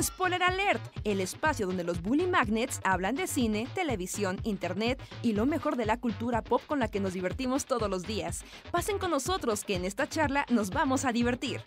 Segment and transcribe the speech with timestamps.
[0.00, 5.46] Spoiler Alert, el espacio donde los Bully Magnets hablan de cine, televisión, internet y lo
[5.46, 8.44] mejor de la cultura pop con la que nos divertimos todos los días.
[8.70, 11.62] Pasen con nosotros que en esta charla nos vamos a divertir.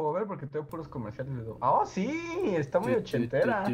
[0.00, 1.52] Puedo ver porque tengo puros comerciales de...
[1.60, 2.08] ¡Oh, sí!
[2.56, 3.70] Está muy ochentera.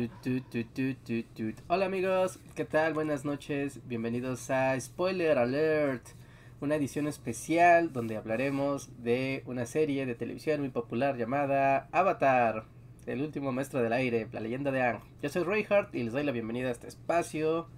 [1.69, 2.95] Hola amigos, ¿qué tal?
[2.95, 3.79] Buenas noches.
[3.87, 6.05] Bienvenidos a Spoiler Alert,
[6.61, 12.65] una edición especial donde hablaremos de una serie de televisión muy popular llamada Avatar,
[13.07, 15.03] el último maestro del aire, la leyenda de Ang.
[15.23, 17.69] Yo soy Reinhardt y les doy la bienvenida a este espacio.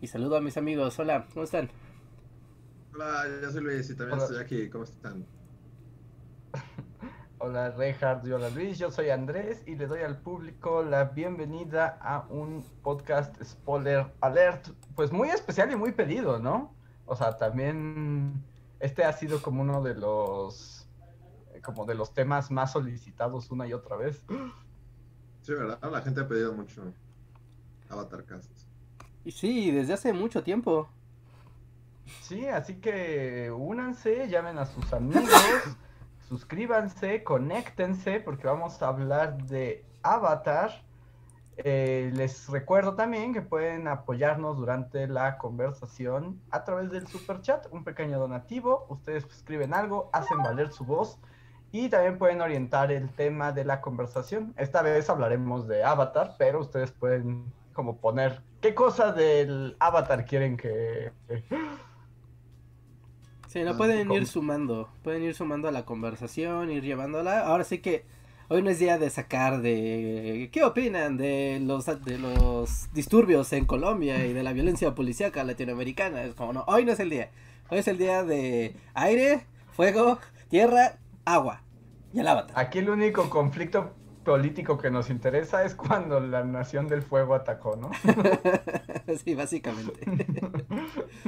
[0.00, 0.98] Y saludo a mis amigos.
[0.98, 1.68] Hola, ¿cómo están?
[2.94, 4.24] Hola, yo soy Luis y también Hola.
[4.24, 4.70] estoy aquí.
[4.70, 5.26] ¿Cómo están?
[7.46, 11.98] Hola Reinhardt y hola Luis, yo soy Andrés y le doy al público la bienvenida
[12.00, 16.74] a un podcast Spoiler Alert, pues muy especial y muy pedido, ¿no?
[17.04, 18.42] O sea, también
[18.80, 20.88] este ha sido como uno de los
[21.62, 24.24] como de los temas más solicitados una y otra vez.
[25.42, 25.78] Sí, ¿verdad?
[25.92, 26.94] La gente ha pedido mucho
[27.90, 28.50] Avatar Cast.
[29.22, 30.88] Y sí, desde hace mucho tiempo.
[32.22, 35.28] Sí, así que únanse, llamen a sus amigos,
[36.28, 40.82] suscríbanse, conéctense, porque vamos a hablar de Avatar.
[41.56, 47.66] Eh, les recuerdo también que pueden apoyarnos durante la conversación a través del super chat,
[47.70, 48.86] un pequeño donativo.
[48.88, 51.18] Ustedes escriben algo, hacen valer su voz
[51.70, 54.54] y también pueden orientar el tema de la conversación.
[54.56, 60.56] Esta vez hablaremos de Avatar, pero ustedes pueden como poner qué cosa del Avatar quieren
[60.56, 61.12] que
[63.54, 67.46] Sí, no Ah, pueden ir sumando, pueden ir sumando a la conversación, ir llevándola.
[67.46, 68.04] Ahora sí que
[68.48, 73.64] hoy no es día de sacar de qué opinan de los de los disturbios en
[73.64, 76.24] Colombia y de la violencia policíaca latinoamericana.
[76.24, 77.30] Es como no, hoy no es el día.
[77.70, 81.62] Hoy es el día de aire, fuego, tierra, agua
[82.12, 82.58] y el avatar.
[82.58, 87.76] Aquí el único conflicto político que nos interesa es cuando la Nación del Fuego atacó,
[87.76, 87.90] ¿no?
[89.24, 90.00] sí, básicamente.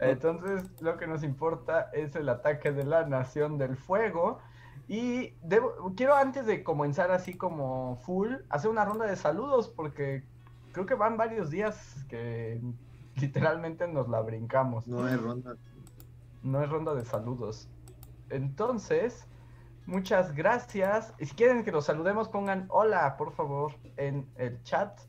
[0.00, 4.38] Entonces, lo que nos importa es el ataque de la Nación del Fuego.
[4.86, 10.24] Y debo- quiero antes de comenzar así como full, hacer una ronda de saludos porque
[10.72, 12.60] creo que van varios días que
[13.16, 14.88] literalmente nos la brincamos.
[14.88, 15.56] No hay ronda.
[16.42, 17.68] No es ronda de saludos.
[18.30, 19.27] Entonces,
[19.88, 21.14] muchas gracias.
[21.18, 25.00] Si quieren que los saludemos, pongan hola, por favor, en el chat.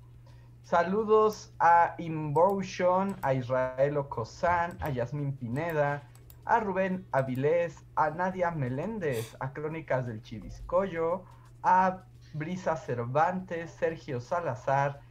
[0.63, 6.03] Saludos a Involution, a Israel Ocosán, a Yasmín Pineda,
[6.45, 11.25] a Rubén Avilés, a Nadia Meléndez, a Crónicas del Chiviscoyo,
[11.61, 15.01] a Brisa Cervantes, Sergio Salazar,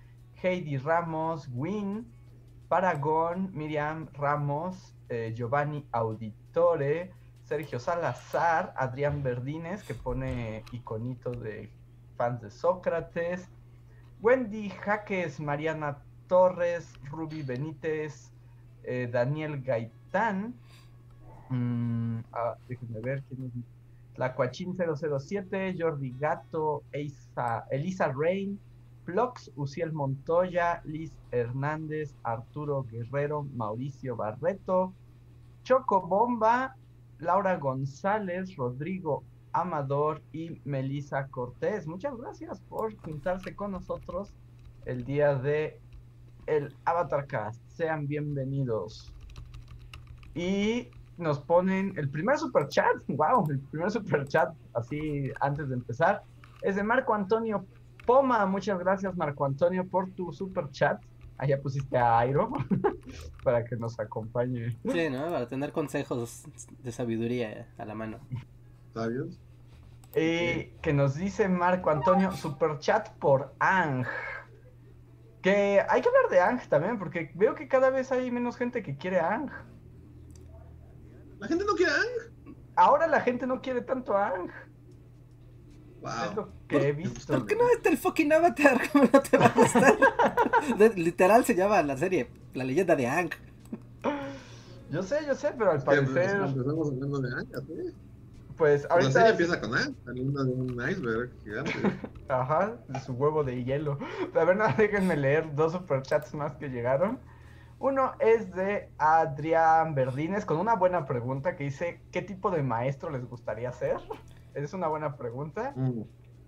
[0.42, 2.10] Heidi Ramos, Win,
[2.68, 7.12] Paragón, Miriam Ramos, eh, Giovanni Auditore,
[7.48, 11.70] Sergio Salazar, Adrián Verdines, que pone iconito de
[12.18, 13.48] fans de Sócrates,
[14.20, 18.30] Wendy Jaques, Mariana Torres, Ruby Benítez,
[18.84, 20.54] eh, Daniel Gaitán,
[21.48, 23.52] mm, ah, déjenme ver quién es.
[24.14, 28.58] Tlacuachín 007, Jordi Gato, Elisa Rain,
[29.06, 34.92] Plox, Uciel Montoya, Liz Hernández, Arturo Guerrero, Mauricio Barreto,
[35.62, 36.76] Choco Bomba,
[37.18, 41.86] Laura González, Rodrigo Amador y Melisa Cortés.
[41.86, 44.32] Muchas gracias por juntarse con nosotros
[44.84, 45.80] el día de
[46.46, 47.62] el Avatar Cast.
[47.68, 49.12] Sean bienvenidos.
[50.34, 52.96] Y nos ponen el primer super chat.
[53.08, 56.22] Wow, el primer super chat así antes de empezar
[56.62, 57.66] es de Marco Antonio
[58.06, 58.46] Poma.
[58.46, 61.00] Muchas gracias Marco Antonio por tu super chat.
[61.38, 62.50] Allá pusiste a Airo
[63.44, 64.76] para que nos acompañe.
[64.84, 65.30] Sí, ¿no?
[65.30, 66.44] Para tener consejos
[66.82, 68.18] de sabiduría a la mano.
[68.92, 69.40] ¿Sabios?
[70.14, 74.04] Eh, que nos dice Marco Antonio, super chat por Ang.
[75.40, 78.82] Que hay que hablar de Ang también, porque veo que cada vez hay menos gente
[78.82, 79.50] que quiere a Ang.
[81.38, 82.56] ¿La gente no quiere Ang?
[82.74, 84.50] Ahora la gente no quiere tanto a Ang.
[85.98, 86.34] Es Wow.
[86.36, 87.32] lo que he visto.
[87.34, 88.80] ¿Por qué no está el fucking Avatar?
[88.92, 89.96] ¿Cómo no te va a gustar?
[90.96, 93.30] Literal se llama la serie La leyenda de Ang.
[94.90, 97.94] Yo sé, yo sé, pero al Es que pues, parecer, empezamos hablando de Ang, así.
[98.56, 101.72] pues La serie ahorita, empieza con Ang, saliendo de un iceberg gigante.
[102.28, 103.98] ajá, de su huevo de hielo.
[104.34, 107.18] A ver, no, déjenme leer dos superchats más que llegaron.
[107.80, 113.10] Uno es de Adrián Verdines con una buena pregunta que dice, ¿qué tipo de maestro
[113.10, 113.98] les gustaría ser?
[114.64, 115.72] Es una buena pregunta.
[115.76, 116.02] Mm.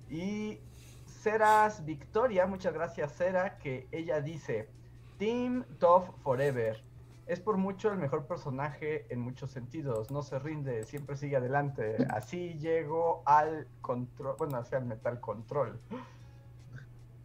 [0.08, 0.58] Y
[1.06, 4.68] Ceras Victoria, muchas gracias Cera, que ella dice,
[5.18, 6.82] Team Tough Forever.
[7.30, 10.10] es por mucho el mejor personaje en muchos sentidos.
[10.10, 11.96] No se rinde, siempre sigue adelante.
[12.10, 15.78] Así llegó al control, bueno, hacia el Metal Control.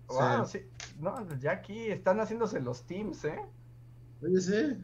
[0.08, 0.60] Wow, sí.
[1.00, 3.40] No, ya aquí están haciéndose los teams, ¿eh?
[4.22, 4.78] Oye, sí.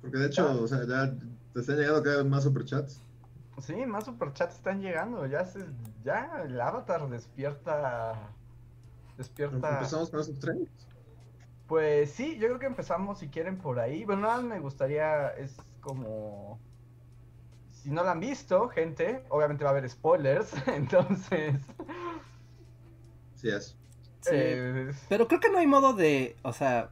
[0.00, 1.12] Porque de hecho, o sea, ya
[1.52, 3.02] te están llegando cada vez más superchats.
[3.60, 5.26] Sí, más superchats están llegando.
[5.26, 5.64] Ya se,
[6.02, 8.14] ya el avatar despierta.
[9.16, 9.74] Despierta.
[9.74, 10.56] ¿Empezamos con esos tres?
[11.66, 14.04] Pues sí, yo creo que empezamos si quieren por ahí.
[14.04, 16.60] Bueno, nada más me gustaría, es como...
[17.70, 21.60] Si no la han visto, gente, obviamente va a haber spoilers, entonces...
[23.34, 23.76] Sí es.
[24.20, 26.90] Sí, eh, Pero creo que no hay modo de, o sea,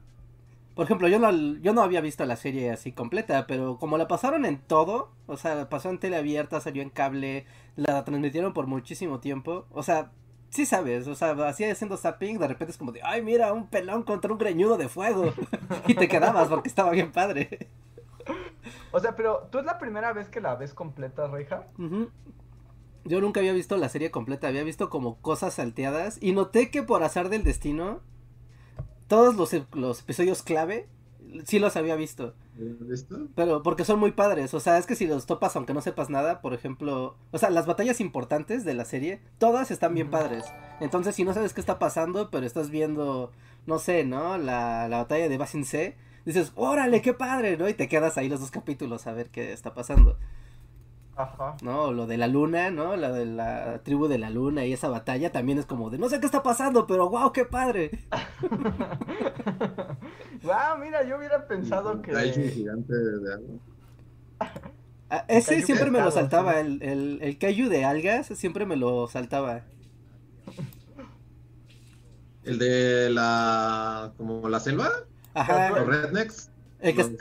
[0.74, 1.30] por ejemplo, yo no,
[1.60, 5.36] yo no había visto la serie así completa, pero como la pasaron en todo, o
[5.36, 7.44] sea, pasó en tele abierta, salió en cable,
[7.76, 10.12] la transmitieron por muchísimo tiempo, o sea,
[10.48, 13.68] sí sabes, o sea, así haciendo zapping, de repente es como de, ay, mira, un
[13.68, 15.32] pelón contra un greñudo de fuego,
[15.86, 17.68] y te quedabas porque estaba bien padre.
[18.92, 21.66] O sea, pero ¿tú es la primera vez que la ves completa, Reija?
[21.78, 22.10] Ujú.
[23.04, 26.82] Yo nunca había visto la serie completa, había visto como cosas salteadas y noté que
[26.82, 28.00] por azar del destino,
[29.12, 30.88] todos los, los episodios clave
[31.44, 32.32] sí los había visto.
[32.56, 33.28] ¿Listo?
[33.34, 36.08] Pero porque son muy padres, o sea, es que si los topas aunque no sepas
[36.08, 40.46] nada, por ejemplo, o sea, las batallas importantes de la serie, todas están bien padres.
[40.80, 43.32] Entonces, si no sabes qué está pasando, pero estás viendo,
[43.66, 44.38] no sé, ¿no?
[44.38, 45.94] La, la batalla de Basin C,
[46.24, 47.68] dices, órale, qué padre, ¿no?
[47.68, 50.16] Y te quedas ahí los dos capítulos a ver qué está pasando,
[51.14, 51.56] Ajá.
[51.62, 51.92] ¿no?
[51.92, 52.96] Lo de la luna, ¿no?
[52.96, 56.08] La de la tribu de la luna y esa batalla también es como de, no
[56.08, 57.90] sé qué está pasando, pero wow, qué padre.
[60.42, 62.16] wow, mira, yo hubiera pensado que...
[62.16, 63.48] Hay un gigante de agua.
[65.10, 66.58] Ah, ese Kaiju siempre me lo saltaba, sí.
[66.60, 69.60] el, el, el kaiju de algas siempre me lo saltaba.
[72.44, 74.12] El de la.
[74.16, 74.88] como la selva,
[75.34, 75.70] Ajá.
[75.70, 76.50] los rednecks.
[76.80, 77.12] El que, Los-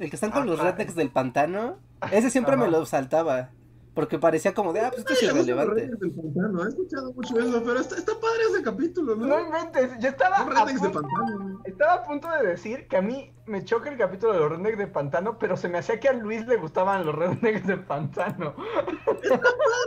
[0.00, 1.76] el que están con los rednecks del pantano,
[2.12, 3.50] ese siempre me lo saltaba.
[3.94, 5.74] Porque parecía como de, ah, pues esto es irrelevante.
[5.74, 9.26] rednecks del pantano, he escuchado mucho eso, pero está, está padre ese capítulo, ¿no?
[9.26, 11.62] No inventes, yo estaba a, de punto, pantano.
[11.64, 14.78] estaba a punto de decir que a mí me choca el capítulo de los rednecks
[14.78, 18.54] de pantano, pero se me hacía que a Luis le gustaban los rednecks de pantano.
[18.54, 19.40] Padre,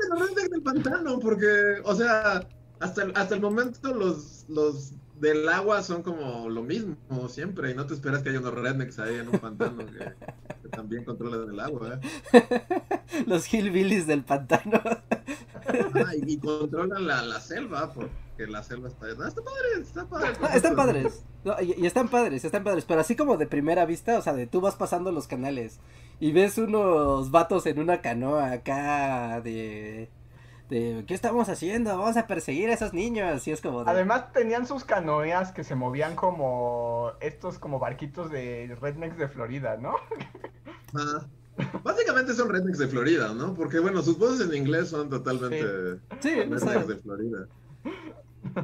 [0.10, 1.48] los rednecks del pantano, porque,
[1.86, 2.46] o sea,
[2.82, 4.94] hasta el, hasta el momento los, los
[5.24, 9.00] del agua son como lo mismo siempre, y no te esperas que haya unos rednecks
[9.00, 10.14] ahí en un pantano que,
[10.62, 12.00] que también controlan el agua,
[12.34, 12.84] ¿eh?
[13.26, 14.82] Los hillbillies del pantano.
[14.86, 19.08] Ah, y, y controlan la, la selva, porque la selva está...
[19.14, 20.30] No, está padre, está padre.
[20.42, 21.24] No, están padres.
[21.46, 22.84] No, y, y están padres, están padres.
[22.86, 25.80] Pero así como de primera vista, o sea, de tú vas pasando los canales
[26.20, 30.10] y ves unos vatos en una canoa acá de...
[30.74, 31.98] de ¿Qué estamos haciendo?
[31.98, 33.48] Vamos a perseguir a esos niños.
[33.48, 33.92] Y es como de...
[33.92, 39.78] Además tenían sus canoas que se movían como estos como barquitos de rednecks de Florida,
[39.78, 39.96] ¿no?
[40.96, 41.26] Ah,
[41.84, 43.54] básicamente son rednecks de Florida, ¿no?
[43.54, 47.48] Porque, bueno, sus voces en inglés son totalmente Sí, o sea, rednecks de Florida.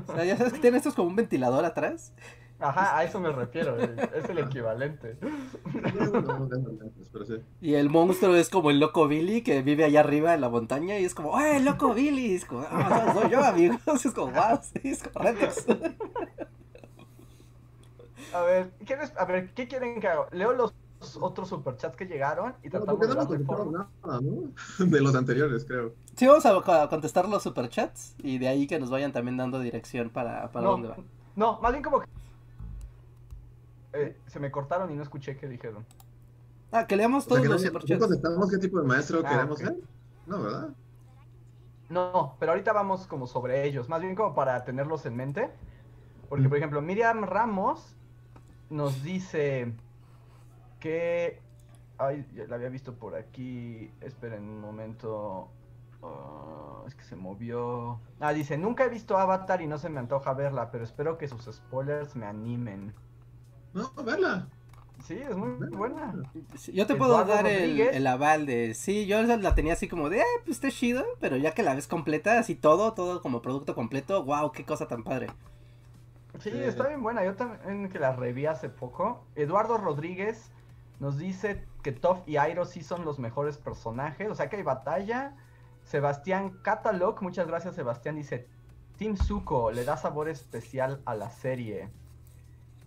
[0.08, 2.14] o sea, ya sabes que tienen estos como un ventilador atrás.
[2.60, 5.18] Ajá, a eso me refiero, es el equivalente.
[5.22, 7.38] No, no, no, no.
[7.62, 11.00] Y el monstruo es como el loco Billy que vive allá arriba en la montaña
[11.00, 12.36] y es como, ¡ay, loco Billy!
[12.36, 13.80] Es como, "Ah, soy yo, amigos.
[14.06, 15.66] Es como, wow, sí, es como rednecks".
[18.34, 20.28] A ver, ¿quieres, a ver, ¿qué quieren que haga?
[20.32, 20.74] Leo los
[21.22, 24.52] otros superchats que llegaron y No, tratamos porque de no nada, ¿no?
[24.86, 25.94] De los anteriores, creo.
[26.16, 29.60] Sí, vamos a, a contestar los superchats y de ahí que nos vayan también dando
[29.60, 30.98] dirección para, para no, dónde va.
[31.36, 32.19] no, más bien como que...
[33.94, 35.86] Eh, se me cortaron y no escuché qué dijeron.
[36.72, 38.00] Ah, que leamos O sea, todos que no, los superchats.
[38.00, 39.60] contestamos qué tipo de maestro Ah, queremos ok.
[39.60, 39.76] ser.
[40.26, 40.70] No, ¿verdad?
[41.90, 45.50] No, pero ahorita vamos como sobre ellos, más bien como para tenerlos en mente.
[46.30, 47.96] Porque, por ejemplo, Miriam Ramos
[48.70, 49.74] nos dice
[50.80, 51.42] que...
[51.98, 53.92] Ay, ya la había visto por aquí.
[54.02, 55.50] Esperen un momento.
[56.04, 58.00] Ah, es que se movió.
[58.20, 61.28] Ah, dice, nunca he visto Avatar y no se me antoja verla, pero espero que
[61.28, 62.94] sus spoilers me animen.
[63.74, 64.48] No, verla.
[65.06, 66.14] Sí, es muy buena.
[66.74, 70.22] Yo te puedo Eduardo dar el, aval de, sí, yo la tenía así como de,
[70.22, 73.76] ah, pues está chido, pero ya que la ves completa, así todo, todo como producto
[73.76, 75.28] completo, wow, qué cosa tan padre.
[76.40, 76.58] Sí, Sí.
[76.64, 77.24] está bien buena.
[77.26, 79.26] Yo también que la reví hace poco.
[79.36, 80.52] Eduardo Rodríguez
[81.00, 84.30] nos dice que Toph y Airo sí son los mejores personajes.
[84.30, 85.36] O sea que hay batalla.
[85.84, 88.48] Sebastián Catalog, muchas gracias Sebastián, dice
[88.98, 91.90] Team Zuko le da sabor especial a la serie.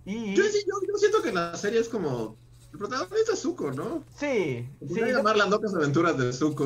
[0.05, 2.37] Y Yo, sí, yo, yo siento que la serie es como.
[2.73, 4.03] El protagonista es Zuko, ¿no?
[4.17, 6.65] sí, sí, yo- llamar las locas aventuras de Zuko.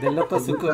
[0.00, 0.68] Del loco Zuko.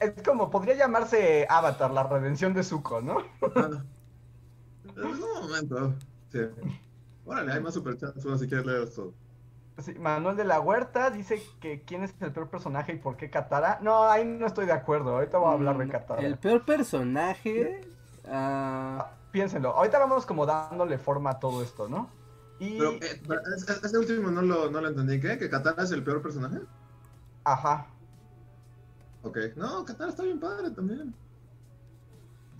[0.00, 3.18] es como podría llamarse Avatar, la redención de Zuko, ¿no?
[3.54, 3.84] Ah.
[4.96, 5.94] En algún momento.
[6.32, 6.38] Sí.
[7.24, 9.12] Órale, hay más superchats, si quieres leer todo.
[9.78, 13.30] Sí, Manuel de la Huerta dice que quién es el peor personaje y por qué
[13.30, 13.78] Katara.
[13.82, 15.10] No, ahí no estoy de acuerdo.
[15.14, 16.22] Ahorita voy a hablar de Mm, Katara.
[16.22, 17.80] El peor personaje.
[18.30, 19.70] Ah, Piénsenlo.
[19.70, 22.08] Ahorita vamos como dándole forma a todo esto, ¿no?
[22.58, 22.78] Y.
[22.78, 22.98] Pero, eh,
[23.56, 25.20] es- es- este último no lo, no lo entendí.
[25.20, 25.38] ¿Qué?
[25.38, 26.58] ¿Que Katara es el peor personaje?
[27.44, 27.86] Ajá.
[29.22, 29.38] Ok.
[29.56, 31.14] No, Katara está bien padre también.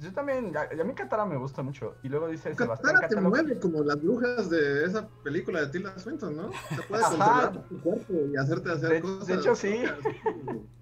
[0.01, 0.57] Yo también.
[0.57, 1.97] A, a mí Katara me gusta mucho.
[2.05, 5.99] Y luego dice Sebastián Katara te mueve como las brujas de esa película de Tilda
[5.99, 6.51] Swinton, ¿no?
[6.77, 7.11] Se puede Ajá.
[7.51, 9.27] controlar tu cuerpo y hacerte hacer De- cosas.
[9.27, 9.83] de hecho, sí.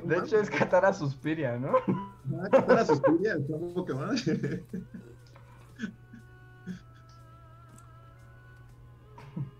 [0.04, 1.72] De hecho, es Katara Suspiria, ¿no?
[1.78, 2.94] Ah, Katara está
[3.56, 4.24] un poco más.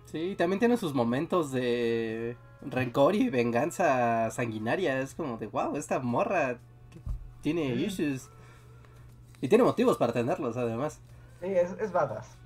[0.07, 5.01] sí, también tiene sus momentos de rencor y venganza sanguinaria.
[5.01, 6.59] Es como de, wow, esta morra
[7.43, 7.85] tiene Sí.
[7.85, 8.31] issues.
[9.41, 11.01] Y tiene motivos para tenerlos, además.
[11.41, 12.39] Sí, es, es badass.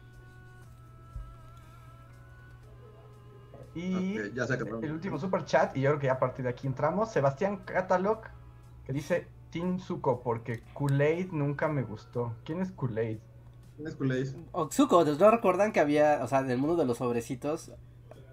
[3.78, 4.80] Y Ok, ya se acabó.
[4.82, 7.10] el último super chat, y yo creo que ya a partir de aquí entramos.
[7.12, 8.20] Sebastián Catalog,
[8.84, 12.34] que dice Team Zuko, porque Kool-Aid nunca me gustó.
[12.44, 13.18] ¿Quién es Kool-Aid?
[13.76, 14.28] ¿Quién es Kool-Aid?
[14.72, 17.72] Zuko, ¿no recuerdan que había, o sea, en el mundo de los sobrecitos,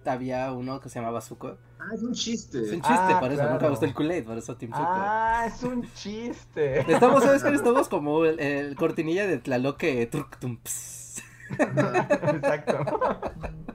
[0.06, 1.58] había uno que se llamaba Zuko?
[1.80, 2.60] Ah, es un chiste.
[2.62, 3.70] Es un chiste, Ah, por eso nunca claro.
[3.72, 4.84] gustó el Kool-Aid, por eso Team Zuko.
[4.88, 6.80] Ah, es un chiste.
[6.92, 7.50] Estamos, ¿sabes qué?
[7.54, 11.22] Estamos como el, el cortinilla de Tlaloque Turk Tum, ps.
[11.60, 12.08] Ajá.
[12.36, 12.78] Exacto.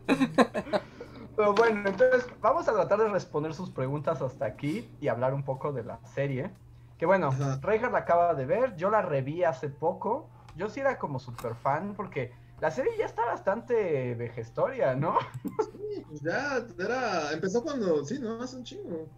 [1.41, 5.43] Pero bueno, entonces vamos a tratar de responder sus preguntas hasta aquí y hablar un
[5.43, 6.51] poco de la serie.
[6.99, 7.31] Que bueno.
[7.63, 10.29] Reinhardt la acaba de ver, yo la reví hace poco.
[10.55, 15.17] Yo sí era como super fan porque la serie ya está bastante vejestoria, ¿no?
[15.43, 17.33] Sí, pues ya era.
[17.33, 18.05] Empezó cuando.
[18.05, 19.09] Sí, no, hace un chingo.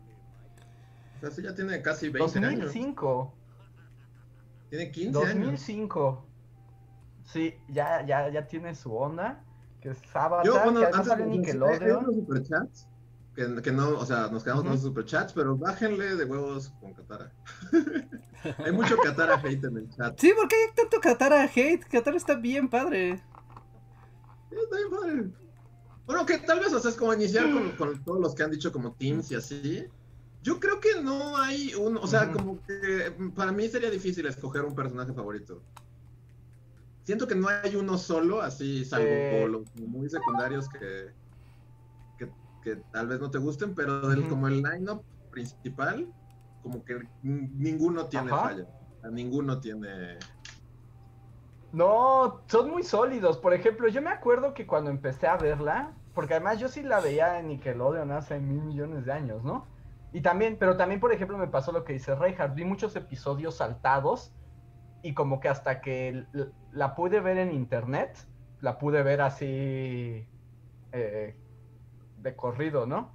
[1.16, 2.66] O sea, sí, ya tiene casi 20 años.
[2.66, 3.34] 2005.
[4.70, 5.34] Tiene 15 años.
[5.34, 6.24] 2005.
[7.24, 9.42] Sí, ya, ya, ya tiene su onda.
[9.82, 12.14] Que es Avatar, Yo, bueno, que además antes sale Nickelodeon.
[12.14, 12.88] superchats.
[13.34, 14.76] Que, que no, o sea, nos quedamos con Ujú.
[14.76, 17.32] los superchats, pero bájenle de huevos con Katara.
[18.64, 20.18] hay mucho Katara hate en el chat.
[20.20, 21.82] Sí, ¿por qué hay tanto Katara hate?
[21.88, 23.22] Katara está bien padre.
[24.50, 25.30] Sí, está bien padre.
[26.04, 28.50] Bueno, que tal vez, o sea, es como iniciar con, con todos los que han
[28.50, 29.86] dicho como teams y así.
[30.42, 34.26] Yo creo que no hay un, o sea, como que mm, para mí sería difícil
[34.26, 35.62] escoger un personaje favorito.
[37.04, 39.46] Siento que no hay uno solo, así, salvo Eh.
[39.48, 41.12] los muy secundarios que,
[42.16, 42.32] que,
[42.62, 46.12] que tal vez no te gusten, pero del, como el line-up principal,
[46.62, 48.42] como que ninguno tiene Ajá.
[48.48, 48.66] falla.
[49.10, 50.18] Ninguno tiene...
[51.72, 53.38] No, son muy sólidos.
[53.38, 57.00] Por ejemplo, yo me acuerdo que cuando empecé a verla, porque además yo sí la
[57.00, 59.66] veía en Nickelodeon hace mil millones de años, ¿no?
[60.12, 63.56] Y también, pero también, por ejemplo, me pasó lo que dice Reinhardt, vi muchos episodios
[63.56, 64.34] saltados
[65.02, 66.26] y como que hasta que
[66.72, 68.16] la pude ver en internet,
[68.60, 70.26] la pude ver así
[70.92, 71.36] eh,
[72.18, 73.12] de corrido, ¿no?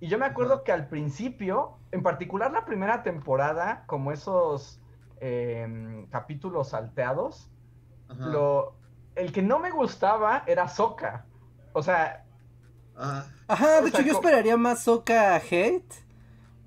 [0.00, 4.80] Y yo me acuerdo que al principio, en particular la primera temporada, como esos
[5.20, 7.50] em, capítulos salteados,
[8.08, 8.26] Ajá.
[8.26, 8.76] lo,
[9.14, 11.26] el que no me gustaba era Soka.
[11.72, 12.24] O sea,
[12.96, 13.26] Ajá.
[13.48, 16.05] Ajá, de sea, hecho yo esperaría más Soka hate.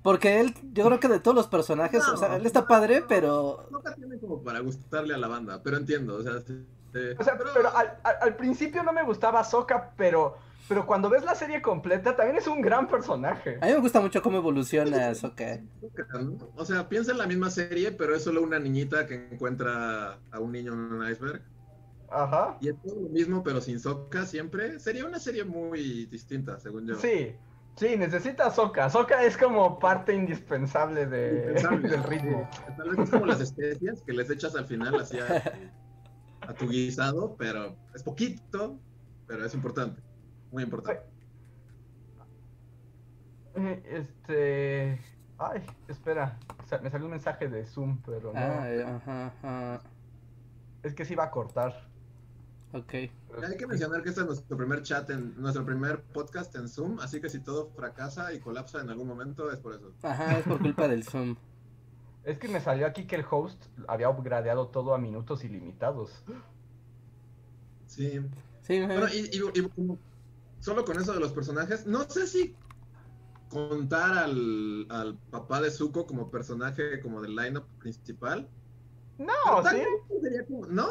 [0.02, 3.66] Porque él, yo creo que de todos los personajes, o sea, él está padre, pero...
[3.70, 6.98] Nunca tiene como para gustarle a la banda, pero entiendo, o sea, sí, sí.
[7.18, 10.38] o sea, pero, al, al- al principio no me gustaba Soka, pero,
[10.68, 13.58] pero cuando ves la serie completa también es un gran personaje.
[13.60, 15.60] A mí me gusta mucho cómo evoluciona Soka.
[16.18, 16.38] ¿no?
[16.56, 20.38] O sea, piensa en la misma serie, pero es solo una niñita que encuentra a
[20.40, 21.42] un niño en un iceberg.
[22.10, 22.56] Ajá.
[22.60, 24.80] Y es todo lo mismo, pero sin Soka siempre.
[24.80, 26.96] Sería una serie muy distinta, según yo.
[26.96, 27.36] Sí,
[27.80, 28.90] sí, necesita Soka.
[28.90, 31.88] Soka es como parte indispensable de, Indispensable.
[31.88, 32.48] del ritmo.
[32.76, 35.42] Tal vez es como las especias que les echas al final así a,
[36.42, 38.78] a tu guisado, pero es poquito,
[39.26, 40.02] pero es importante.
[40.52, 41.02] Muy importante.
[43.56, 45.00] Eh, Este.
[45.38, 46.38] Ay, espera.
[46.82, 48.38] Me salió un mensaje de Zoom, pero no.
[48.38, 49.80] Ah, eh, ajá, ajá.
[50.82, 51.89] Es que se iba a cortar.
[52.72, 52.92] Ok.
[52.94, 57.00] Hay que mencionar que este es nuestro primer chat, en nuestro primer podcast en Zoom,
[57.00, 59.92] así que si todo fracasa y colapsa en algún momento es por eso.
[60.02, 61.36] Ajá, es por culpa del Zoom.
[62.22, 66.22] Es que me salió aquí que el host había upgradeado todo a minutos ilimitados.
[67.86, 68.20] Sí.
[68.62, 68.80] Sí.
[68.80, 69.70] Bueno, y, y-
[70.60, 72.54] solo con eso de los personajes, no sé si
[73.48, 78.48] contar al, al papá de Zuko como personaje como del lineup principal.
[79.18, 79.32] No,
[79.68, 79.78] ¿sí?
[80.22, 80.86] sería como- ¿No?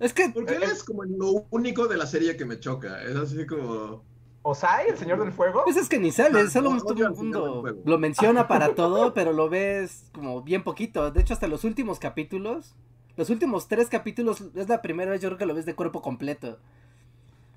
[0.00, 3.02] Es que Porque él Eh, es como lo único de la serie que me choca.
[3.02, 4.02] Es así como.
[4.42, 5.62] ¿Osai, el señor del fuego?
[5.64, 9.12] Pues es que ni sale, Ah, solo no, todo el mundo lo menciona para todo,
[9.12, 11.10] pero lo ves como bien poquito.
[11.10, 12.74] De hecho, hasta los últimos capítulos,
[13.16, 16.00] los últimos tres capítulos, es la primera vez yo creo que lo ves de cuerpo
[16.00, 16.58] completo.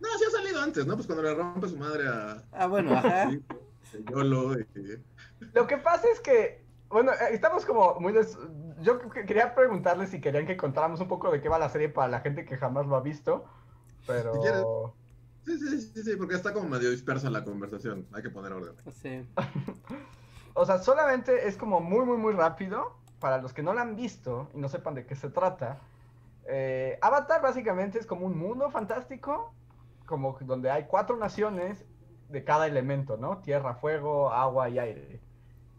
[0.02, 0.96] No, sí ha salido antes, ¿no?
[0.96, 2.44] Pues cuando le rompe su madre a.
[2.52, 3.32] Ah, bueno, ajá.
[3.32, 4.66] Sí, Yolo y-
[5.54, 6.63] Lo que pasa es que,
[6.94, 8.14] bueno, eh, estamos como muy...
[8.14, 8.38] des-
[8.82, 11.90] Yo que- quería preguntarles si querían que contáramos un poco de qué va la serie
[11.90, 13.46] para la gente que jamás lo ha visto,
[14.08, 14.34] pero...
[14.34, 14.64] Si quieres.
[15.46, 18.08] Sí, sí, sí, sí, porque está como medio dispersa la conversación.
[18.14, 18.76] Hay que poner orden.
[18.94, 19.28] Sí.
[20.56, 22.96] O sea, solamente es como muy, muy, muy rápido.
[23.20, 25.80] Para los que no la han visto y no sepan de qué se trata.
[26.46, 29.54] eh, Avatar básicamente es como un mundo fantástico,
[30.06, 31.86] como que donde hay cuatro naciones
[32.30, 33.40] de cada elemento, ¿no?
[33.40, 35.23] Tierra, fuego, agua y aire.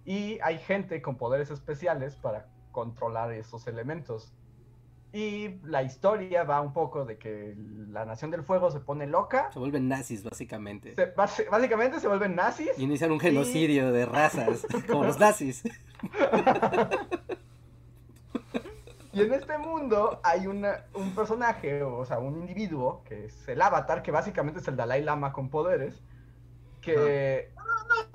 [0.04, 4.32] Y hay gente con poderes especiales para controlar esos elementos.
[5.12, 7.54] Y la historia va un poco de que
[7.90, 9.49] la nación del fuego se pone loca.
[9.52, 10.94] Se vuelven nazis, básicamente.
[10.96, 11.14] se-
[11.49, 12.70] básicamente se vuelven nazis.
[12.76, 15.62] Y inician un genocidio de razas, como los nazis.
[19.12, 23.62] Y en este mundo hay una, un personaje, o sea, un individuo, que es el
[23.62, 26.02] avatar, que básicamente es el Dalai Lama con poderes,
[26.80, 27.52] que...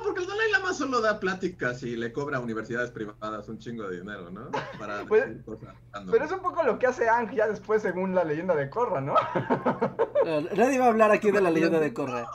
[0.10, 3.88] porque el Dalai Lama solo da pláticas y le cobra a universidades privadas un chingo
[3.88, 4.50] de dinero, ¿no?
[4.78, 6.12] Para Pues, decir cosas random.
[6.12, 9.02] Pero es un poco lo que hace Ang ya después, según la leyenda de Korra,
[9.02, 9.16] ¿no?
[10.26, 12.28] No, Nadie va a hablar aquí de la leyenda de Korra.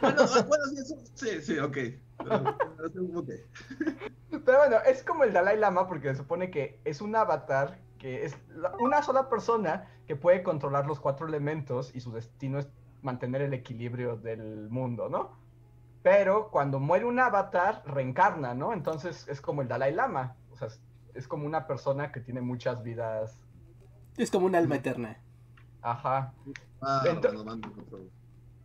[0.00, 1.76] Bueno, bueno, sí, eso- sí, sí, ok.
[2.18, 2.56] Pero-
[4.44, 8.24] pero- bueno, es como el Dalai Lama porque se supone que es un avatar, que
[8.24, 12.68] es la- una sola persona que puede controlar los cuatro elementos y su destino es
[13.02, 15.36] mantener el equilibrio del mundo, ¿no?
[16.06, 18.72] Pero cuando muere un avatar, reencarna, ¿no?
[18.72, 20.36] Entonces es como el Dalai Lama.
[20.52, 20.68] O sea,
[21.14, 23.40] es, como una persona que tiene muchas vidas.
[24.16, 25.20] Es como un alma eterna.
[25.82, 26.32] Ajá.
[26.80, 27.98] Ah, Ento- nos mandan otro.
[28.04, 28.08] ¿Y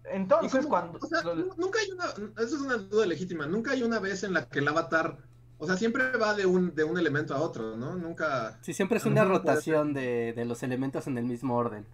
[0.04, 1.00] Entonces cómo- cuando...
[1.02, 2.06] O sea, lo- nu- nunca hay una.
[2.44, 3.48] Eso es una duda legítima.
[3.48, 5.18] Nunca hay una vez en la que el avatar.
[5.58, 7.96] O sea, siempre va de un, de un elemento a otro, ¿no?
[7.96, 8.60] Nunca.
[8.62, 11.88] Sí, siempre es una rotación de, de los elementos en el mismo orden.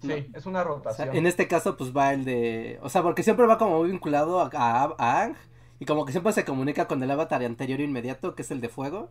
[0.00, 1.16] Sí, es una O sea, rotación.
[1.16, 2.78] en este caso, pues va el de.
[2.82, 5.34] O sea, porque siempre va como muy vinculado a, a, a Aang.
[5.78, 8.68] Y como que siempre se comunica con el avatar anterior inmediato, que es el de
[8.68, 9.10] fuego.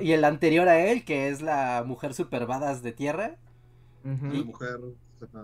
[0.00, 3.36] Y el anterior a él, que es la mujer super badass de tierra.
[4.04, 4.12] La
[4.44, 4.80] mujer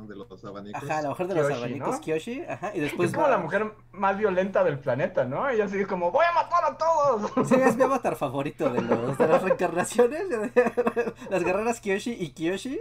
[0.07, 0.83] de los abanicos.
[0.83, 2.01] Ajá, la mujer de los abanicos, ¿no?
[2.01, 2.43] Kyoshi.
[2.43, 5.49] Ajá, y Es después como va- la mujer más violenta del planeta, ¿no?
[5.49, 7.33] Ella sigue como, voy a matar a todos.
[7.49, 10.23] Sí, es mi avatar favorito de, los, de las reencarnaciones.
[11.31, 12.79] Las guerreras Kyoshi y Kyoshi.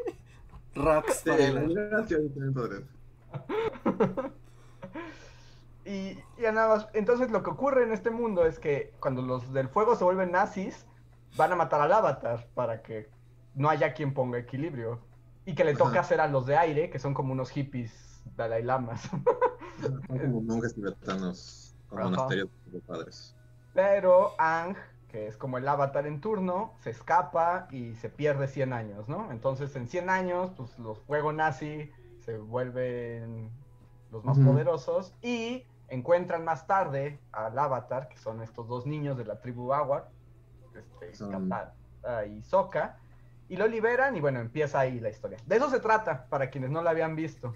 [0.73, 2.83] Para sí, poderes.
[5.83, 9.51] Y ya nada más, entonces lo que ocurre en este mundo es que cuando los
[9.51, 10.85] del fuego se vuelven nazis,
[11.35, 13.09] van a matar al avatar para que
[13.55, 14.99] no haya quien ponga equilibrio.
[15.43, 16.01] Y que le toque Ajá.
[16.01, 19.09] hacer a los de aire, que son como unos hippies Dalai Lamas.
[19.81, 23.35] Son como monjes tibetanos con monasterios de padres.
[23.73, 24.75] Pero Ang,
[25.11, 29.29] que es como el avatar en turno, se escapa y se pierde 100 años, ¿no?
[29.31, 31.91] Entonces en 100 años, pues los fuego nazi
[32.23, 33.51] se vuelven
[34.11, 34.51] los más Ujú.
[34.51, 39.73] poderosos y encuentran más tarde al avatar, que son estos dos niños de la tribu
[39.73, 40.07] Agua,
[40.75, 41.73] este, Son- Katara
[42.25, 42.97] y Sokka,
[43.49, 45.37] y lo liberan y bueno, empieza ahí la historia.
[45.45, 47.53] De eso se trata, para quienes no la habían visto.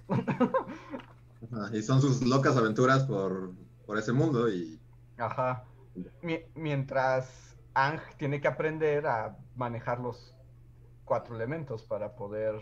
[1.71, 3.51] Y son sus locas aventuras por,
[3.85, 4.79] por ese mundo y
[5.17, 5.63] Ajá.
[6.21, 7.44] Mi- mientras
[7.75, 10.33] Ang tiene que aprender a manejar los
[11.03, 12.55] cuatro elementos para poder.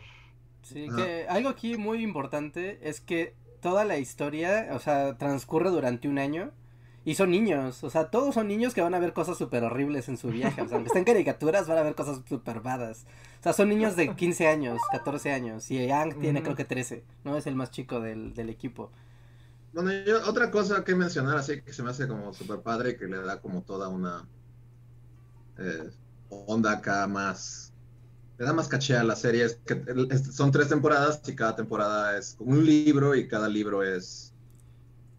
[0.63, 6.07] Sí, que algo aquí muy importante es que toda la historia, o sea, transcurre durante
[6.07, 6.51] un año.
[7.05, 10.07] Y son niños, o sea, todos son niños que van a ver cosas súper horribles
[10.07, 10.61] en su viaje.
[10.61, 13.05] O sea, aunque estén caricaturas, van a ver cosas súper badas.
[13.41, 15.69] O sea, son niños de 15 años, 14 años.
[15.69, 17.35] Y Ang tiene creo que 13, ¿no?
[17.35, 18.89] Es el más chico del, del equipo.
[19.73, 22.97] Bueno, yo, otra cosa que mencionar así que se me hace como super padre y
[22.97, 24.25] que le da como toda una
[25.57, 25.91] eh,
[26.29, 27.73] onda acá más,
[28.37, 31.55] le da más caché a la serie, es que es- son tres temporadas y cada
[31.55, 34.35] temporada es como un libro y cada libro es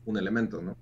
[0.05, 0.75] un elemento, ¿no?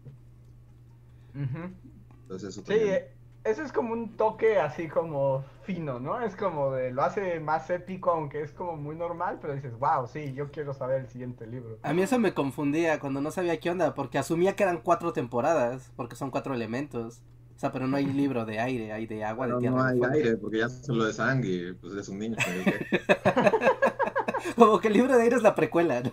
[2.25, 6.21] Entonces eso también- eh, eso es como un toque así como fino, ¿no?
[6.21, 6.91] Es como de.
[6.93, 10.73] Lo hace más épico, aunque es como muy normal, pero dices, wow, sí, yo quiero
[10.75, 11.79] saber el siguiente libro.
[11.83, 15.13] A mí eso me confundía cuando no sabía qué onda, porque asumía que eran cuatro
[15.13, 17.23] temporadas, porque son cuatro elementos.
[17.63, 19.77] O sea, pero no hay libro de aire, hay de agua, Pero de tierra.
[19.77, 22.37] no hay aire porque ya solo de sangre pues es un niño.
[24.57, 26.11] Como que el libro de aire es la precuela, ¿no?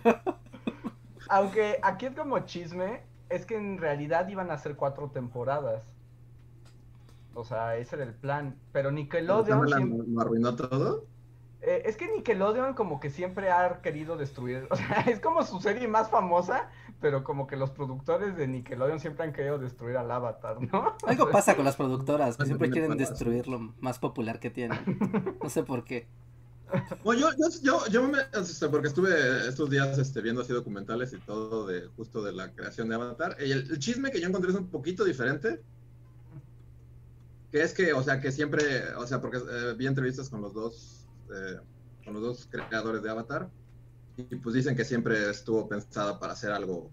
[1.28, 5.82] Aunque aquí es como chisme, es que en realidad iban a ser cuatro temporadas.
[7.34, 8.54] O sea, ese era el plan.
[8.70, 9.62] Pero Nickelodeon.
[9.62, 11.06] ¿No siempre- lo arruinó todo?
[11.62, 15.60] Eh, es que Nickelodeon como que siempre ha querido destruir, o sea, es como su
[15.60, 20.10] serie más famosa, pero como que los productores de Nickelodeon siempre han querido destruir al
[20.10, 20.96] Avatar, ¿no?
[21.06, 24.78] Algo pasa con las productoras, que siempre quieren destruir lo más popular que tienen.
[25.42, 26.06] No sé por qué.
[27.02, 31.12] Bueno, yo, yo, yo, yo me, este, porque estuve estos días este, viendo así documentales
[31.12, 33.36] y todo de justo de la creación de Avatar.
[33.40, 35.60] Y el, el chisme que yo encontré es un poquito diferente.
[37.50, 40.54] Que es que, o sea, que siempre, o sea, porque eh, vi entrevistas con los
[40.54, 41.58] dos, eh,
[42.04, 43.50] con los dos creadores de Avatar.
[44.28, 46.92] Y pues dicen que siempre estuvo pensada para hacer algo,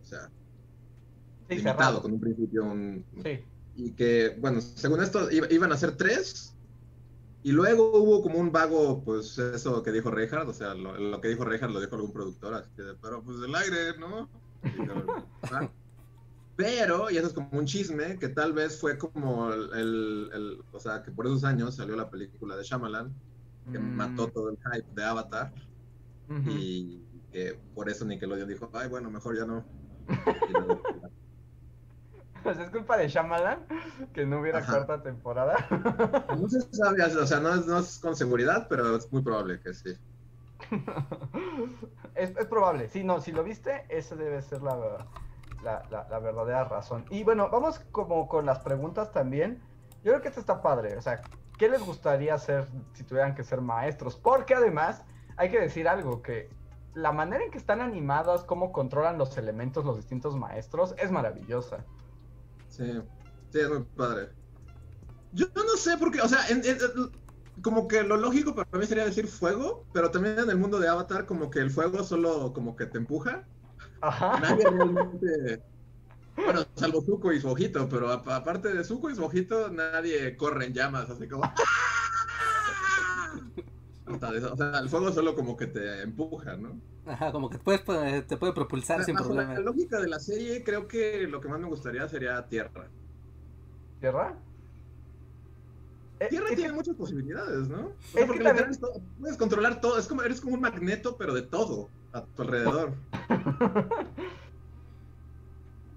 [0.00, 0.30] o sea,
[1.48, 2.02] Sí, limitado, cerrado.
[2.02, 3.44] con un principio, un, Sí.
[3.74, 6.56] y que, bueno, según esto iba- iban a ser tres,
[7.42, 11.20] y luego hubo como un vago, pues eso que dijo Reinhardt, o sea, lo, lo
[11.20, 14.28] que dijo Reinhardt lo dijo algún productor, así que, pero pues el aire, ¿no?
[14.62, 14.88] Y
[15.50, 15.72] "Ah".
[16.54, 20.64] Pero, y eso es como un chisme, que tal vez fue como el, el- el-
[20.70, 23.12] o sea, que por esos años salió la película de Shyamalan,
[23.72, 25.52] que Mm, mató todo el hype de Avatar,
[26.38, 26.50] ujú.
[26.50, 29.66] y que por eso Nickelodeon dijo, ay, bueno, mejor ya no.
[30.48, 30.82] Luego,
[32.42, 33.66] Pues es culpa de Shyamalan
[34.12, 34.84] que no hubiera Ajá.
[34.84, 35.56] cuarta temporada.
[36.28, 39.60] No se sabe, o sea, no es, no es con seguridad, pero es muy probable
[39.60, 39.94] que sí.
[42.14, 45.10] es, es probable, sí, no, si lo viste, esa debe ser la,
[45.60, 47.06] la, la- la verdadera razón.
[47.10, 49.62] Y bueno, vamos como con las preguntas también.
[50.02, 53.44] Yo creo que esto está padre, o sea, ¿qué les gustaría hacer si tuvieran que
[53.44, 54.16] ser maestros?
[54.16, 55.04] Porque además,
[55.36, 56.48] hay que decir algo, que
[56.94, 61.84] la manera en que están animadas, cómo controlan los elementos los distintos maestros, es maravillosa.
[62.68, 62.84] Sí,
[63.50, 64.28] sí, es muy padre.
[65.32, 66.78] Yo no sé por qué, o sea, en- en-
[67.62, 70.88] como que lo lógico para mí sería decir fuego, pero también en el mundo de
[70.88, 73.44] Avatar como que el fuego solo como que te empuja.
[74.00, 74.38] Ajá.
[74.40, 75.62] Nadie realmente...
[76.34, 80.66] Bueno, salvo Zuko y su ojito, pero aparte de Zuko y su ojito, nadie corre
[80.66, 81.42] en llamas, así como...
[84.06, 84.18] O
[84.56, 86.80] sea, el fuego solo como que te empuja, ¿no?
[87.06, 89.54] Ajá, como que te, puedes, poner- te puede propulsar sin Bajo problema.
[89.54, 92.88] la lógica de la serie, creo que lo que más me gustaría sería Tierra.
[94.00, 94.34] ¿Tierra?
[96.20, 97.86] Eh, Tierra que- tiene muchas posibilidades, ¿no?
[97.86, 101.16] O Es sea, porque también- todo- puedes controlar todo, es como, eres como un magneto,
[101.16, 102.94] pero de todo, a tu alrededor.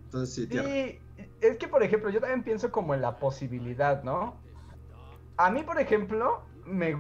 [0.05, 0.69] Entonces sí, Tierra.
[0.69, 0.99] Y
[1.41, 4.35] es que, por ejemplo, yo también pienso como en la posibilidad, ¿no?
[5.37, 6.95] A mí, por ejemplo, me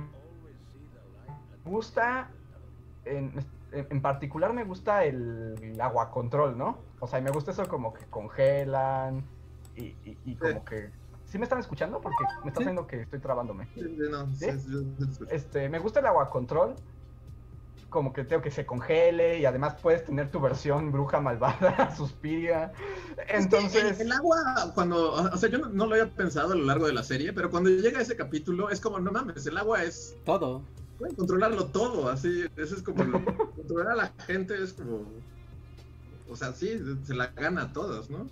[1.65, 2.29] gusta,
[3.05, 3.33] en,
[3.71, 6.77] en- en particular me gusta el, el agua control, ¿no?
[6.99, 9.23] O sea, y me gusta eso como que congelan
[9.75, 10.59] y, y- y como Sí.
[10.69, 10.89] que...
[11.25, 11.99] ¿Sí me están escuchando?
[11.99, 12.63] Porque me está Sí.
[12.65, 13.67] haciendo que estoy trabándome.
[13.75, 14.45] No, sí.
[15.29, 16.75] Este, me gusta el agua control.
[17.89, 22.71] Como que tengo que se congele y además puedes tener tu versión bruja malvada, suspiria.
[23.17, 23.99] Es que Entonces...
[23.99, 24.37] el, el agua,
[24.73, 27.33] cuando, o sea, yo no, no lo había pensado a lo largo de la serie,
[27.33, 30.61] pero cuando llega ese capítulo es como, no mames, el agua es, Todo.
[30.97, 33.23] Pueden controlarlo todo, así, eso es como, lo-
[33.55, 35.25] controlar a la gente es como,
[36.25, 38.25] o sea, sí, se la gana a todos, ¿no?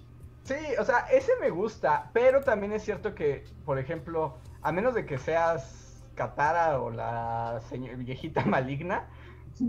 [0.45, 4.93] Sí, o sea, ese me gusta, pero también es cierto que, por ejemplo, a menos
[4.93, 9.09] de que seas Katara o la señor- viejita maligna,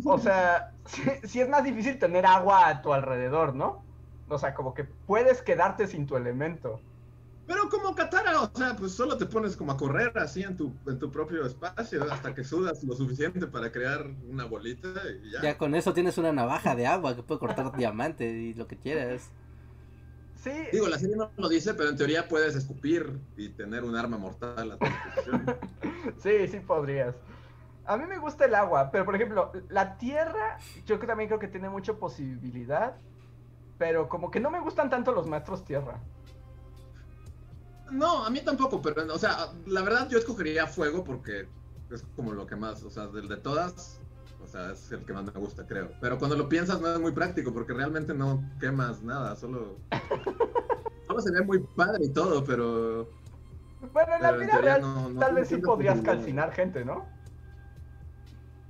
[0.05, 3.89] o sea, sí, sí es más difícil tener agua a tu alrededor, ¿no?
[4.27, 6.87] O sea, como que puedes quedarte sin tu elemento.
[7.47, 10.73] Pero como Katara, o sea, pues solo te pones como a correr así en tu,
[10.87, 14.89] en tu propio espacio hasta que sudas lo suficiente para crear una bolita
[15.23, 15.43] y ya.
[15.43, 18.79] Ya con eso tienes una navaja de agua que puede cortar diamante y lo que
[18.79, 19.31] quieras.
[20.37, 23.97] Sí, Digo, la serie no lo dice, pero en teoría puedes escupir y tener un
[23.97, 25.57] arma mortal a tu disposición.
[26.19, 27.15] sí, sí podrías.
[27.87, 31.49] A mí me gusta el agua, pero por ejemplo, la tierra, yo también creo que
[31.49, 32.97] tiene mucha posibilidad,
[33.79, 36.01] pero como que no me gustan tanto los maestros tierra.
[37.91, 41.47] No, a mí tampoco, pero, o sea, la verdad yo escogería fuego porque
[41.91, 44.01] es como lo que más, o sea, del de todas,
[44.43, 45.91] o sea, es el que más me gusta, creo.
[46.01, 49.77] Pero cuando lo piensas no es muy práctico porque realmente no quemas nada, solo...
[51.07, 53.11] Solo se ve muy padre y todo, pero...
[53.93, 57.05] Bueno, en la vida real no- no tal vez sí podrías calcinar gente, ¿no?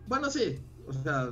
[0.08, 1.30] Bueno, sí, o sea,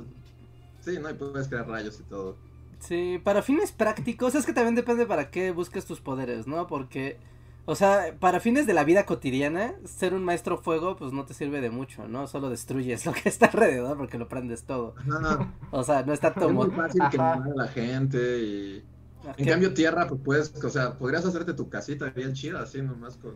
[0.79, 2.37] sí, no, y puedes crear rayos y todo.
[2.79, 6.67] Sí, para fines prácticos, es que también depende para qué busques tus poderes, ¿no?
[6.67, 7.19] Porque,
[7.65, 11.33] o sea, para fines de la vida cotidiana, ser un maestro fuego, pues no te
[11.33, 12.27] sirve de mucho, ¿no?
[12.27, 14.95] Solo destruyes lo que está alrededor porque lo prendes todo.
[14.97, 16.49] Ajá, O sea, no está es todo...
[16.49, 17.09] muy mo- fácil Ajá.
[17.11, 18.85] quemar a la gente y...
[19.25, 22.81] En que- cambio, tierra, pues puedes, o sea, podrías hacerte tu casita bien chida, así
[22.81, 23.35] nomás con...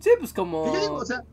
[0.00, 0.76] Sí, pues como...
[0.78, 1.24] Digo, o sea,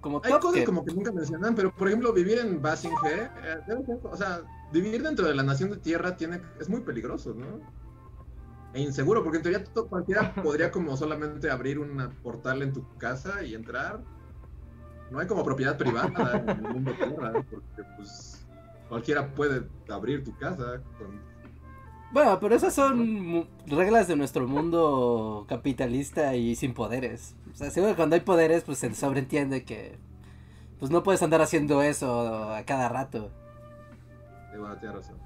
[0.00, 2.94] como hay cosas como que nunca mencionan, pero por ejemplo, vivir en Basinghe,
[3.42, 4.42] eh, ser- o sea,
[4.72, 7.60] vivir dentro de la nación de tierra tiene, es muy peligroso, ¿no?
[8.74, 12.84] E inseguro, porque en teoría to- cualquiera podría como solamente abrir una portal en tu
[12.98, 14.00] casa y entrar.
[15.10, 18.44] No hay como propiedad privada en el mundo tierra, porque pues
[18.88, 21.20] cualquiera puede abrir tu casa con
[22.12, 27.36] Bueno, pero esas son reglas de nuestro mundo capitalista y sin poderes.
[27.52, 29.98] O sea, seguro que cuando hay poderes, pues se sobreentiende que
[30.80, 33.30] pues no puedes andar haciendo eso a cada rato.
[34.52, 35.16] Sí, bueno, tienes razón.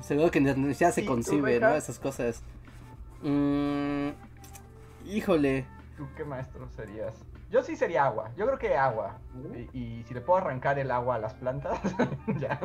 [0.00, 1.74] Seguro que ni- ya se ¿Y tú, concibe, ¿no?
[1.74, 2.42] Esas cosas.
[3.22, 4.10] Mm,
[5.06, 5.66] híjole.
[5.96, 7.14] ¿Tú qué maestro serías?
[7.50, 8.30] Yo sí sería agua.
[8.36, 9.18] Yo creo que agua.
[9.72, 11.78] Y, y si le puedo arrancar el agua a las plantas,
[12.40, 12.58] ya.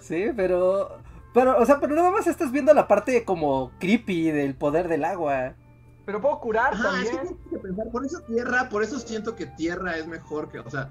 [0.00, 0.98] Sí, pero.
[1.34, 5.04] Pero, o sea, pero nada más estás viendo la parte como creepy del poder del
[5.04, 5.54] agua.
[6.04, 7.36] Pero puedo curar Ajá, es que también.
[7.36, 10.68] tienes que pensar, por eso tierra, por eso siento que tierra es mejor que, o
[10.68, 10.90] sea,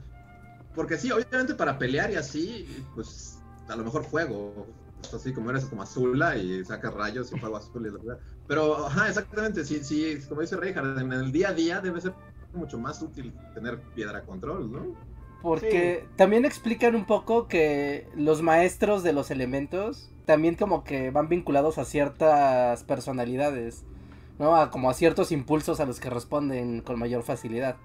[0.73, 4.65] porque sí, obviamente para pelear y así, pues a lo mejor fuego,
[5.01, 8.19] pues, así como eres como Azula y sacas rayos y fuego azul y la verdad.
[8.47, 12.15] Pero, ajá, exactamente, sí, sí, como dice Reinhardt, en el día a día debe ser
[12.53, 14.95] mucho más útil tener piedra control, ¿no?
[15.41, 21.29] Porque también explican un poco que los maestros de los elementos también como que van
[21.29, 23.83] vinculados a ciertas personalidades,
[24.37, 24.55] ¿no?
[24.55, 27.77] A, como a ciertos impulsos a los que responden con mayor facilidad.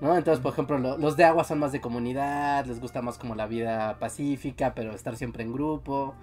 [0.00, 0.16] ¿No?
[0.16, 3.34] Entonces, por ejemplo, lo- los de agua son más de comunidad, les gusta más como
[3.34, 6.14] la vida pacífica, pero estar siempre en grupo,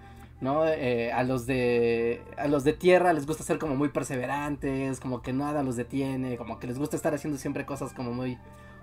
[0.41, 0.65] ¿no?
[0.67, 5.21] Eh, a los de a los de tierra les gusta ser como muy perseverantes, como
[5.21, 8.37] que nada los detiene, como que les gusta estar haciendo siempre cosas como muy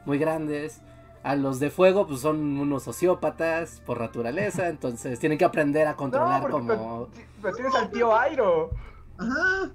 [0.07, 0.81] muy grandes.
[1.25, 5.97] A los de fuego, pues son unos sociópatas por naturaleza, entonces tienen que aprender a
[5.97, 7.09] controlar como...
[7.43, 8.71] pero, tienes al tío Airo.
[9.19, 9.73] Ajá.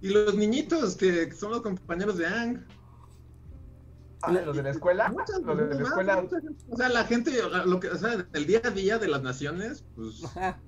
[0.00, 2.64] Y los niñitos que son los compañeros de Ang.
[4.22, 5.08] Ah, los de la escuela.
[5.10, 6.22] Muchas- Los de la muchas- escuela.
[6.22, 7.32] muchas- O sea, la gente,
[7.66, 10.58] lo que, o sea, el día a día de las naciones, pues, Ajá.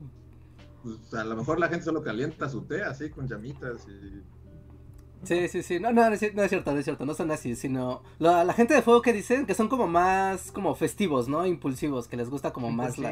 [0.94, 4.22] Pues, a lo mejor la gente solo calienta su té así con llamitas y...
[5.24, 7.14] Sí, sí, sí, no, no, no es, cier- no es cierto, no es cierto, no
[7.14, 10.74] son así, sino la, la gente de fuego que dicen que son como más como
[10.74, 11.46] festivos, ¿no?
[11.46, 13.10] Impulsivos, que les gusta como más la...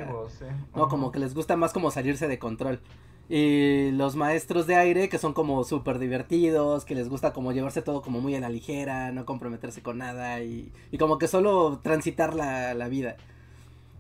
[0.77, 2.81] No, como que les gusta más como salirse de control.
[3.29, 7.81] Y los maestros de aire que son como súper divertidos, que les gusta como llevarse
[7.81, 11.81] todo como muy a la ligera, no comprometerse con nada y, y como que solo
[11.83, 13.17] transitar la, la vida.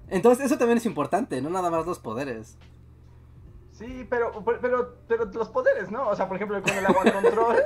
[0.09, 2.59] Entonces eso también es importante, no nada más los poderes.
[3.75, 6.09] Sí, pero, pero, pero los poderes, ¿no?
[6.09, 7.57] O sea, por ejemplo, con el agua control.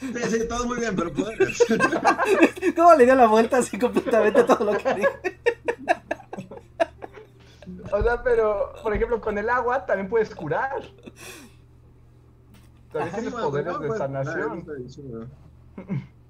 [0.00, 1.64] Sí, sí, todo muy bien, pero poderes.
[2.76, 5.08] ¿Cómo le dio la vuelta así completamente a todo lo que dije?
[7.92, 10.82] O sea, pero, por ejemplo, con el agua también puedes curar.
[12.92, 14.66] También tienes poderes no, de sanación.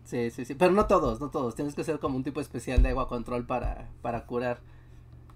[0.05, 1.55] Sí, sí, sí, pero no todos, no todos.
[1.55, 4.61] Tienes que ser como un tipo especial de agua control para, para curar.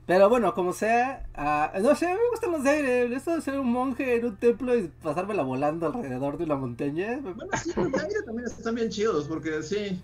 [0.07, 3.15] Pero bueno, como sea, ah, no sé, a mí me gustan los de aire.
[3.17, 7.19] Esto de ser un monje en un templo y pasármela volando alrededor de una montaña.
[7.23, 10.03] Bueno, sí, los de aire también están bien chidos, porque sí.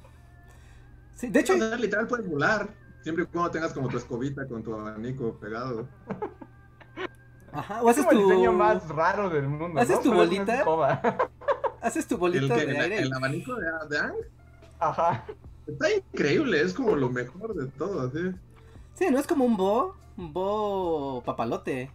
[1.15, 2.69] Sí, de hecho, literal puedes volar.
[3.03, 5.87] Siempre y cuando tengas como tu escobita con tu abanico pegado.
[7.53, 9.81] ajá, o Es haces el tu, diseño más raro del mundo.
[9.81, 10.03] ¿Haces ¿no?
[10.03, 10.65] tu bolita?
[11.83, 12.99] haces tu El, bolita que- de el- aire.
[13.03, 14.15] el abanico de, de Ang
[14.79, 15.25] Ajá.
[15.67, 18.35] está increíble, es como lo mejor de todo, sí.
[18.95, 21.91] Sí, no es como un bo, un bo papalote.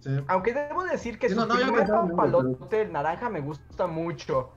[0.00, 0.10] sí.
[0.28, 4.50] Aunque debo decir que Sí, su no, no primer papalote, el naranja, me gusta mucho.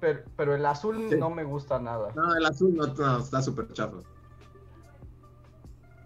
[0.00, 1.16] Pero, pero el azul Sí.
[1.16, 2.12] no me gusta nada.
[2.14, 3.96] No, el azul no, no, está súper chafa.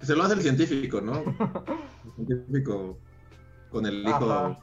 [0.00, 1.12] Se lo hace el científico, ¿no?
[2.18, 2.98] El científico
[3.70, 4.56] con el hijo.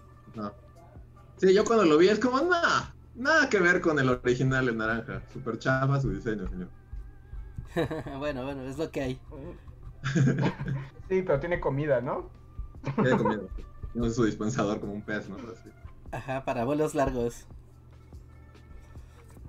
[1.37, 4.77] Sí, yo cuando lo vi es como, nada, nada que ver con el original, el
[4.77, 5.21] naranja.
[5.31, 6.67] Súper chafa su diseño, señor.
[8.19, 9.21] bueno, bueno, es lo que hay.
[11.09, 12.29] Sí, pero tiene comida, ¿no?
[12.95, 13.41] Tiene comida.
[13.93, 15.37] Tiene su dispensador como un pez, ¿no?
[15.37, 15.69] Así.
[16.11, 17.45] Ajá, para vuelos largos.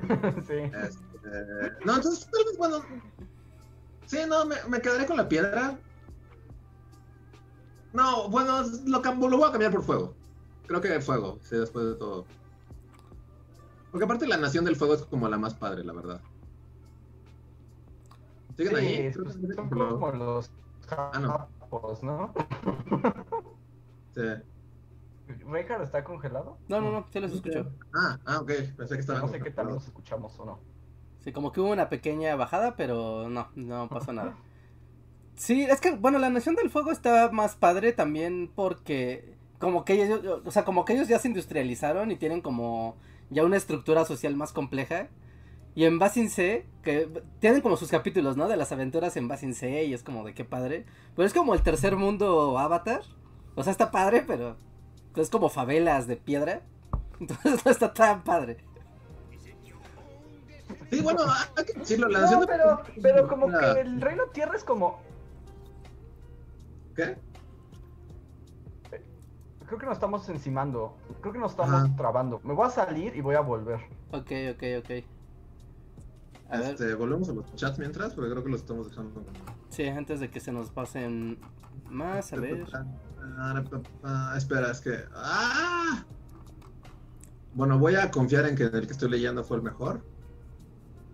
[0.46, 0.54] sí.
[0.54, 2.82] Este, no, entonces tal vez, bueno.
[4.06, 5.78] Sí, no, me, me quedaré con la piedra.
[7.92, 10.14] No, bueno, lo, lo voy a cambiar por fuego.
[10.66, 12.24] Creo que fuego, sí, después de todo.
[13.90, 16.20] Porque aparte la nación del fuego es como la más padre, la verdad.
[18.56, 19.10] ¿Siguen Sí, ahí?
[19.12, 20.50] pues, son como los
[20.90, 21.48] Ah, no.
[21.60, 22.32] japos, ¿no?
[24.14, 24.22] sí.
[25.46, 26.58] ¿Reinhardt está congelado?
[26.68, 27.66] No, no, no, sí los escucho.
[27.94, 28.52] Ah, ah, ok.
[28.76, 30.58] Pensé que estaba No sé qué tal los escuchamos o no.
[31.20, 34.36] Sí, como que hubo una pequeña bajada, pero no, no pasó nada.
[35.36, 39.94] Sí, es que, bueno, la Nación del Fuego está más padre también porque como que
[39.94, 42.96] ellos, o sea, como que ellos ya se industrializaron y tienen como
[43.30, 45.08] ya una estructura social más compleja.
[45.74, 48.48] Y en Basin C, que tienen como sus capítulos, ¿no?
[48.48, 50.84] De las aventuras en Basin C y es como de qué padre.
[51.14, 53.02] Pero es como el tercer mundo Avatar.
[53.54, 54.56] O sea, está padre, pero
[55.16, 56.62] es como favelas de piedra.
[57.20, 58.58] Entonces no está tan padre.
[60.90, 61.20] Sí, bueno,
[61.56, 65.00] hay que decirlo, la No, pero, pero como la- que el reino tierra es como...
[66.96, 67.16] ¿Qué?
[69.66, 70.96] Creo que nos estamos encimando.
[71.20, 72.40] Creo que nos estamos trabando.
[72.42, 73.78] Me voy a salir y voy a volver.
[74.10, 75.04] Ok, ok, ok.
[76.50, 76.70] A ver.
[76.70, 79.24] Este, volvemos a los chats mientras, porque creo que los estamos dejando.
[79.68, 81.38] Sí, antes de que se nos pasen
[81.88, 82.66] más, a ver.
[84.02, 85.04] Ah, espera, es que.
[85.14, 86.04] ¡Ah!
[87.54, 90.04] Bueno, voy a confiar en que el que estoy leyendo fue el mejor.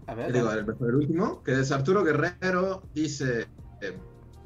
[0.07, 0.33] A ver.
[0.33, 3.49] Digo, el mejor, el último, que es Arturo Guerrero, dice,
[3.83, 3.99] eh,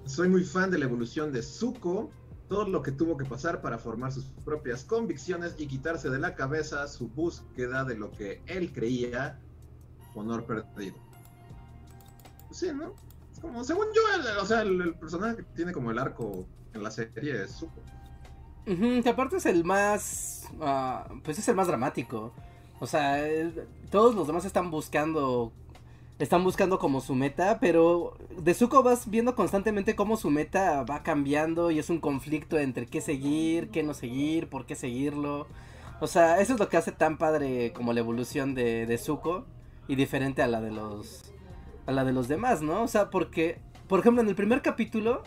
[0.06, 2.10] soy muy fan de la evolución de Zuko,
[2.48, 6.34] todo lo que tuvo que pasar para formar sus propias convicciones y quitarse de la
[6.34, 9.38] cabeza su búsqueda de lo que él creía
[10.14, 10.96] honor perdido.
[12.48, 12.94] Pues sí, ¿no?
[13.32, 16.82] Es como, según yo, el- o sea, el, personaje que tiene como el arco en
[16.82, 17.80] la serie es Zuko.
[18.64, 20.48] Que aparte es el más.
[20.60, 22.32] ah, pues es el más dramático.
[22.78, 23.52] O sea, eh,
[23.90, 25.52] todos los demás están buscando.
[26.18, 31.02] Están buscando como su meta, pero de Zuko vas viendo constantemente cómo su meta va
[31.02, 35.46] cambiando y es un conflicto entre qué seguir, qué no seguir, por qué seguirlo.
[35.98, 39.46] O sea, eso es lo que hace tan padre como la evolución de, de Zuko
[39.90, 41.32] y diferente a la de los
[41.86, 42.82] a la de los demás, ¿no?
[42.82, 45.24] O sea, porque por ejemplo, en el primer capítulo,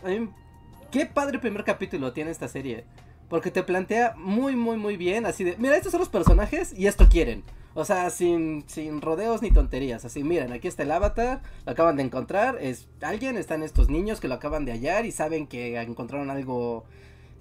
[0.90, 2.86] qué padre primer capítulo tiene esta serie.
[3.28, 6.88] Porque te plantea muy, muy, muy bien, así de, mira, estos son los personajes y
[6.88, 7.44] esto quieren.
[7.74, 10.06] O sea, sin, sin rodeos ni tonterías.
[10.06, 14.22] Así, miren, aquí está el avatar, lo acaban de encontrar, es alguien, están estos niños
[14.22, 16.86] que lo acaban de hallar y saben que encontraron algo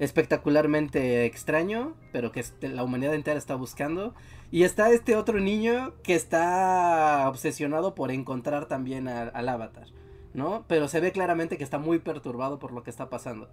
[0.01, 4.15] espectacularmente extraño, pero que este- la humanidad entera está buscando.
[4.53, 9.89] Y está este otro niño que está obsesionado por encontrar también al- al avatar,
[10.35, 10.65] ¿no?
[10.69, 13.49] Pero se ve claramente que está muy perturbado por lo que está pasando.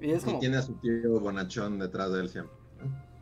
[0.00, 0.38] Y es Y como...
[0.38, 2.54] tiene a su tío bonachón detrás de él siempre.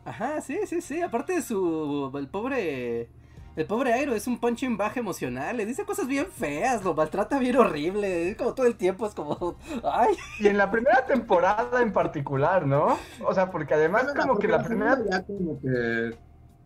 [0.05, 1.01] Ajá, sí, sí, sí.
[1.01, 2.11] Aparte de su.
[2.15, 3.09] El pobre.
[3.55, 5.57] El pobre Airo es un punching bag emocional.
[5.57, 8.29] Le dice cosas bien feas, lo maltrata bien horrible.
[8.29, 9.55] Es como todo el tiempo, es como.
[9.83, 10.15] Ay.
[10.39, 12.97] Y en la primera temporada en particular, ¿no?
[13.25, 14.97] O sea, porque además como que la primera...
[15.09, 16.15] ya como que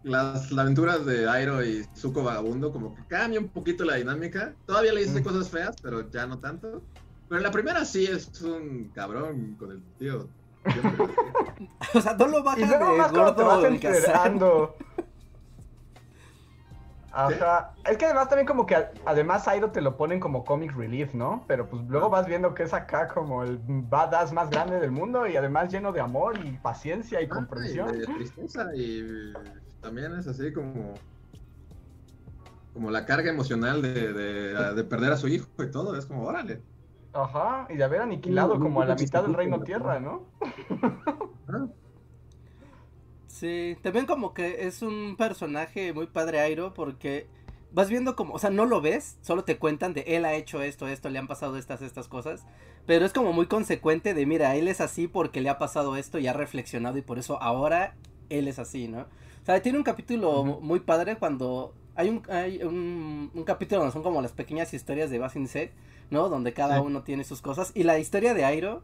[0.04, 4.54] las, las aventuras de Airo y Zuko Vagabundo como que cambia un poquito la dinámica.
[4.66, 5.24] Todavía le dice Mm.
[5.24, 6.82] cosas feas, pero ya no tanto.
[7.28, 10.28] Pero en la primera sí es un cabrón con el tío.
[11.94, 14.76] O sea, no lo baja Y luego de más gordo enterando.
[17.14, 17.74] Ajá.
[17.90, 21.14] Es que además también como que a- además Airo te lo ponen como comic relief,
[21.14, 21.44] ¿no?
[21.48, 25.28] Pero pues luego vas viendo que es acá como el badass más grande del mundo
[25.28, 27.94] y además lleno de amor y paciencia y Ah, comprensión.
[27.96, 29.34] y de tristeza y
[29.82, 30.94] también es así como
[32.74, 35.96] como la carga emocional de, de- de perder a su hijo y todo.
[35.98, 36.62] Es como, órale.
[37.14, 37.68] Ajá.
[37.70, 39.64] Y de haber aniquilado Un- como a la mitad del reino ¿no?
[39.64, 40.24] tierra, ¿no?
[43.28, 47.28] Sí, también como que es un personaje muy padre Airo porque
[47.72, 50.62] vas viendo como, o sea, no lo ves, solo te cuentan de él ha hecho
[50.62, 52.46] esto, esto, le han pasado estas, estas cosas,
[52.86, 56.20] pero es como muy consecuente de, mira, él es así porque le ha pasado esto
[56.20, 57.96] y ha reflexionado y por eso ahora
[58.30, 59.06] él es así, ¿no?
[59.44, 63.94] O sea, tiene un capítulo muy padre cuando hay un, hay un, un capítulo donde
[63.94, 65.74] son como las pequeñas historias de Basin C,
[66.10, 66.30] ¿no?
[66.30, 66.82] Donde cada Sí.
[66.82, 68.84] uno tiene sus cosas y la historia de Airo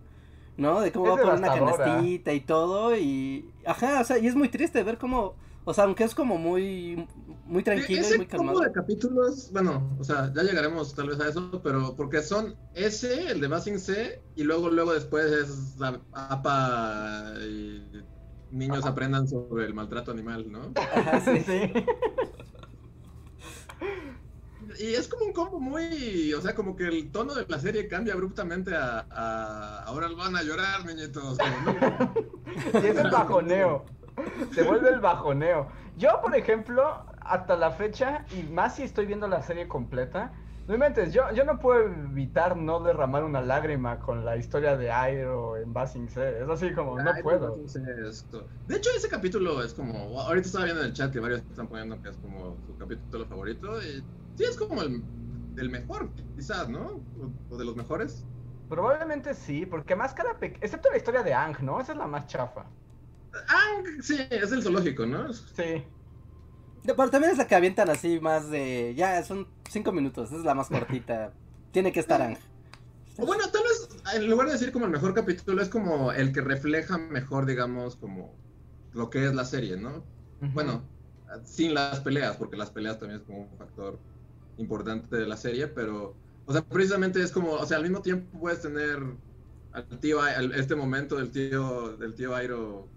[0.58, 0.82] ¿no?
[0.82, 4.36] De cómo Es va por una canastita y todo y ajá, o sea, y es
[4.36, 7.08] muy triste ver cómo, o sea, aunque es como muy
[7.46, 8.62] muy tranquilo y ese muy combo calmado.
[8.62, 13.32] de capítulos, bueno, o sea, ya llegaremos tal vez a eso, pero porque son ese,
[13.32, 18.04] el de Basing C, y luego, luego después es la APA y
[18.52, 18.90] niños Ajá.
[18.90, 20.72] aprendan sobre el maltrato animal, ¿no?
[20.76, 21.42] Ajá, sí.
[21.42, 21.72] sí.
[24.80, 27.88] Y es como un combo muy, o sea, como que el tono de la serie
[27.88, 31.38] cambia abruptamente a, a- ahora van a llorar, niñitos.
[32.74, 33.86] Y es el bajoneo.
[34.54, 35.68] Se vuelve el bajoneo.
[35.96, 40.34] Yo, por ejemplo, hasta la fecha, y más si estoy viendo la serie completa,
[40.68, 44.92] no inventes, yo, yo no puedo evitar no derramar una lágrima con la historia de
[44.92, 46.42] Airo en Basing C.
[46.42, 47.56] Es así como, no Ay, puedo.
[48.68, 50.20] De hecho, ese capítulo es como.
[50.22, 53.26] Ahorita estaba viendo en el chat que varios están poniendo que es como su capítulo
[53.28, 53.82] favorito.
[53.82, 54.02] Y
[54.36, 55.10] sí, es como el,
[55.56, 57.06] el mejor, quizás, ¿no?
[57.16, 58.28] O, o de los mejores.
[58.70, 60.40] Probablemente sí, porque más cada...
[60.40, 61.80] pe- Excepto la historia de Ang, ¿no?
[61.82, 62.74] Esa es la más chafa.
[63.50, 65.32] Ah, sí, es el zoológico, ¿no?
[65.34, 65.88] Sí.
[66.96, 70.54] Pero también es la que avientan así más de, ya, son cinco minutos, es la
[70.54, 71.34] más cortita,
[71.72, 72.38] tiene que estar Ang.
[73.18, 76.42] Bueno, tal vez en lugar de decir como el mejor capítulo, es como el que
[76.42, 78.32] refleja mejor, digamos, como
[78.94, 80.04] lo que es la serie, ¿no?
[80.40, 80.84] Bueno,
[81.44, 84.00] sin las peleas, porque las peleas también es como un factor
[84.58, 88.40] importante de la serie, pero, o sea, precisamente es como, o sea, al mismo tiempo
[88.40, 89.00] puedes tener
[89.72, 92.88] al tío, al- este momento del tío, del tío Airo,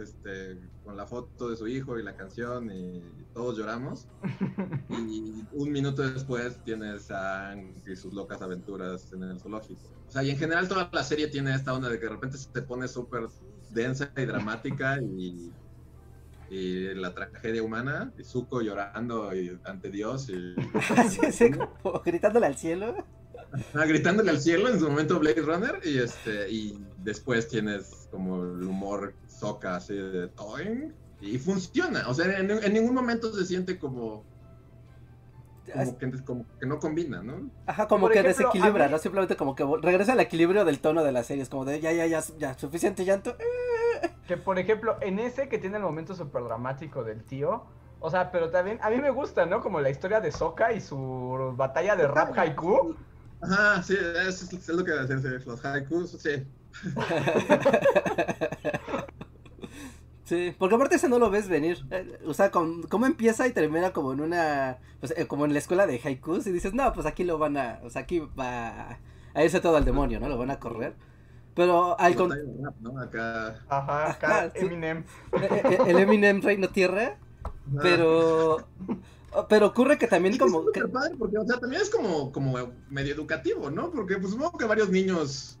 [0.00, 4.08] este, con la foto de su hijo y la canción y todos lloramos,
[4.90, 9.80] y un minuto después tienes a Aang y sus locas aventuras en el zoológico.
[10.08, 12.38] O sea, y en general toda la serie tiene esta onda de que de repente
[12.38, 13.26] se pone súper
[13.70, 15.52] densa y dramática y
[16.52, 20.54] y la tragedia humana, y Zuko llorando y- ante Dios y
[21.08, 22.96] Sí, sí, como gritándole al cielo.
[23.74, 28.42] Ah, gritándole al cielo en su momento Blade Runner y este y después tienes como
[28.42, 33.44] el humor soca así de toing y funciona, o sea, en, en ningún momento se
[33.44, 34.24] siente como
[35.72, 37.48] como que, como que no combina, ¿no?
[37.66, 38.98] Ajá, como Por que ejemplo, desequilibra, mí- ¿no?
[38.98, 41.42] Simplemente como que regresa al equilibrio del tono de la serie.
[41.44, 43.36] Es como de ya, ya, ya, ya, suficiente llanto.
[44.26, 47.64] Que por ejemplo, en ese que tiene el momento súper dramático del tío,
[47.98, 49.60] o sea, pero también a mí me gusta, ¿no?
[49.60, 52.94] Como la historia de Sokka y su batalla de rap haiku.
[53.42, 56.44] Ajá, sí, es, es lo que sí, los haikus, sí.
[60.24, 61.78] Sí, porque aparte ese no lo ves venir.
[61.90, 64.78] Eh, O sea, cómo empieza y termina como en una.
[65.00, 66.46] Pues, eh, como en la escuela de haikus.
[66.46, 67.80] Y dices, no, pues aquí lo van a.
[67.82, 68.98] O sea, aquí va
[69.34, 70.28] a irse todo al demonio, ¿no?
[70.28, 70.94] Lo van a correr.
[71.54, 72.32] Pero al con-
[72.80, 73.00] ¿no?
[73.00, 73.56] Acá.
[73.68, 74.52] Ajá, acá.
[74.54, 74.98] Eminem.
[75.32, 77.16] eh, eh, el Eminem Reino Tierra.
[77.82, 78.58] Pero.
[79.48, 80.64] Pero ocurre que también es como.
[80.72, 82.56] que- padre porque, o sea, también es como, como
[82.88, 83.90] medio educativo, ¿no?
[83.90, 85.58] Porque pues supongo que varios niños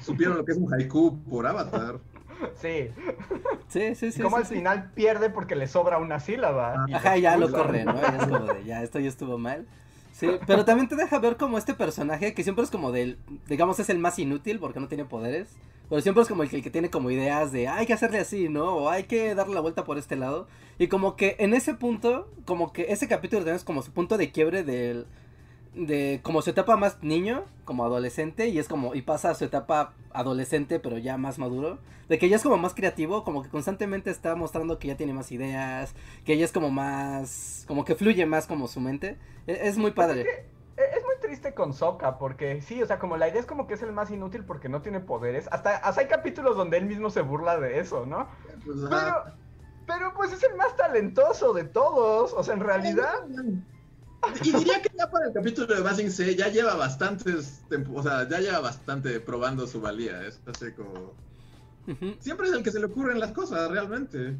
[0.00, 2.00] supieron lo que es un haiku por Avatar.
[2.60, 2.88] Sí.
[3.68, 4.20] Sí, sí, sí.
[4.20, 4.54] como sí, al sí.
[4.56, 6.74] final pierde porque le sobra una sílaba.
[6.76, 6.86] Ah.
[6.88, 8.00] y Ajá, ya lo corre, ¿no?
[8.00, 9.66] Ya es como de, ya, esto ya estuvo mal.
[10.12, 13.18] Sí, pero también te deja ver como este personaje que siempre es como del,
[13.48, 15.48] digamos, es el más inútil porque no tiene poderes.
[15.88, 17.92] Pero siempre es como el que, el que tiene como ideas de, "Ah, hay que
[17.92, 18.76] hacerle así, ¿no?
[18.76, 20.48] O hay que darle la vuelta por este lado.
[20.78, 24.16] Y como que en ese punto, como que ese capítulo también es como su punto
[24.16, 25.06] de quiebre del,
[25.74, 29.44] de como su etapa más niño, como adolescente, y es como, y pasa a su
[29.44, 31.78] etapa adolescente, pero ya más maduro,
[32.08, 35.14] de que ya es como más creativo, como que constantemente está mostrando que ya tiene
[35.14, 39.16] más ideas, que ya es como más, como que fluye más como su mente,
[39.46, 40.26] E- es, muy padre.
[41.32, 43.74] Eh, Es triste con Sokka porque sí, o sea, como la idea es como que
[43.74, 45.48] es el más inútil porque no tiene poderes.
[45.50, 48.28] Hasta, hasta hay capítulos donde él mismo se burla de eso, ¿no?
[48.64, 49.24] Pues, Pero,
[49.86, 52.32] pero pues es el más talentoso de todos.
[52.32, 53.14] O sea, en realidad.
[54.44, 58.28] Y diría que ya para el capítulo de Basing C ya lleva bastantes, o sea,
[58.28, 60.22] ya lleva bastante probando su valía.
[60.26, 61.14] Es así como...
[62.20, 64.36] Siempre es el que se le ocurren las cosas, realmente.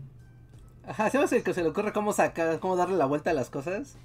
[0.86, 3.51] Ajá, ¿sabes el que se le ocurre cómo sacar, cómo darle la vuelta a las
[3.51, 3.97] cosas?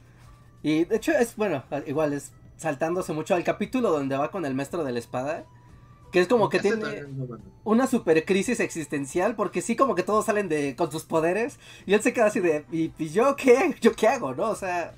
[0.64, 4.54] Y de hecho es, bueno, igual es saltándose mucho al capítulo donde va con el
[4.56, 5.46] maestro de la espada,
[6.12, 7.44] que es como que tiene bueno.
[7.64, 11.94] una super crisis existencial, porque sí como que todos salen de con sus poderes, y
[11.94, 13.76] él se queda así de, ¿y, y yo qué?
[13.82, 14.34] ¿Yo qué hago?
[14.34, 14.50] ¿No?
[14.50, 14.96] O sea,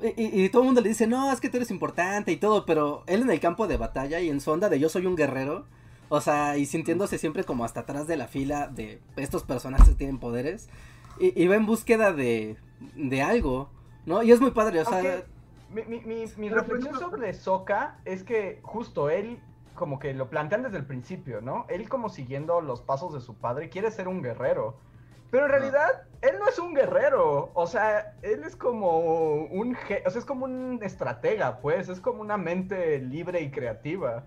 [0.00, 2.36] y, y- y todo el mundo le dice, no, es que tú eres importante y
[2.36, 5.06] todo, pero él en el campo de batalla y en su onda de yo soy
[5.06, 5.64] un guerrero,
[6.08, 9.94] o sea, y sintiéndose siempre como hasta atrás de la fila de estos personajes que
[9.96, 10.68] tienen poderes,
[11.18, 12.56] y, y va en búsqueda de,
[12.94, 13.70] de algo,
[14.06, 14.22] ¿no?
[14.22, 15.24] Y es muy padre, o sea...
[15.70, 19.40] mi, mi, mi, reflexión sobre Sokka es que justo él,
[19.74, 21.66] como que lo plantean desde el principio, ¿no?
[21.68, 24.76] Él, como siguiendo los pasos de su padre, quiere ser un guerrero.
[25.30, 27.50] Pero en realidad, él no es un guerrero.
[27.52, 28.98] O sea, él es como
[29.44, 29.76] un.
[30.06, 31.88] O sea, es como un estratega, pues.
[31.88, 34.24] Es como una mente libre y creativa.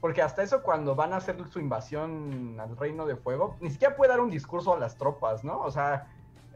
[0.00, 3.96] Porque hasta eso, cuando van a hacer su invasión al Reino de Fuego, ni siquiera
[3.96, 5.58] puede dar un discurso a las tropas, ¿no?
[5.60, 6.06] O sea,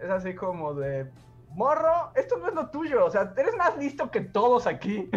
[0.03, 1.11] es así como de.
[1.51, 3.05] Morro, esto no es lo tuyo.
[3.05, 5.09] O sea, eres más listo que todos aquí.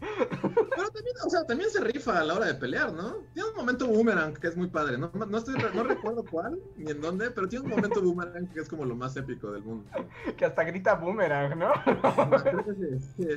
[0.00, 3.16] Pero también, o sea, también se rifa a la hora de pelear, ¿no?
[3.34, 4.96] Tiene un momento boomerang que es muy padre.
[4.96, 8.60] No, no, estoy, no recuerdo cuál ni en dónde, pero tiene un momento boomerang que
[8.60, 9.84] es como lo más épico del mundo.
[10.36, 11.72] que hasta grita boomerang, ¿no?
[12.74, 13.28] Sí, sí.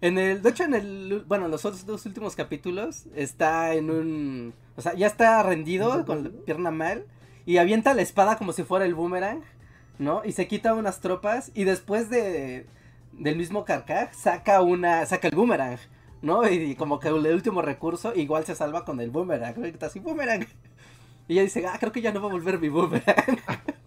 [0.00, 3.90] En el, de hecho en el, bueno, en los otros dos últimos capítulos está en
[3.90, 7.04] un, o sea, ya está rendido con la pierna mal
[7.46, 9.42] y avienta la espada como si fuera el boomerang,
[9.98, 10.22] ¿no?
[10.24, 12.66] Y se quita unas tropas y después de
[13.12, 15.78] del mismo Carcaj saca una, saca el boomerang,
[16.22, 16.48] ¿no?
[16.48, 19.66] Y como que el último recurso igual se salva con el boomerang, ¿no?
[19.66, 20.46] Y grita así boomerang.
[21.28, 23.38] Y ella dice, ah, creo que ya no va a volver mi boomerang.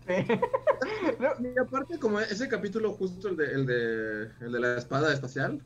[1.20, 5.14] No, Y aparte, como ese capítulo justo el de, el de, el de la espada
[5.14, 5.64] espacial,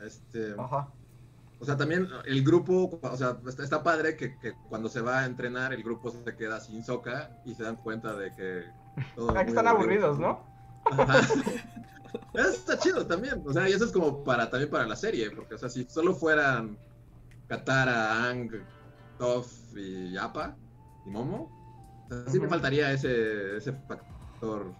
[0.00, 0.94] este, Ajá.
[1.58, 5.20] o sea, también el grupo, o sea, está, está padre que, que cuando se va
[5.20, 8.64] a entrenar el grupo se queda sin soca y se dan cuenta de que...
[9.14, 10.08] todo Ah, que están aburrido.
[10.08, 10.44] aburridos, ¿no?
[10.90, 11.18] Ajá.
[12.34, 15.30] Eso está chido también, o sea, y eso es como para también para la serie,
[15.30, 16.76] porque, o sea, si solo fueran
[17.48, 18.50] Katara, Ang,
[19.18, 20.56] Toph y Appa
[21.06, 21.50] y Momo,
[22.06, 24.72] o sea, sí me faltaría ese, ese factor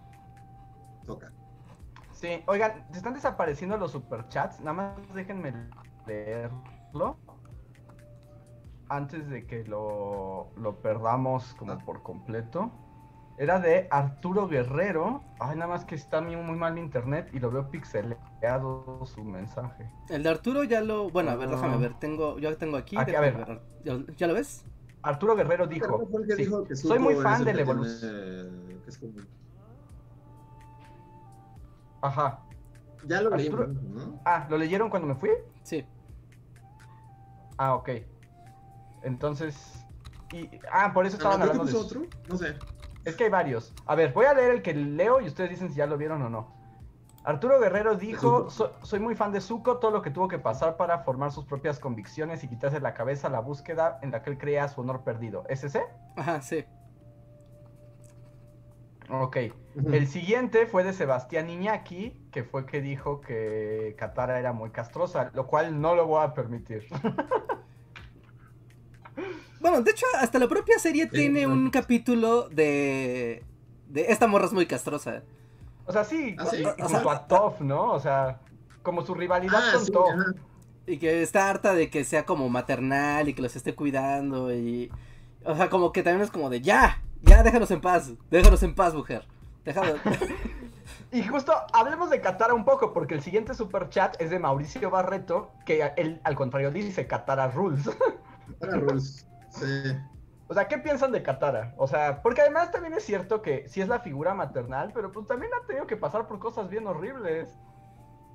[1.06, 1.32] Soka.
[2.12, 4.58] Sí, oigan, se están desapareciendo los superchats.
[4.60, 5.54] Nada más déjenme
[6.06, 7.16] leerlo.
[8.88, 11.78] Antes de que lo, lo perdamos como Ah.
[11.84, 12.72] por completo.
[13.40, 15.22] Era de Arturo Guerrero.
[15.38, 19.24] Ay, nada más que está muy, muy mal mi internet y lo veo pixeleado su
[19.24, 19.90] mensaje.
[20.10, 21.78] El de Arturo ya lo, bueno, a ver, déjame Ah.
[21.78, 22.98] ver, tengo, yo tengo aquí.
[22.98, 23.62] Aquí, a déjame ver.
[23.82, 24.66] ¿Ya, ya lo ves?
[25.00, 28.60] Arturo Guerrero dijo, sí, que soy muy fan de la evolución.
[28.66, 29.12] tiene- que es como-
[32.02, 32.40] Ajá.
[33.06, 34.20] Ya lo Arturo- ¿no?
[34.26, 35.30] Ah, ¿lo leyeron cuando me fui?
[35.62, 35.86] Sí.
[37.56, 37.88] Ah, ok.
[39.02, 39.82] Entonces...
[40.30, 40.50] Y...
[40.70, 41.74] Ah, por eso estaban hablando de...
[41.74, 42.02] otro.
[42.28, 42.54] No sé.
[43.04, 43.74] Es que hay varios.
[43.86, 46.22] A ver, voy a leer el que leo y ustedes dicen si ya lo vieron
[46.22, 46.58] o no.
[47.24, 48.50] Arturo Guerrero dijo, Zuko.
[48.50, 51.44] "So- soy muy fan de Zuko, todo lo que tuvo que pasar para formar sus
[51.44, 54.80] propias convicciones y quitarse de la cabeza la búsqueda en la que él creía su
[54.80, 55.44] honor perdido.
[55.48, 55.84] ¿Es ese?
[56.16, 56.64] Ajá, sí.
[59.10, 59.36] Ok.
[59.92, 65.30] El siguiente fue de Sebastián Iñaki, que fue que dijo que Katara era muy castrosa,
[65.34, 66.86] lo cual no lo voy a permitir.
[69.60, 71.52] Bueno, de hecho, hasta la propia serie tiene no.
[71.52, 73.44] un capítulo de.
[73.88, 75.22] de esta morra es muy castrosa.
[75.86, 76.64] O sea, sí, ¿Ah, sí?
[76.64, 77.92] O sea, a Toph, ¿no?
[77.92, 78.40] O sea,
[78.82, 80.10] como su rivalidad Ah, con sí, Toph.
[80.10, 80.24] ajá.
[80.86, 84.90] Y que está harta de que sea como maternal y que los esté cuidando y...
[85.44, 88.74] O sea, como que también es como de ya, ya déjanos en paz, déjanos en
[88.74, 89.24] paz, mujer.
[89.64, 89.96] Déjanos...
[91.12, 94.90] Y justo hablemos de Katara un poco, porque el siguiente super chat es de Mauricio
[94.90, 97.90] Barreto, que él al contrario dice Katara Rules.
[98.60, 99.26] Para Rules.
[99.50, 99.92] Sí.
[100.48, 101.74] o sea, ¿qué piensan de Katara?
[101.76, 105.26] O sea, porque además también es cierto que sí es la figura maternal, pero pues
[105.26, 107.56] también ha tenido que pasar por cosas bien horribles.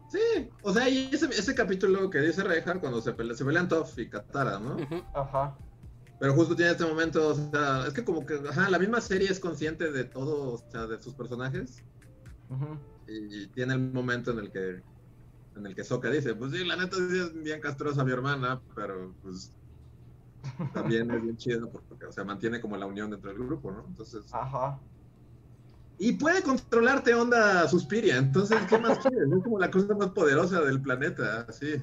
[0.09, 3.68] Sí, o sea, y ese, ese capítulo que dice Reinhardt cuando se, pelea, se pelean
[3.68, 4.78] Toph y Katara, ¿no?
[5.13, 5.57] Ajá.
[6.20, 9.30] Pero justo tiene este momento, o sea, es que como que, ajá, la misma serie
[9.30, 11.84] es consciente de todo, o sea, de sus personajes,
[12.49, 12.80] ujú.
[13.07, 14.82] y tiene el momento en el que,
[15.55, 18.61] en el que Sokka dice, pues sí, la neta sí es bien castrosa mi hermana,
[18.76, 19.53] pero pues
[20.73, 23.85] también es bien chido porque, o sea, mantiene como la unión dentro del grupo, ¿no?
[23.87, 24.79] Entonces, Ajá.
[25.97, 29.31] y puede controlarte onda Suspiria, entonces, ¿qué más quieres?
[29.31, 31.75] Es como la cosa más poderosa del planeta, así.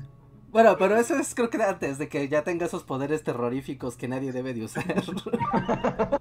[0.51, 4.07] Bueno, pero eso es creo que antes de que ya tenga esos poderes terroríficos que
[4.09, 4.85] nadie debe de usar.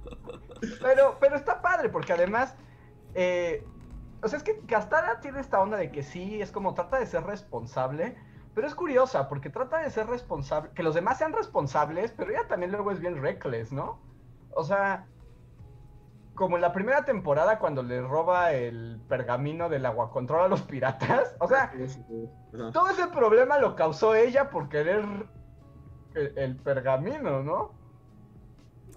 [0.81, 2.55] Pero, pero está padre, porque además,
[3.15, 3.65] eh,
[4.21, 7.07] o sea, es que Katara tiene esta onda de que sí, es como trata de
[7.07, 8.15] ser responsable,
[8.53, 12.47] pero es curiosa, porque trata de ser responsable, que los demás sean responsables, pero ella
[12.47, 13.99] también luego es bien reckless, ¿no?
[14.53, 15.07] O sea,
[16.35, 20.61] como en la primera temporada cuando le roba el pergamino del agua control a los
[20.61, 21.71] piratas, o sea,
[22.73, 25.05] todo ese problema lo causó ella por querer
[26.13, 27.81] el, el pergamino, ¿no?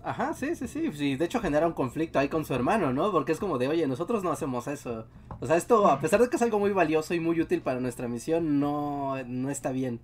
[0.04, 1.16] Ajá, sí, sí, sí, sí.
[1.16, 3.10] De hecho genera un conflicto ahí con su hermano, ¿no?
[3.10, 5.06] Porque es como de, oye, nosotros no hacemos eso.
[5.44, 7.78] O sea, esto, a pesar de que es algo muy valioso y muy útil para
[7.80, 10.00] nuestra misión, no, no está bien.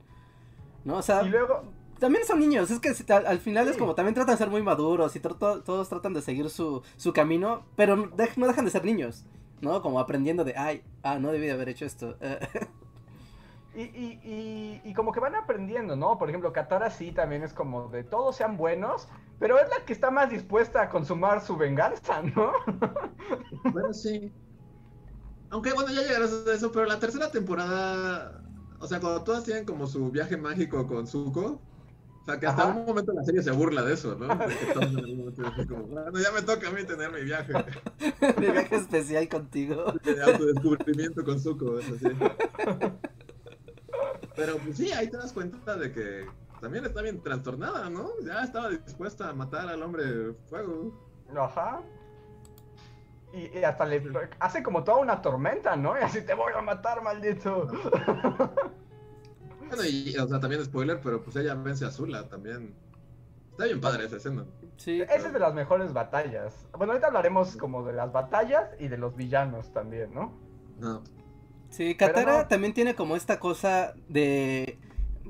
[0.85, 0.97] ¿No?
[0.99, 1.63] O sea, Y luego,
[1.99, 4.51] también son niños, es que si- al, al final es como también tratan de ser
[4.51, 8.65] muy maduros y todos tratan de seguir su, su camino, pero no, dej- no dejan
[8.67, 9.25] de ser niños,
[9.61, 9.83] ¿no?
[9.83, 12.17] Como aprendiendo de, ay, ah, no debí de haber hecho esto.
[13.73, 16.19] Y, y, y, y como que van aprendiendo, ¿no?
[16.19, 19.93] Por ejemplo, Katara sí también es como de todos sean buenos, pero es la que
[19.93, 22.53] está más dispuesta a consumar su venganza, ¿no?
[23.73, 24.33] Bueno, sí.
[25.51, 28.43] Aunque bueno, ya llegarás a eso, pero la tercera temporada,
[28.79, 31.61] o sea, cuando todas tienen como su viaje mágico con Zuko,
[32.23, 32.79] o sea, que hasta Ajá.
[32.79, 34.29] un momento la serie se burla de eso, ¿no?
[34.47, 37.11] De que todos en algún momento dicen como, bueno, ya me toca a mí tener
[37.13, 37.53] mi viaje
[38.39, 39.93] Mi viaje especial contigo.
[40.05, 42.07] de autodescubrimiento con Zuko, eso sí.
[44.37, 46.27] Pero pues sí, ahí te das cuenta de que
[46.61, 48.11] también está bien trastornada, ¿no?
[48.25, 50.95] Ya estaba dispuesta a matar al hombre fuego.
[51.37, 51.83] Ajá.
[53.33, 54.03] Y, y hasta le
[54.41, 55.99] hace como toda una tormenta, ¿no?
[55.99, 57.69] Y así te voy a matar, maldito.
[59.71, 62.75] Bueno, y o sea, también spoiler, pero pues ella vence a Zula también.
[63.53, 64.45] Está bien padre esa escena.
[64.77, 65.01] Sí.
[65.03, 66.67] Esa es de las mejores batallas.
[66.77, 70.33] Bueno, ahorita hablaremos como de las batallas y de los villanos también, ¿no?
[70.81, 71.03] No.
[71.69, 72.49] Sí, Katara no.
[72.49, 74.79] también tiene como esta cosa de.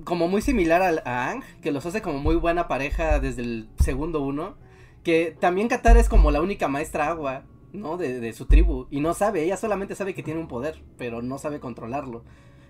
[0.05, 3.69] Como muy similar al, a Ang, que los hace como muy buena pareja desde el
[3.79, 4.57] segundo uno.
[5.03, 7.43] Que también Katara es como la única maestra agua,
[7.73, 7.97] ¿no?
[7.97, 8.87] De, de su tribu.
[8.91, 12.23] Y no sabe, ella solamente sabe que tiene un poder, pero no sabe controlarlo.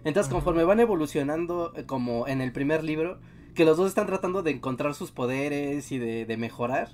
[0.05, 3.19] Entonces, conforme van evolucionando, eh, como en el primer libro,
[3.55, 6.91] que los dos están tratando de encontrar sus poderes y de, de mejorar.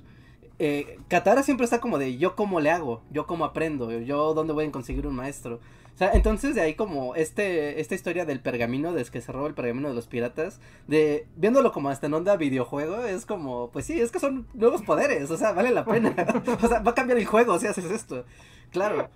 [0.59, 4.55] Eh, Katara siempre está como de yo cómo le hago, yo cómo aprendo, yo dónde
[4.55, 5.61] voy a conseguir un maestro.
[5.97, 9.49] O sea, entonces de ahí como este, esta historia del pergamino, desde que se roba
[9.49, 13.87] el pergamino de los piratas, de viéndolo como hasta en onda videojuego, es como, pues
[13.87, 16.15] sí, es que son nuevos poderes, o sea, vale la pena.
[16.63, 18.27] o sea, va a cambiar el juego si haces esto.
[18.73, 19.09] Claro.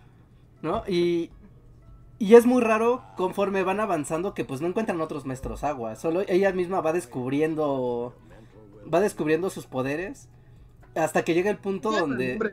[0.62, 0.82] ¿No?
[0.88, 1.30] Y,
[2.18, 6.22] y es muy raro conforme van avanzando que pues no encuentran otros maestros agua, solo
[6.28, 8.14] ella misma va descubriendo
[8.92, 10.30] va descubriendo sus poderes
[10.94, 12.52] hasta que llega el punto donde hombre,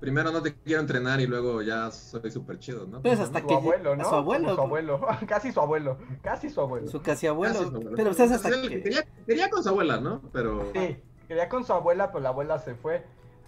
[0.00, 3.00] primero no te quiero entrenar y luego ya soy súper chido, ¿no?
[3.02, 4.04] Pues hasta Su que abuelo, a ¿no?
[4.08, 4.44] su abuelo.
[4.44, 5.00] Como Su abuelo.
[5.26, 5.98] Casi su abuelo.
[6.22, 6.86] Casi su abuelo.
[6.88, 7.92] su casi abuelo, Casi su abuelo.
[7.96, 10.20] pero ustedes hasta que quería, quería con su abuela, ¿no?
[10.32, 11.02] Pero Sí.
[11.28, 13.04] quería con su abuela, pero la abuela se fue.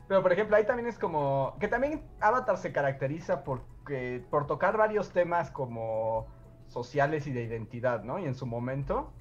[0.09, 4.76] Pero por ejemplo, ahí también es como que también Avatar se caracteriza porque por tocar
[4.78, 6.26] varios temas como
[6.68, 8.18] sociales y de identidad, ¿no?
[8.18, 9.12] Y en su momento,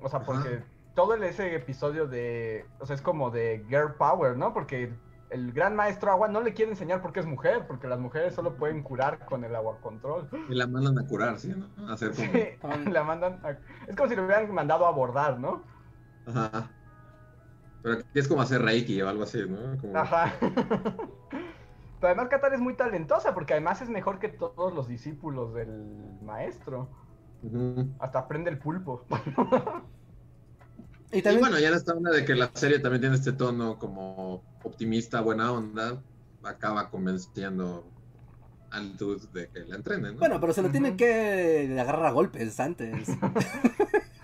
[0.00, 0.64] o sea, porque Ajá.
[0.94, 4.52] todo el- ese episodio de, o sea, es como de girl power, ¿no?
[4.52, 4.92] Porque
[5.30, 8.56] el gran maestro agua no le quiere enseñar porque es mujer, porque las mujeres solo
[8.56, 10.28] pueden curar con el agua control.
[10.48, 11.54] Y la mandan a curar, ¿sí?
[11.54, 11.88] ¿no?
[11.88, 12.32] A hacer como...
[12.32, 15.62] Sí, la mandan a- Es como si lo hubieran mandado a abordar, ¿no?
[16.26, 16.70] Ajá.
[17.82, 19.78] Pero aquí es como hacer Reiki o algo así, ¿no?
[19.80, 19.96] Como...
[19.96, 20.32] Ajá.
[20.40, 26.18] Pero además Qatar es muy talentosa porque además es mejor que todos los discípulos del
[26.22, 26.88] maestro.
[27.98, 29.04] Hasta aprende el pulpo.
[31.12, 34.42] Y bueno, ya en esta onda de que la serie también tiene este tono como
[34.62, 36.02] optimista, buena onda,
[36.42, 37.84] acaba convenciendo
[38.70, 40.18] al dude de que la entrenen, ¿no?
[40.18, 43.08] bueno, pero se lo tienen que agarrar a golpes antes.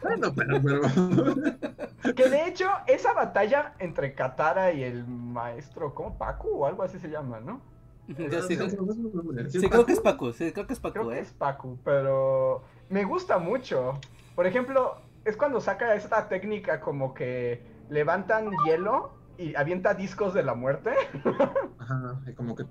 [0.03, 0.83] Bueno, pero, pero...
[2.15, 6.19] Que de hecho, esa batalla entre Katara y el maestro, ¿cómo?
[6.19, 7.63] Paco o algo así se llama, ¿no?
[8.07, 11.21] Sí, Sí, creo- creo que es Paco, sí, creo que es Creo Paco, que ¿eh?
[11.21, 13.99] es Paco, pero me gusta mucho.
[14.35, 20.43] Por ejemplo, es cuando saca esta técnica como que levantan hielo y avienta discos de
[20.43, 20.95] la muerte.
[21.79, 22.65] Ajá, y como que...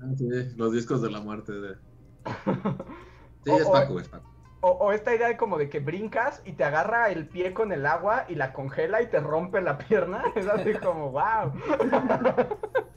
[0.00, 1.76] Ah, sí, los discos de la muerte de...
[3.44, 4.28] Sí, O- es Paco, es Paco.
[4.62, 7.72] O, o esta idea de como de que brincas y te agarra el pie con
[7.72, 10.22] el agua y la congela y te rompe la pierna.
[10.36, 11.52] Es así como, wow.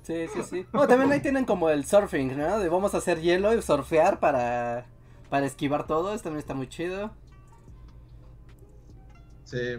[0.01, 0.67] Sí, sí, sí.
[0.73, 2.59] No, también ahí tienen como el surfing, ¿no?
[2.59, 4.85] De vamos a hacer hielo y surfear para,
[5.29, 6.13] para esquivar todo.
[6.13, 7.11] Esto también está muy chido.
[9.43, 9.77] Sí.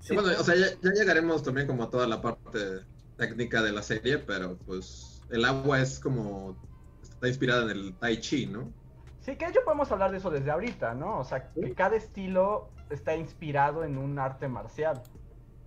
[0.00, 0.14] Sí.
[0.14, 2.84] Bueno, o sea, ya, ya llegaremos también como a toda la parte
[3.16, 6.56] técnica de la serie, pero pues el agua es como...
[7.02, 8.72] Está inspirada en el Tai Chi, ¿no?
[9.20, 11.18] Sí, que hecho podemos hablar de eso desde ahorita, ¿no?
[11.18, 15.02] O sea, que cada estilo está inspirado en un arte marcial.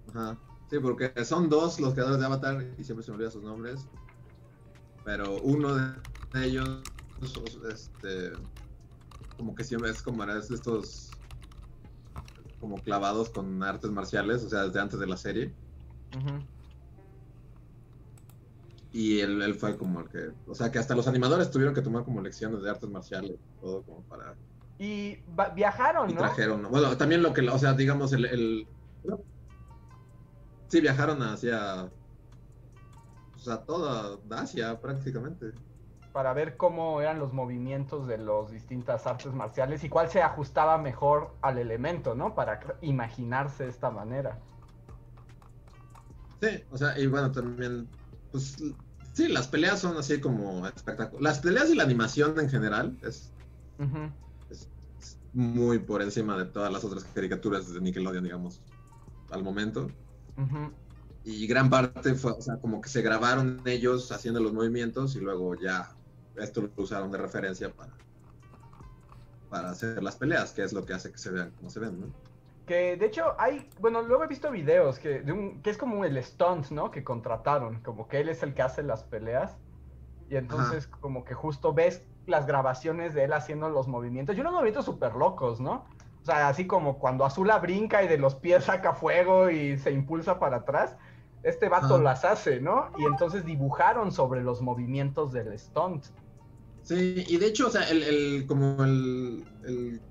[0.09, 0.37] Ajá.
[0.69, 3.87] Sí, porque son dos los creadores de Avatar y siempre se me olvidan sus nombres.
[5.03, 6.83] Pero uno de ellos,
[7.71, 8.31] este,
[9.35, 11.08] como que siempre es como de estos
[12.59, 15.53] como clavados con artes marciales, o sea, desde antes de la serie.
[18.91, 21.81] Y él, él fue como el que, o sea, que hasta los animadores tuvieron que
[21.81, 24.35] tomar como lecciones de artes marciales, todo como para
[24.79, 25.17] Y
[25.55, 26.19] viajaron, y ¿no?
[26.19, 28.67] trajeron, bueno, también lo que, o sea, digamos el, el
[30.67, 31.91] sí viajaron hacia,
[33.33, 35.53] pues a toda Asia prácticamente.
[36.13, 40.77] Para ver cómo eran los movimientos de las distintas artes marciales y cuál se ajustaba
[40.77, 42.33] mejor al elemento, ¿no?
[42.33, 44.39] Para imaginarse esta manera.
[46.41, 47.87] Sí, o sea, y bueno, también,
[48.31, 48.57] pues,
[49.13, 51.21] sí, las peleas son así como espectaculares.
[51.21, 53.31] Las peleas y la animación en general es,
[54.49, 54.69] es
[55.33, 58.61] muy por encima de todas las otras caricaturas de Nickelodeon, digamos,
[59.31, 59.87] al momento.
[61.23, 65.19] Y gran parte fue, o sea, como que se grabaron ellos haciendo los movimientos y
[65.19, 65.89] luego ya
[66.39, 67.91] esto lo usaron de referencia para,
[69.49, 71.99] para hacer las peleas, que es lo que hace que se vean como se ven,
[71.99, 72.07] ¿no?
[72.65, 76.05] Que de hecho hay, bueno, luego he visto videos que, de un, que es como
[76.05, 76.91] el stunt, ¿no?
[76.91, 79.57] Que contrataron, como que él es el que hace las peleas.
[80.29, 84.37] Y entonces como que justo ves las grabaciones de él haciendo los movimientos.
[84.37, 85.85] Y unos movimientos súper locos, ¿no?
[86.21, 89.91] O sea, así como cuando Azula brinca y de los pies saca fuego y se
[89.91, 90.95] impulsa para atrás.
[91.41, 92.03] Este vato Ajá.
[92.03, 92.91] las hace, ¿no?
[92.97, 96.05] Y entonces dibujaron sobre los movimientos del stunt.
[96.89, 100.01] Sí, y de hecho, o sea, el, el- como el, el-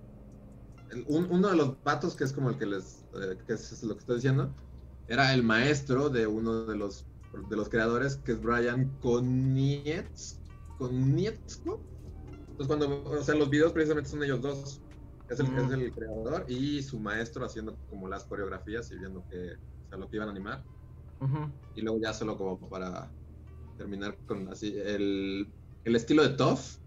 [0.91, 3.83] el- un- uno de los vatos que es como el que les, eh, que es
[3.83, 4.55] lo que estoy diciendo,
[5.09, 7.05] era el maestro de uno de los,
[7.51, 10.41] de los creadores, que es Brian Konietz,
[10.79, 11.85] Konietzko.
[12.53, 14.81] Entonces cuando, o sea, los videos precisamente son ellos dos.
[15.29, 15.59] Es el, Mm.
[15.59, 19.99] es el creador y su maestro haciendo como las coreografías y viendo que, o sea,
[19.99, 20.65] lo que iban a animar.
[21.75, 23.13] Y luego ya solo como para
[23.77, 25.53] terminar con así, el,
[25.89, 26.79] el estilo de Toff.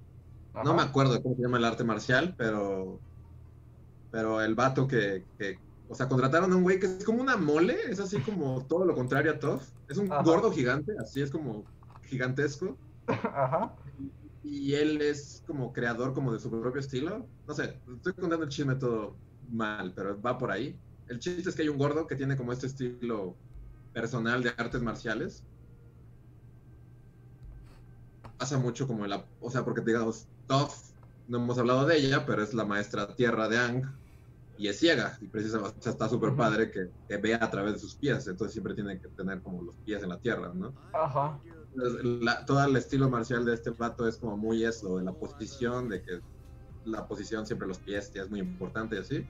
[0.63, 2.99] No me acuerdo de cómo se llama el arte marcial, pero.
[4.11, 5.25] Pero el vato que.
[5.37, 8.65] que- o sea, contrataron a un güey que es como una mole, es así como
[8.65, 9.69] todo lo contrario a Toff.
[9.89, 10.23] Es un Ajá.
[10.23, 11.65] gordo gigante, así es como
[12.03, 12.77] gigantesco.
[13.07, 13.75] Ajá.
[14.41, 17.27] Y él es como creador como de su propio estilo.
[17.45, 19.17] No sé, estoy contando el chisme todo
[19.49, 20.79] mal, pero va por ahí.
[21.07, 23.35] El chiste es que hay un gordo que tiene como este estilo
[23.91, 25.45] personal de artes marciales.
[28.41, 29.29] Pasa mucho como la...
[29.39, 30.73] O sea, porque digamos, Toph,
[31.27, 33.83] no hemos hablado de ella, pero es la maestra tierra de Ang
[34.57, 35.15] y es ciega.
[35.21, 38.25] Y precisamente o sea, está súper padre que, que vea a través de sus pies.
[38.27, 40.75] Entonces siempre tiene que tener como los pies en la tierra, ¿no?
[40.91, 41.39] Ajá.
[41.71, 45.13] Entonces, la- todo el estilo marcial de este vato es como muy eso, de la
[45.13, 46.21] posición, de que
[46.85, 49.29] la posición siempre los pies ya es muy importante y así.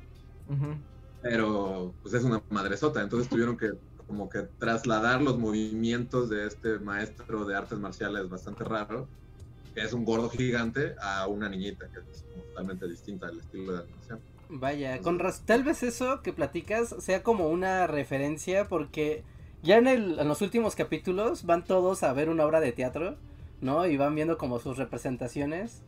[1.21, 3.69] Pero pues es una madresota, entonces tuvieron que
[4.11, 9.07] como que trasladar los movimientos de este maestro de artes marciales bastante raro,
[9.73, 13.83] que es un gordo gigante, a una niñita, que es totalmente distinta al estilo de
[13.83, 14.19] animación.
[14.49, 19.23] Vaya, con raz- tal vez eso que platicas sea como una referencia porque
[19.63, 23.15] ya en, el, en los últimos capítulos van todos a ver una obra de teatro,
[23.61, 23.85] ¿no?
[23.87, 25.83] Y van viendo como sus representaciones.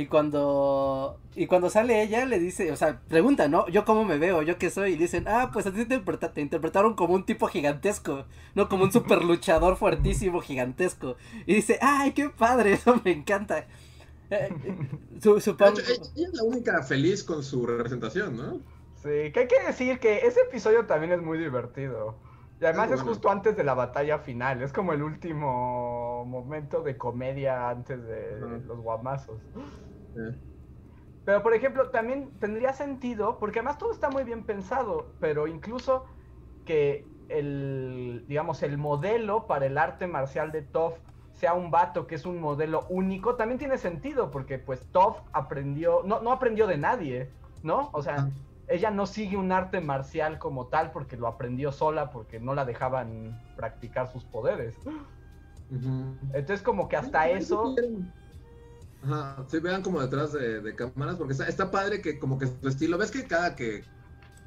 [0.00, 3.66] Y cuando y cuando sale ella le dice, o sea, pregunta, ¿no?
[3.68, 4.92] Yo cómo me veo, yo qué soy.
[4.92, 8.68] Y dicen, ah, pues a ti te, interpreta- te interpretaron como un tipo gigantesco, no
[8.68, 11.16] como un super luchador fuertísimo gigantesco.
[11.46, 13.66] Y dice, ay, qué padre, eso me encanta.
[14.30, 14.50] Eh,
[15.22, 15.80] su- De supongo.
[15.80, 15.82] hecho,
[16.16, 18.60] ella es la única feliz con su representación, ¿no?
[18.94, 22.20] Sí, que hay que decir que ese episodio también es muy divertido.
[22.60, 23.04] Y además es bueno.
[23.04, 24.62] justo antes de la batalla final.
[24.62, 29.40] Es como el último momento de comedia antes de los guamazos.
[31.24, 36.06] Pero por ejemplo, también tendría sentido, porque además todo está muy bien pensado, pero incluso
[36.64, 40.98] que el, digamos, el modelo para el arte marcial de Toph
[41.32, 46.02] sea un vato que es un modelo único, también tiene sentido, porque pues Toph aprendió,
[46.04, 47.30] no, no aprendió de nadie,
[47.62, 47.90] ¿no?
[47.92, 48.28] O sea, Ah.
[48.66, 52.64] ella no sigue un arte marcial como tal porque lo aprendió sola, porque no la
[52.64, 54.74] dejaban practicar sus poderes.
[56.32, 57.74] Entonces como que hasta eso...
[59.02, 62.46] Ajá, sí, vean como detrás de, de cámaras, porque está, está padre que como que
[62.46, 63.84] su estilo, ves que cada que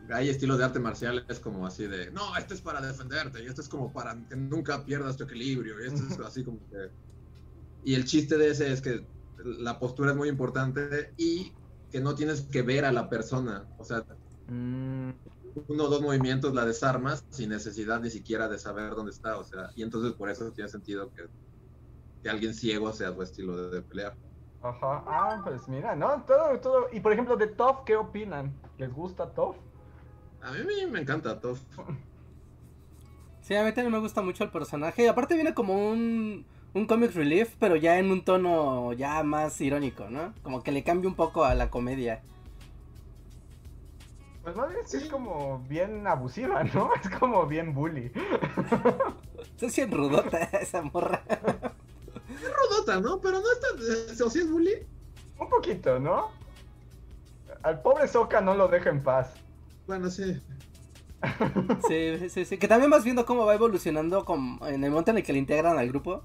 [0.10, 3.48] hay estilos de arte marcial es como así de, no, este es para defenderte, y
[3.48, 6.92] este es como para que nunca pierdas tu equilibrio, y este es así como que...
[7.84, 11.52] Y el chiste de ese es que la postura es muy importante y
[11.90, 14.06] que no tienes que ver a la persona, o sea,
[14.52, 15.12] Mm,
[15.68, 19.44] uno o dos movimientos la desarmas sin necesidad ni siquiera de saber dónde está, o
[19.46, 21.24] sea, y entonces por eso tiene sentido que,
[22.22, 24.18] que alguien ciego sea su estilo de, de pelear.
[24.64, 26.22] Ajá, ah, pues mira, ¿no?
[26.24, 26.88] Todo, todo.
[26.92, 28.54] Y por ejemplo, de Toph, ¿qué opinan?
[28.78, 29.58] ¿Les gusta Toph?
[30.42, 30.60] A mí
[30.90, 31.58] me encanta todo.
[33.42, 35.04] Sí, a mí también me gusta mucho el personaje.
[35.04, 39.60] Y aparte viene como un, un comic relief, pero ya en un tono ya más
[39.62, 40.34] irónico, ¿no?
[40.44, 42.22] Como que le cambia un poco a la comedia.
[44.44, 46.92] Pues más bien sí es como bien abusiva, ¿no?
[47.04, 48.12] Es como bien bully.
[49.60, 51.24] Es bien rudota esa morra.
[52.34, 53.20] Es rodota, ¿no?
[53.22, 54.24] Pero no está.
[54.26, 54.74] ¿O sí es bully?
[55.40, 56.30] Un poquito, ¿no?
[57.64, 59.34] Al pobre Soka no lo deja en paz.
[59.88, 60.40] Bueno, sí.
[61.88, 62.58] Sí, sí, sí.
[62.58, 65.40] Que también vas viendo cómo va evolucionando con- en el momento en el que le
[65.40, 66.24] integran al grupo.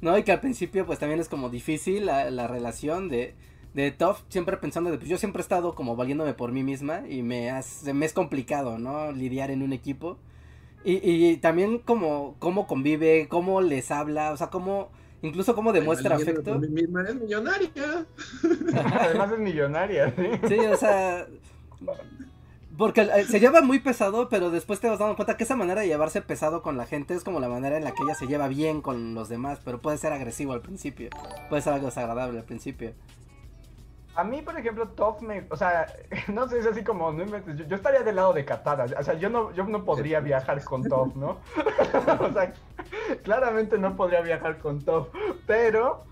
[0.00, 0.16] ¿No?
[0.16, 3.34] Y que al principio pues también es como difícil la, la relación de,
[3.74, 7.02] de Toph siempre pensando de pues yo siempre he estado como valiéndome por mí misma
[7.08, 9.10] y me, hace- me es complicado, ¿no?
[9.10, 10.16] Lidiar en un equipo.
[10.84, 14.90] Y, y también como cómo convive, cómo les habla, o sea, cómo
[15.22, 16.58] incluso cómo demuestra afecto.
[16.58, 18.06] mí misma es millonaria.
[19.00, 20.48] Además es millonaria, ¿sí?
[20.48, 21.26] Sí, o sea,
[22.78, 25.80] porque eh, se lleva muy pesado, pero después te vas dando cuenta que esa manera
[25.80, 28.28] de llevarse pesado con la gente es como la manera en la que ella se
[28.28, 31.10] lleva bien con los demás, pero puede ser agresivo al principio,
[31.48, 32.92] puede ser algo desagradable al principio.
[34.18, 35.46] A mí, por ejemplo, Toph me...
[35.48, 35.86] O sea,
[36.26, 37.12] no sé, es así como...
[37.12, 38.86] No inventes, yo, estaría del lado de Katara.
[38.98, 41.38] O sea, yo no, yo no podría viajar con Toph, ¿no?
[42.20, 42.52] o sea,
[43.22, 45.14] claramente no podría viajar con Toph.
[45.46, 46.02] Pero,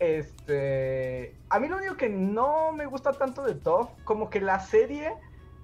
[0.00, 1.36] este...
[1.50, 5.14] A mí lo único que no me gusta tanto de Toph, como que la serie...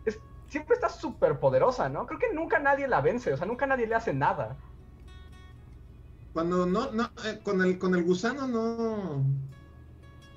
[0.07, 2.07] Es, siempre está súper poderosa, ¿no?
[2.07, 3.33] Creo que nunca nadie la vence.
[3.33, 4.57] O sea, nunca nadie le hace nada.
[6.33, 9.25] Cuando no, no, eh, con el, con el gusano no.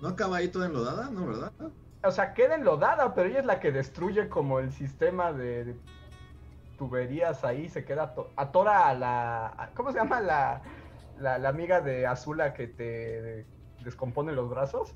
[0.02, 1.28] No acaba ahí toda enlodada, ¿no?
[1.28, 1.52] ¿Verdad?
[2.04, 5.76] O sea, queda enlodada, pero ella es la que destruye como el sistema de, de
[6.78, 9.48] tuberías ahí, se queda to- atora a la...
[9.48, 10.62] a- ¿Cómo se llama la,
[11.20, 13.46] la, la amiga de Azula que te
[13.84, 14.94] descompone los brazos?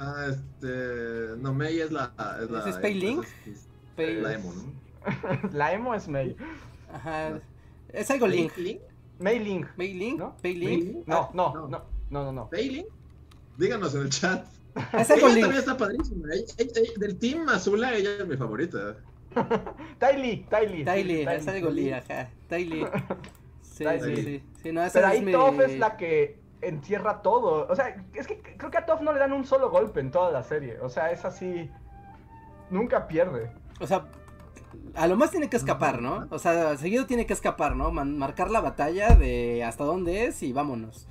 [0.00, 1.36] Ah, este.
[1.38, 2.12] No, Mei es la.
[2.40, 3.20] Es, la, ¿Ese es Pei Ling?
[3.46, 5.50] es- es- la emo, ¿no?
[5.52, 6.36] la emo es Mei.
[6.92, 7.40] Ajá,
[7.88, 8.56] es algo Link.
[8.56, 8.78] ¿Ling?
[9.18, 9.66] Mei Ling.
[9.76, 10.18] ¿Mei Link?
[10.20, 10.36] ¿No?
[10.40, 10.84] ¿Pei ¿Mei Link?
[10.84, 11.04] Ling?
[11.06, 11.68] No, no, no.
[11.68, 12.48] no, no, no, no.
[12.48, 12.86] ¿Pei Ling?
[13.58, 14.46] Díganos en el chat.
[14.92, 15.40] Es Ella Link.
[15.40, 16.28] también está padrísima.
[16.32, 18.96] Ella- ella- ella- del team Azula, ella es mi favorita.
[19.98, 20.84] Tai Lee, Tai Lee.
[20.84, 21.52] Tai sí, Lee, Tai es Lee.
[21.52, 22.30] algo Lee, ajá.
[22.48, 22.86] Tai Lee.
[23.62, 24.42] Sí, sí, sí.
[24.62, 27.66] Sí, no, esa Pero es ahí mi- Toph es la que entierra todo.
[27.68, 30.10] O sea, es que creo que a Toph no le dan un solo golpe en
[30.10, 30.78] toda la serie.
[30.80, 31.70] O sea, es así.
[32.70, 33.50] Nunca pierde.
[33.80, 34.06] O sea,
[34.94, 36.26] a lo más tiene que escapar, ¿no?
[36.30, 37.90] O sea, seguido tiene que escapar, ¿no?
[37.92, 41.06] Marcar la batalla de hasta dónde es y vámonos.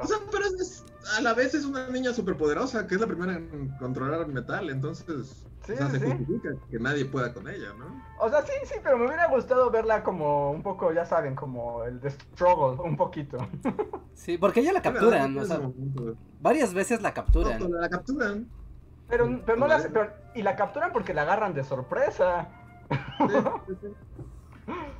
[0.00, 0.84] O sea, pero es, es-
[1.16, 5.46] a la vez es una niña superpoderosa que es la primera en controlar metal, entonces
[5.66, 6.06] Sí, o sea, se sí.
[6.06, 8.02] justifica que nadie pueda con ella, ¿no?
[8.18, 11.84] O sea, sí, sí, pero me hubiera gustado verla como un poco, ya saben, como
[11.84, 13.38] el de struggle, un poquito.
[14.14, 15.60] Sí, porque ella la capturan, o sea,
[16.42, 17.58] varias veces la capturan.
[17.58, 18.50] pero la capturan.
[19.08, 22.48] Pero, pero no la pero- y la capturan porque la agarran de sorpresa.
[22.90, 23.86] Sí,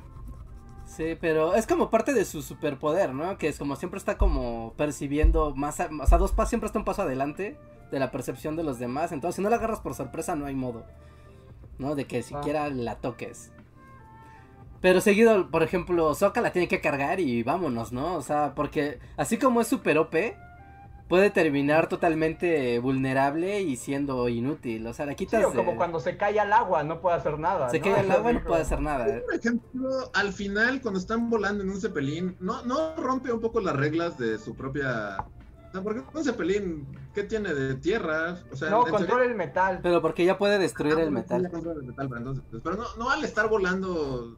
[0.95, 3.37] sí, pero es como parte de su superpoder, ¿no?
[3.37, 6.79] Que es como siempre está como percibiendo más, a- o sea, dos pasos, siempre está
[6.79, 7.57] un paso adelante
[7.91, 9.11] de la percepción de los demás.
[9.11, 10.85] Entonces, si no la agarras por sorpresa, no hay modo,
[11.77, 11.95] ¿no?
[11.95, 13.51] De que siquiera la toques.
[14.81, 18.15] Pero seguido, por ejemplo, Sokka la tiene que cargar y vámonos, ¿no?
[18.15, 20.35] O sea, porque así como es super OP,
[21.11, 24.87] puede terminar totalmente vulnerable y siendo inútil.
[24.87, 27.17] O sea, la Sí, quitas o como de- cuando se cae al agua, no puede
[27.17, 27.69] hacer nada.
[27.69, 27.83] se ¿no?
[27.83, 29.05] cae al agua no puede hacer nada.
[29.25, 33.59] Por ejemplo, al final, cuando están volando en un cepelín, ¿no, no rompe un poco
[33.59, 35.17] las reglas de su propia.
[35.83, 38.37] Porque un cepelín, ¿qué tiene de tierra?
[38.51, 39.79] O sea, No, controla el metal.
[39.83, 41.45] Pero porque ya puede destruir Ah, el sí, metal.
[41.45, 44.37] el metal, pero entonces, pero no, no al estar volando,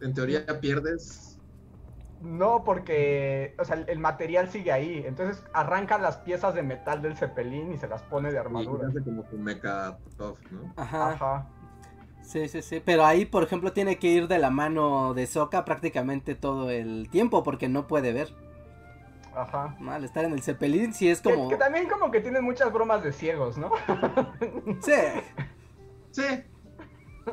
[0.00, 1.29] en teoría pierdes.
[2.20, 5.02] No, porque, o sea, el- el material sigue ahí.
[5.06, 8.88] Entonces arranca las piezas de metal del cepelín y se las pone de Y armadura.
[8.88, 10.72] hace como tu mecha tough, ¿no?
[10.76, 11.10] Ajá.
[11.12, 11.46] Ajá.
[12.22, 12.82] Sí, sí, sí.
[12.84, 17.08] Pero ahí, por ejemplo, tiene que ir de la mano de Sokka prácticamente todo el
[17.10, 18.28] tiempo porque no puede ver.
[19.34, 19.76] Ajá.
[19.80, 19.92] ¿no?
[19.92, 21.48] Al estar en el Zeppelin, sí es Que- como.
[21.48, 23.70] Que, también como que tienen muchas bromas de ciegos, ¿no?
[24.82, 24.92] Sí.
[26.10, 26.24] Sí.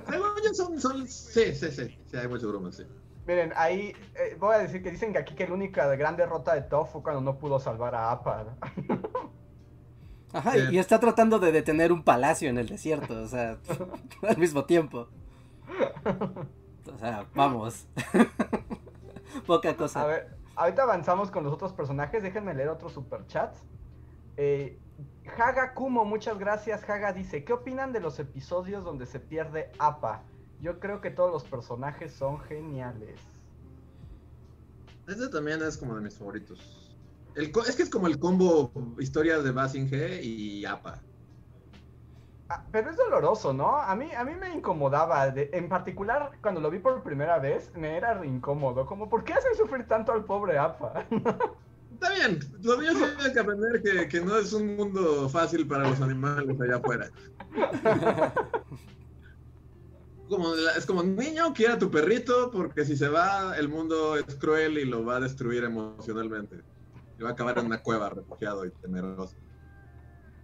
[0.10, 1.08] Según yo son, son.
[1.08, 2.00] Sí, sí, sí.
[2.06, 2.84] Sí, hay muchas bromas, sí.
[3.28, 6.54] Miren, ahí eh, voy a decir que dicen que aquí que la única gran derrota
[6.56, 8.46] de Toph fue cuando no pudo salvar a Appa.
[10.34, 10.60] Ajá, Sí.
[10.72, 13.58] y está tratando de detener un palacio en el desierto, o sea,
[14.28, 15.08] al mismo tiempo.
[16.94, 17.86] O sea, vamos.
[19.46, 20.02] Poca cosa.
[20.04, 22.24] A ver, ahorita avanzamos con los otros personajes.
[22.24, 23.62] Déjenme leer otros superchats.
[24.38, 24.80] Eh,
[25.38, 26.90] Haga Kumo, muchas gracias.
[26.90, 30.24] Haga dice: ¿Qué opinan de los episodios donde se pierde Appa?
[30.60, 33.22] Yo creo que todos los personajes son geniales.
[35.08, 36.97] Este también es como de mis favoritos.
[37.36, 41.01] El co- es que es como el combo historias de Basinghe y APA.
[42.49, 43.78] Ah, pero es doloroso, ¿no?
[43.78, 45.30] A mí, a mí me incomodaba.
[45.30, 48.86] de- en particular, cuando lo vi por primera vez, me era incómodo.
[48.86, 51.05] Como, ¿por qué hacen sufrir tanto al pobre Appa?
[51.89, 55.88] Está bien, los niños tienen que aprender que, que no es un mundo fácil para
[55.88, 57.10] los animales allá afuera.
[60.30, 64.18] Como la- es como niño, quiera a tu perrito, porque si se va, el mundo
[64.18, 66.58] es cruel y lo va a destruir emocionalmente.
[67.20, 69.36] Y va a acabar en una cueva refugiado y temeroso.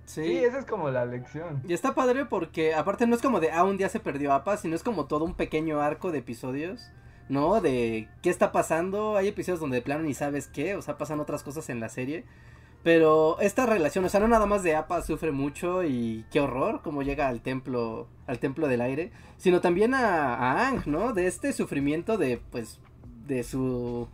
[0.06, 0.38] Sí, Sí.
[0.38, 1.62] esa es como la lección.
[1.68, 4.58] Y está padre porque aparte no es como de, ah, un día se perdió APA,
[4.58, 6.90] sino es como todo un pequeño arco de episodios,
[7.30, 7.62] ¿no?
[7.62, 9.16] De qué está pasando.
[9.18, 11.90] Hay episodios donde de plano ni sabes qué, o sea, pasan otras cosas en la
[11.90, 12.26] serie.
[12.84, 16.82] Pero esta relación, o sea, no nada más de APA sufre mucho y qué horror
[16.84, 21.14] como llega al templo, al templo del aire, sino también a, a Ang, ¿no?
[21.14, 22.82] De este sufrimiento de, pues,
[23.26, 24.10] de su,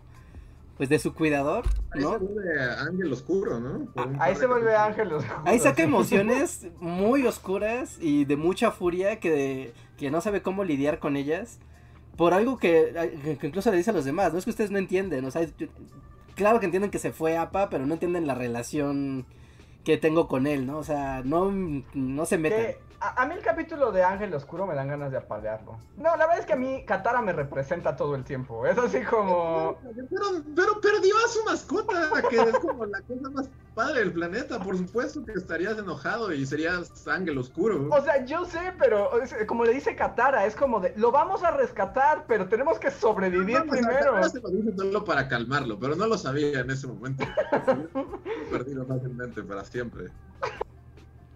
[0.77, 2.11] pues, de su cuidador, Ahí ¿no?
[2.11, 3.71] se vuelve Ángel Oscuro, ¿no?
[3.95, 4.75] Un Ahí se de vuelve.
[4.75, 5.41] Ángel Oscuro.
[5.45, 10.99] Ahí saca emociones muy oscuras y de mucha furia que, que no sabe cómo lidiar
[10.99, 11.57] con ellas.
[12.15, 14.77] Por algo que, que incluso le dice a los demás, no es que ustedes no
[14.77, 15.67] entienden, o sea, yo-
[16.39, 19.25] claro que entienden que se fue APA, pero no entienden la relación
[19.83, 20.77] que tengo con él, ¿no?
[20.77, 22.75] O sea, no, no se metan.
[23.01, 25.77] A, a mí el capítulo de Ángel Oscuro me dan ganas de apalearlo.
[25.95, 28.65] No, la verdad es que a mí Katara me representa todo el tiempo.
[28.65, 29.79] Es así como...
[30.09, 34.59] Pero, pero perdió a su mascota, que es como la cosa más padre del planeta.
[34.59, 37.87] Por supuesto que estarías enojado y serías ángel oscuro.
[37.89, 41.43] O sea, yo sé, pero es- como le dice Katara, es como de, lo vamos
[41.43, 44.23] a rescatar, pero tenemos que sobrevivir No, sea, primero.
[44.27, 47.23] Se lo dice solo para calmarlo, pero no lo sabía en ese momento.
[48.51, 50.07] Perdido fácilmente para siempre.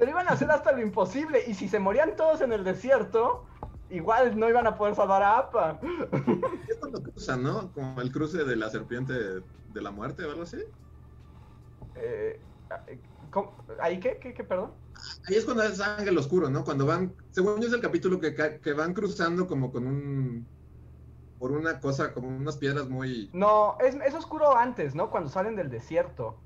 [0.04, 3.45] Pero iban a hacer hasta lo imposible, y si se morían todos en el desierto,
[3.88, 5.80] igual no iban a poder salvar a Appa.
[6.68, 7.72] Es cuando cruzan, ¿no?
[7.72, 10.58] Como el cruce de la serpiente de la muerte o algo así.
[11.95, 12.45] Eh,
[13.32, 13.58] ¿cómo?
[13.80, 14.20] ¿Ahí qué?
[14.20, 14.76] ¿Qué, qué, perdón?
[15.28, 16.64] Ahí es cuando es ángel oscuro, ¿no?
[16.64, 20.49] Cuando van, según yo es el capítulo que, ca- que van cruzando como con un,
[21.38, 23.34] por una cosa, como unas piedras muy...
[23.34, 25.10] No, es, es oscuro antes, ¿no?
[25.10, 26.45] Cuando salen del desierto.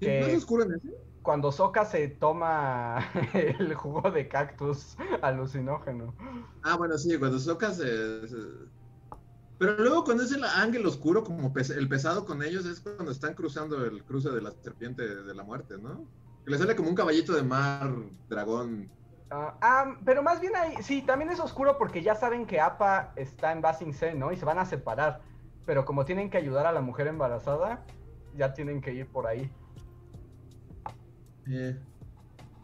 [0.00, 0.10] ¿Sí?
[0.12, 0.88] ¿No es Eh, oscuro en ese?
[1.26, 2.98] Cuando Sokka se toma
[3.34, 6.14] el jugo de cactus alucinógeno.
[6.62, 8.36] Ah, bueno, sí, cuando Sokka se, se-
[9.58, 13.10] Pero luego cuando es el ángel oscuro, como pes- el pesado con ellos, es cuando
[13.12, 16.10] están cruzando el cruce de la serpiente de la muerte, ¿no?
[16.44, 17.90] Que le sale como un caballito de mar,
[18.28, 18.92] dragón.
[19.30, 23.12] Ah, ah, pero más bien ahí, sí, también es oscuro porque ya saben que Appa
[23.16, 24.30] está en Basing C, ¿no?
[24.32, 25.22] Y se van a separar.
[25.64, 27.84] Pero como tienen que ayudar a la mujer embarazada,
[28.32, 29.52] ya tienen que ir por ahí.
[31.50, 31.78] Eh,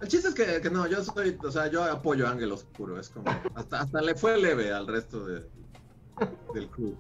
[0.01, 2.99] El chiste es que, que no, yo soy, o sea, yo apoyo a Ángel Oscuro,
[2.99, 5.49] es como, hasta, hasta le fue leve al resto de,
[6.55, 6.97] del crew.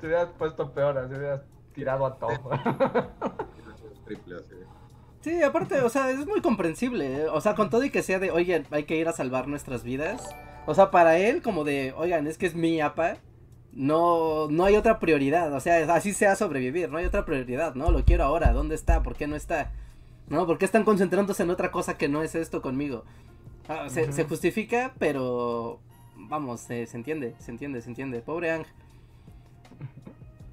[0.00, 1.42] Te hubieras puesto peor, te hubieras
[1.74, 2.50] tirado a todo.
[4.04, 4.54] Triple así.
[5.22, 7.22] Sí, aparte, o sea, es muy comprensible.
[7.22, 7.28] ¿eh?
[7.28, 9.82] O sea, con todo y que sea de, oye, hay que ir a salvar nuestras
[9.84, 10.28] vidas.
[10.66, 13.16] O sea, para él, como de, oigan, es que es mi apa,
[13.72, 15.52] no, no hay otra prioridad.
[15.52, 17.90] O sea, así sea sobrevivir, no hay otra prioridad, ¿no?
[17.90, 19.02] Lo quiero ahora, ¿dónde está?
[19.02, 19.72] ¿Por qué no está?
[20.28, 20.46] ¿No?
[20.46, 23.04] ¿Por qué están concentrándose en otra cosa que no es esto conmigo?
[23.68, 25.80] Ah, se, justifica, pero
[26.16, 28.20] vamos, se, se entiende, se entiende, se entiende.
[28.20, 28.66] Pobre Ang.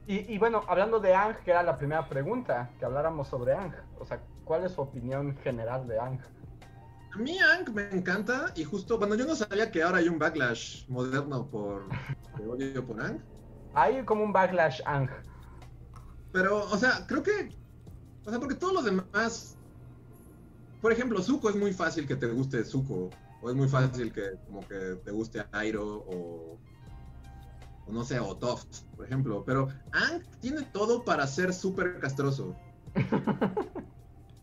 [0.08, 3.74] Y, y bueno, hablando de Ang, que era la primera pregunta, que habláramos sobre Ang.
[4.00, 6.20] O sea, ¿cuál es su opinión general de Ang?
[7.12, 10.20] A mí Ang me encanta y justo, bueno, yo no sabía que ahora hay un
[10.20, 11.88] backlash moderno por
[12.38, 13.20] de odio por Ang,
[13.74, 15.10] Hay como un backlash Ang.
[16.32, 17.50] pero, o sea, creo que,
[18.26, 19.58] o sea, porque todos los demás,
[20.82, 23.10] por ejemplo, Zuko es muy fácil que te guste Zuko,
[23.42, 26.60] o es muy fácil que como que te guste Airo o,
[27.86, 28.64] o no sé, o Toph,
[28.96, 32.56] por ejemplo, pero Ang tiene todo para ser súper castroso.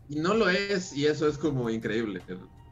[0.09, 2.23] Y no lo es, y eso es como increíble,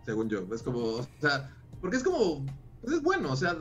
[0.05, 0.47] según yo.
[0.53, 2.45] Es como, o sea, porque es como,
[2.81, 3.57] pues es bueno, o sea,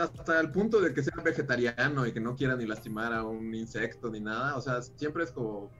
[0.00, 3.54] hasta el punto de que sea vegetariano y que no quiera ni lastimar a un
[3.54, 5.74] insecto ni nada, o sea, siempre es como,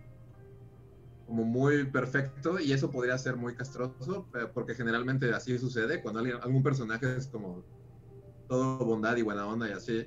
[1.25, 6.21] como muy perfecto y eso podría ser muy castroso, eh, porque generalmente así sucede cuando
[6.21, 7.67] alguien- algún personaje es como
[8.49, 10.07] todo bondad y buena onda y así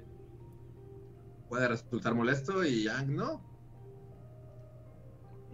[1.48, 3.47] puede resultar molesto y Yang no.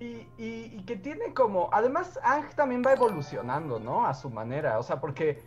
[0.03, 1.69] Y, y- y que tiene como.
[1.71, 4.05] Además, Ang también va evolucionando, ¿no?
[4.05, 4.77] A su manera.
[4.79, 5.41] O sea, porque.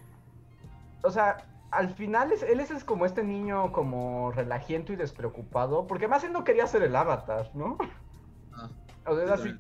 [1.03, 5.87] O sea, al final es- él es, como este niño como relajiento y despreocupado.
[5.87, 7.77] Porque más él no quería ser el avatar, ¿no?
[8.55, 8.71] Ah,
[9.07, 9.55] O sea, es así.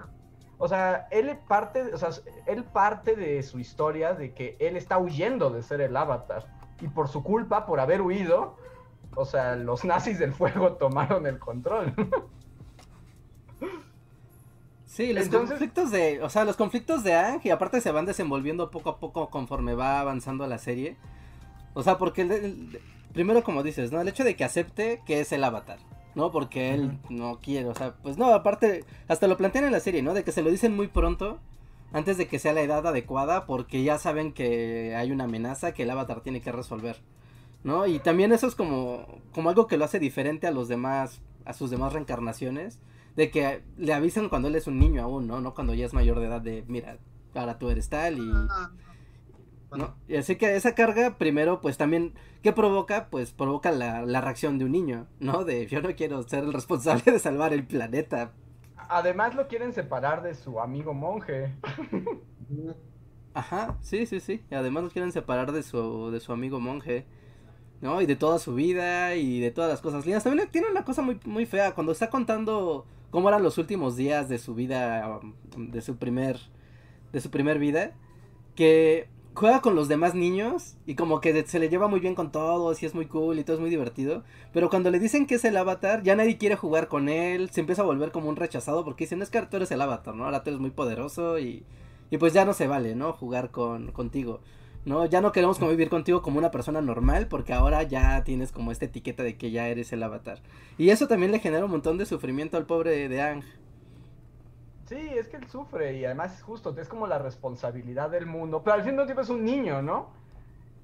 [0.59, 2.09] O sea, él parte, o sea,
[2.47, 6.47] él parte de su historia de que él está huyendo de ser el avatar.
[6.81, 8.57] Y por su culpa, por haber huido,
[9.15, 11.95] o sea, los nazis del fuego tomaron el control.
[14.97, 18.07] Sí, los Entonces- conflictos de, o sea, los conflictos de Ang y aparte se van
[18.07, 20.97] desenvolviendo poco a poco conforme va avanzando la serie.
[21.75, 22.81] O sea, porque el, el-
[23.13, 24.01] primero como dices, ¿no?
[24.01, 25.79] El hecho de que acepte que es el avatar,
[26.15, 26.31] ¿no?
[26.33, 30.01] Porque él no quiere, o sea, pues no, aparte hasta lo plantean en la serie,
[30.03, 30.15] ¿no?
[30.15, 31.41] De que se lo dicen muy pronto
[31.93, 35.83] antes de que sea la edad adecuada porque ya saben que hay una amenaza que
[35.83, 36.97] el avatar tiene que resolver,
[37.65, 37.87] ¿no?
[37.87, 41.53] Y también eso es como como algo que lo hace diferente a los demás a
[41.53, 42.79] sus demás reencarnaciones
[43.17, 45.41] de que le avisan cuando él es un niño aún, ¿no?
[45.41, 46.99] No cuando ya es mayor de edad de, mira,
[47.35, 48.31] ahora tú eres tal y...
[48.33, 48.71] Ah,
[49.77, 49.95] ¿no?
[50.07, 53.09] Y así que esa carga, primero, pues también, ¿qué provoca?
[53.11, 55.45] Pues provoca la, la reacción de un niño, ¿no?
[55.45, 58.33] De yo no quiero ser el responsable de salvar el planeta.
[58.89, 61.55] Además lo quieren separar de su amigo monje.
[63.35, 64.45] Ajá, sí, sí, sí.
[64.51, 67.07] Y además los quieren separar de su, de su amigo monje.
[67.81, 68.01] ¿No?
[68.01, 70.25] Y de toda su vida y de todas las cosas lindas.
[70.25, 71.75] También tiene una cosa muy, muy fea.
[71.75, 75.21] Cuando está contando cómo eran los últimos días de su vida,
[75.57, 76.39] um, de su primer,
[77.13, 77.95] de su primer vida,
[78.55, 82.33] que juega con los demás niños y como que se le lleva muy bien con
[82.33, 84.25] todos y es muy cool y todo es muy divertido.
[84.53, 87.61] Pero cuando le dicen que es el avatar, ya nadie quiere jugar con él, se
[87.61, 90.25] empieza a volver como un rechazado porque dicen, es que tú eres el avatar, ¿no?
[90.25, 91.65] Ahora tú eres muy poderoso y,
[92.11, 93.13] y pues ya no se vale, ¿no?
[93.13, 94.41] Jugar con, contigo.
[94.87, 95.05] ¿No?
[95.05, 98.87] Ya no queremos convivir contigo como una persona normal porque ahora ya tienes como esta
[98.87, 100.39] etiqueta de que ya eres el avatar.
[100.79, 103.43] Y eso también le genera un montón de sufrimiento al pobre de Ang.
[104.87, 108.63] Sí, es que él sufre y además es justo, es como la responsabilidad del mundo,
[108.63, 110.11] pero al fin no tiempo es un niño, ¿no?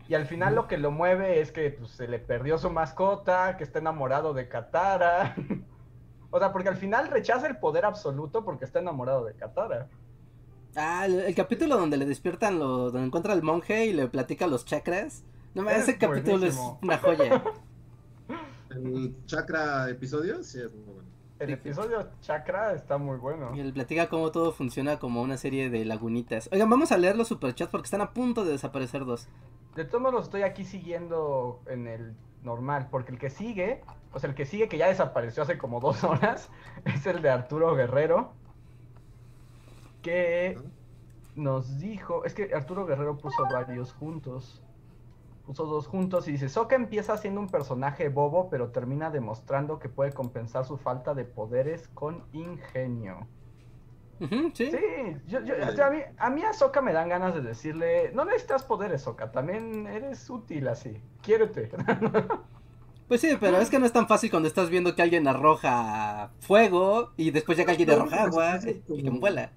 [0.09, 3.57] Y al final lo que lo mueve es que pues, se le perdió su mascota,
[3.57, 5.37] que está enamorado de Katara.
[6.33, 9.87] o sea, porque al final rechaza el poder absoluto porque está enamorado de Katara.
[10.75, 14.47] Ah, el, el capítulo donde le despiertan, lo, donde encuentra al monje y le platica
[14.47, 15.25] los chakras.
[15.55, 16.79] No, Es ese capítulo buenísimo.
[16.81, 17.45] es una joya.
[18.71, 21.09] El chakra episodio, sí, es muy bueno.
[21.39, 23.51] El episodio Chakra está muy bueno.
[23.55, 26.49] Y él platica cómo todo funciona como una serie de lagunitas.
[26.53, 29.29] Oigan, vamos a leer los superchats porque están a punto de desaparecer dos.
[29.75, 32.15] De todos modos estoy aquí siguiendo en el
[32.45, 35.81] normal, porque el que sigue, o sea, el que sigue que ya desapareció hace como
[35.81, 36.49] dos horas,
[36.85, 38.33] es el de Arturo Guerrero,
[40.03, 40.59] que
[41.35, 44.63] nos dijo, es que Arturo Guerrero puso varios juntos,
[45.47, 49.89] puso dos juntos y dice, Sokka empieza siendo un personaje bobo, pero termina demostrando que
[49.89, 53.27] puede compensar su falta de poderes con ingenio.
[54.55, 54.71] ¿sí?
[54.71, 57.41] Sí, yo, yo- o sea, a, mí, a mí a Sokka me dan ganas de
[57.41, 61.71] decirle, no necesitas poderes, Sokka, también eres útil así, quiérete.
[63.09, 66.31] Pues sí, pero es que no es tan fácil cuando estás viendo que alguien arroja
[66.41, 69.51] fuego y después llega alguien arroja agua y que vuela.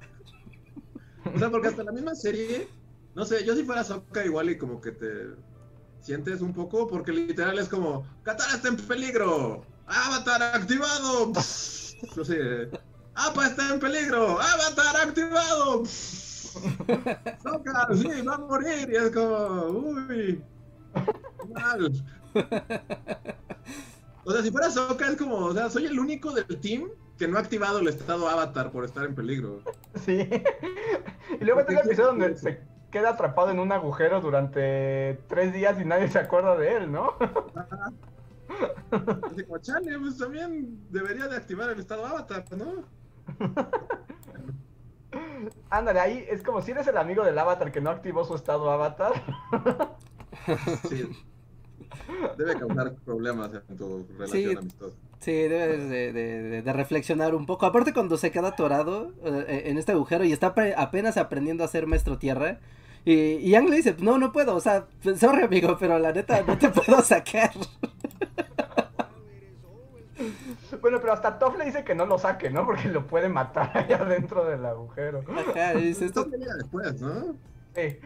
[1.33, 2.67] O sea, porque hasta la misma serie,
[3.15, 5.29] no sé, yo si fuera Sokka igual y como que te
[6.01, 11.33] sientes un poco, porque literal es como, Katara está en peligro, Avatar activado,
[12.15, 12.69] no sé,
[13.15, 20.43] Apa está en peligro, Avatar activado, Sokka, sí, va a morir, y es como, uy,
[21.43, 22.03] igual.
[24.25, 27.27] O sea, si fuera Sokka es como, o sea, soy el único del team que
[27.27, 29.61] no ha activado el estado avatar por estar en peligro.
[29.95, 30.29] Sí.
[31.39, 32.61] Y luego está el ¿Por qué episodio donde se
[32.91, 37.13] queda atrapado en un agujero durante tres días y nadie se acuerda de él, ¿no?
[39.23, 42.83] Así como, chale, pues también debería de activar el estado avatar, ¿no?
[45.69, 48.69] Ándale, ahí es como si eres el amigo del avatar que no activó su estado
[48.69, 49.13] avatar.
[50.89, 51.09] Sí.
[52.37, 54.55] Debe causar problemas en tu relación Sí.
[54.57, 54.97] amistosa.
[55.25, 57.65] Sí, debes de, de- de- de reflexionar un poco.
[57.65, 61.87] Aparte cuando se queda atorado eh, en este agujero y está apenas aprendiendo a ser
[61.87, 62.59] maestro tierra.
[63.05, 64.85] Y, y Yang le dice, no, no puedo, o sea,
[65.17, 67.51] sorry amigo, pero la neta no te puedo sacar.
[70.81, 72.63] Bueno, pero hasta Toph le dice que no lo saque, ¿no?
[72.65, 75.23] Porque lo puede matar allá dentro del agujero.
[75.49, 77.35] Ajá, dice, Esto después, ¿no?
[77.75, 77.97] Sí.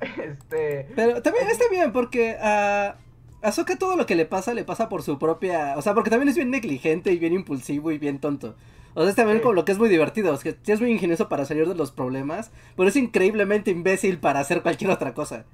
[0.20, 0.88] Este.
[0.96, 2.96] Pero también está bien porque a
[3.42, 6.28] Ahsoka todo lo que le pasa le pasa por su propia, o sea, porque también
[6.28, 8.54] es bien negligente y bien impulsivo y bien tonto.
[8.94, 9.42] O sea, es también Sí.
[9.42, 11.74] como lo que es muy divertido, es que sí es muy ingenioso para salir de
[11.74, 15.44] los problemas, pero es increíblemente imbécil para hacer cualquier otra cosa.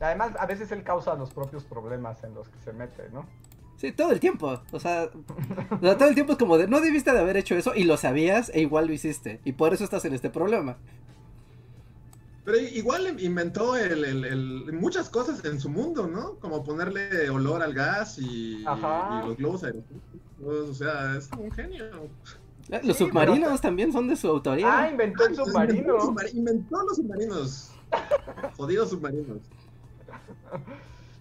[0.00, 3.26] Además, a veces él causa los propios problemas en los que se mete, ¿no?
[3.76, 5.10] Sí, todo el tiempo, o sea,
[5.70, 7.84] o sea, todo el tiempo es como de, no debiste de haber hecho eso y
[7.84, 10.76] lo sabías e igual lo hiciste, y por eso estás en este problema.
[12.46, 16.34] Pero igual inventó el, el- el- muchas cosas en su mundo, ¿no?
[16.36, 20.00] Como ponerle olor al gas y, los globos aerostáticos.
[20.46, 21.84] O sea, es un genio.
[22.70, 24.78] Eh, Los Sí, submarinos pero- también son de su autoría.
[24.84, 25.98] Ah, inventó el Inventó, submarino.
[25.98, 27.70] submar- inventó los submarinos.
[28.56, 29.38] Jodidos submarinos.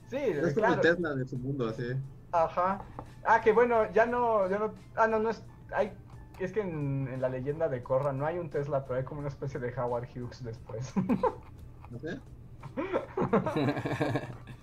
[0.10, 0.74] Sí, Es como claro.
[0.76, 1.84] el Tesla de su mundo, así.
[2.32, 2.82] Ajá.
[3.26, 4.74] Ah, que bueno, ya no, ya no.
[4.96, 5.42] Ah, no, no es.
[5.74, 5.92] Hay,
[6.38, 9.20] es que en, en la leyenda de Korra no hay un Tesla, pero hay como
[9.20, 11.00] una especie de Howard Hughes después.
[11.90, 12.22] ¿No sé?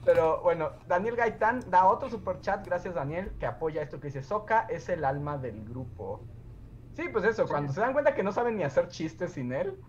[0.04, 4.22] Pero bueno, Daniel Gaitán da otro super chat, gracias Daniel, que apoya esto que dice,
[4.22, 6.28] Soka es el alma del grupo.
[6.92, 9.84] Sí, pues eso, cuando se dan cuenta que no saben ni hacer chistes sin él,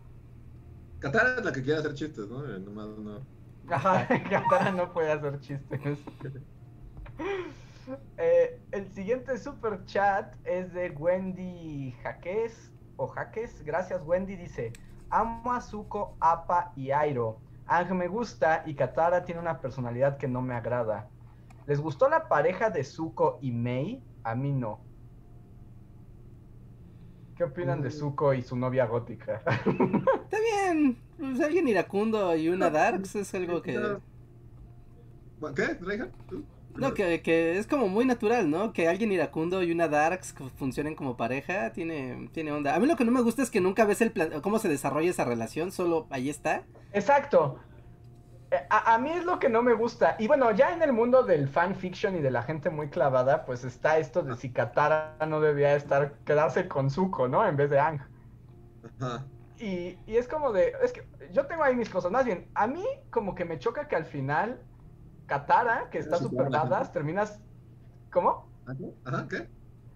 [1.00, 2.44] Katara es la que quiere hacer chistes, ¿no?
[2.50, 3.28] Eh, Nomás no.
[3.70, 5.82] ajá, Katara no puede hacer chistes.
[8.18, 14.72] Eh, el siguiente super chat es de Wendy Jaques, o Jaques, gracias Wendy, dice,
[15.10, 17.40] amo a Zuko, Appa y Airo.
[17.66, 21.08] Ang me gusta y Katara tiene una personalidad que no me agrada.
[21.66, 24.04] ¿Les gustó la pareja de Zuko y Mei?
[24.24, 24.80] A mí no.
[27.38, 27.92] ¿Qué opinan de Mm.
[27.92, 29.42] Zuko y su novia gótica?
[29.46, 33.74] Está bien, pues alguien iracundo y una Darks es algo que...
[35.56, 35.74] ¿Qué?
[35.82, 36.10] ¿Reija?
[36.76, 38.74] No, que, que es como muy natural, ¿no?
[38.74, 42.76] Que alguien iracundo y una Darks funcionen como pareja tiene, tiene onda.
[42.76, 44.70] A mí lo que no me gusta es que nunca ves el plan, cómo se
[44.70, 46.66] desarrolla esa relación, solo ahí está.
[46.92, 47.60] Exacto.
[48.52, 50.16] Eh, A, a mí es lo que no me gusta.
[50.20, 53.64] Y bueno, ya en el mundo del fanfiction y de la gente muy clavada, pues
[53.64, 57.46] está esto de si Katara no debía estar, quedarse con Zuko, ¿no?
[57.48, 58.02] En vez de Ang.
[58.84, 59.26] Ajá.
[59.58, 62.12] Y, y es como de, es que yo tengo ahí mis cosas.
[62.12, 64.60] Más bien, a mí como que me choca que al final
[65.34, 67.40] Katara, que está super badass, terminas...
[68.12, 68.48] ¿Cómo?
[69.04, 69.50] Ajá, ¿qué?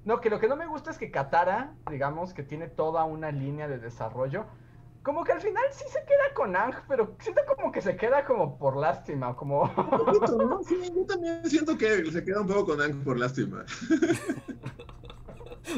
[0.04, 3.32] No, que lo que no me gusta es que Katara, digamos, que tiene toda una
[3.32, 4.48] línea de desarrollo,
[5.04, 8.26] como que al final sí se queda con Ang, pero siento como que se queda
[8.26, 9.61] como por lástima, como...
[9.78, 10.64] Un poquito, ¿no?
[10.64, 13.64] Sí, yo también siento que se queda un poco con Ang por lástima.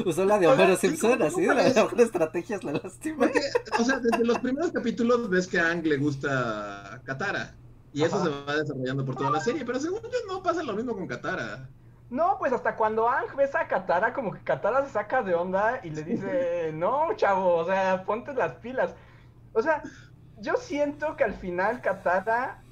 [0.06, 1.76] Usó la de O sea, Homero Simpson, así, de la ves.
[1.76, 3.18] mejor estrategia es la lástima.
[3.18, 3.40] Porque,
[3.78, 7.54] o sea, desde los primeros capítulos ves que a Ang le gusta Katara.
[7.92, 9.64] Y eso se va desarrollando por toda la serie.
[9.64, 11.68] Pero según yo no pasa lo mismo con Katara.
[12.10, 15.80] No, pues hasta cuando Ang ves a Katara, como que Katara se saca de onda
[15.84, 18.94] y le dice, no, chavo, o sea, ponte las pilas.
[19.52, 19.82] O sea,
[20.38, 22.62] yo siento que al final Katara,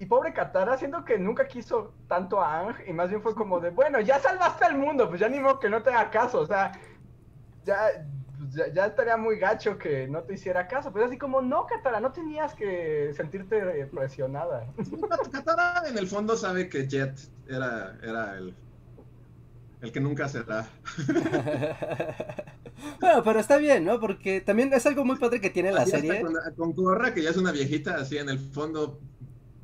[0.00, 3.60] y pobre Katara, siento que nunca quiso tanto a Ang, y más bien fue como
[3.60, 6.40] de, bueno, ya salvaste al mundo, pues ya ni modo que no te haga caso,
[6.40, 6.72] o sea,
[7.64, 7.78] ya,
[8.50, 12.00] ya, ya estaría muy gacho que no te hiciera caso, pues así como, no, Katara,
[12.00, 14.66] no tenías que sentirte presionada.
[15.32, 18.54] Katara en el fondo sabe que Jet era, era el,
[19.80, 20.68] el que nunca será.
[23.00, 23.98] Bueno, pero está bien, ¿no?
[23.98, 26.20] Porque también es algo muy padre que tiene la serie.
[26.22, 29.00] Con, con Korra, que ya es una viejita, así en el fondo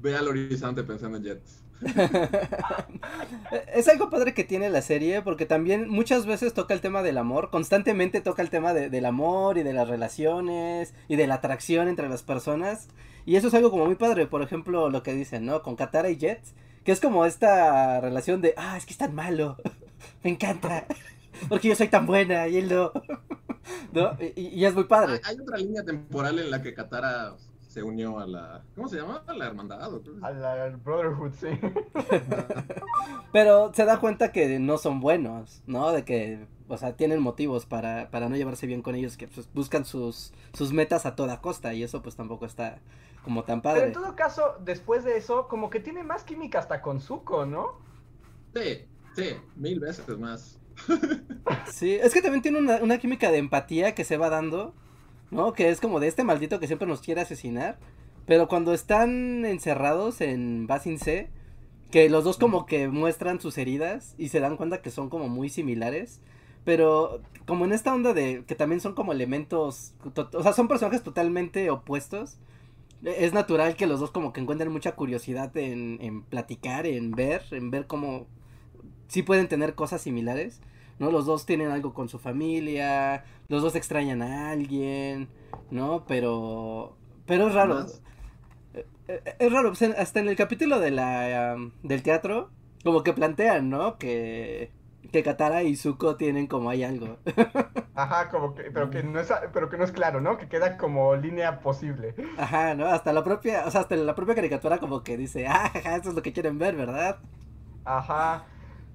[0.00, 1.42] ve al horizonte pensando en Jet.
[3.74, 7.18] Es algo padre que tiene la serie porque también muchas veces toca el tema del
[7.18, 11.34] amor, constantemente toca el tema de- del amor y de las relaciones y de la
[11.36, 12.88] atracción entre las personas
[13.26, 15.62] y eso es algo como muy padre, por ejemplo lo que dicen, ¿no?
[15.62, 16.42] Con Katara y Jet,
[16.84, 19.56] que es como esta relación de, ah, es que es tan malo,
[20.22, 20.86] me encanta,
[21.48, 22.92] porque yo soy tan buena y él no,
[23.92, 24.16] ¿no?
[24.36, 25.20] Y, y es muy padre.
[25.24, 27.34] hay otra línea temporal en la que Katara
[27.74, 28.62] se unió a la.
[28.76, 29.24] ¿Cómo se llama?
[29.26, 29.82] A la hermandad.
[30.22, 31.48] Al, al Brotherhood, sí.
[33.32, 35.90] Pero se da cuenta que no son buenos, ¿no?
[35.90, 39.52] De que, o sea, tienen motivos para, para no llevarse bien con ellos, que pues,
[39.52, 42.78] buscan sus, sus metas a toda costa y eso pues tampoco está
[43.24, 43.86] como tan Pero padre.
[43.88, 47.80] en todo caso, después de eso, como que tiene más química hasta con Zuko, ¿no?
[48.54, 48.86] Sí,
[49.16, 50.60] sí, mil veces más.
[51.70, 54.74] Sí, es que también tiene una, una química de empatía que se va dando,
[55.30, 55.52] ¿no?
[55.52, 57.78] Que es como de este maldito que siempre nos quiere asesinar.
[58.26, 61.28] Pero cuando están encerrados en Basin C,
[61.90, 65.28] que los dos como que muestran sus heridas y se dan cuenta que son como
[65.28, 66.20] muy similares.
[66.64, 70.68] Pero como en esta onda de que también son como elementos, to- o sea, son
[70.68, 72.38] personajes totalmente opuestos.
[73.04, 77.12] e- Es natural que los dos como que encuentren mucha curiosidad en, en platicar, en
[77.12, 78.26] ver, en ver cómo
[79.08, 80.60] sí pueden tener cosas similares.
[80.98, 81.10] ¿No?
[81.10, 85.28] Los dos tienen algo con su familia, los dos extrañan a alguien,
[85.70, 86.04] ¿no?
[86.06, 86.96] Pero,
[87.26, 87.74] pero es raro.
[87.74, 88.02] Más.
[88.74, 92.50] Eh, eh, Es raro, pues, hasta en el capítulo de la, um, del teatro,
[92.84, 93.98] como que plantean, ¿no?
[93.98, 94.72] Que,
[95.12, 97.18] que Katara y Zuko tienen como hay algo.
[97.94, 100.36] Ajá, como que, pero que no es, pero que no es claro, ¿no?
[100.38, 102.14] Que queda como línea posible.
[102.36, 102.86] Ajá, ¿no?
[102.86, 106.10] Hasta la propia, o sea, hasta la propia caricatura como que dice, ah, jaja, eso
[106.10, 107.18] es lo que quieren ver, ¿verdad?
[107.84, 108.46] Ajá.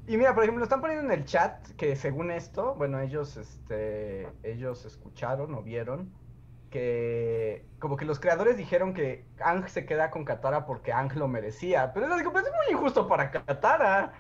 [0.09, 4.27] Y mira, por ejemplo, están poniendo en el chat que según esto, bueno, ellos, este,
[4.41, 6.11] ellos escucharon o vieron
[6.71, 11.27] que como que los creadores dijeron que Ang se queda con Katara porque Ang lo
[11.27, 11.93] merecía.
[11.93, 14.13] Pero es, así como, es muy injusto para Katara.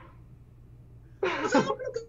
[1.21, 1.99] O sea, no creo que.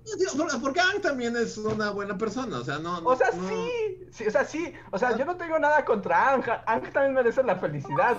[0.60, 2.58] Porque Ang también es una buena persona.
[2.58, 2.98] O sea, no.
[2.98, 6.32] O sea, no- sí, sí, o sea, sí, o sea, yo no tengo nada contra
[6.32, 8.18] Ang, Ang también merece la felicidad,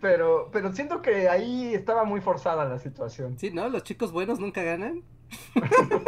[0.00, 3.38] pero, pero siento que ahí estaba muy forzada la situación.
[3.38, 3.68] Sí, ¿no?
[3.68, 5.02] Los chicos buenos nunca ganan.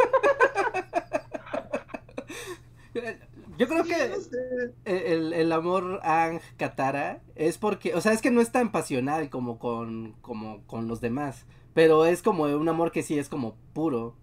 [3.57, 4.73] Yo creo Sí, que no sé.
[5.13, 9.29] el, el amor Ang Katara es porque, o sea, es que no es tan pasional
[9.29, 13.55] como con, como con los demás, pero es como un amor que sí es como
[13.73, 14.15] puro,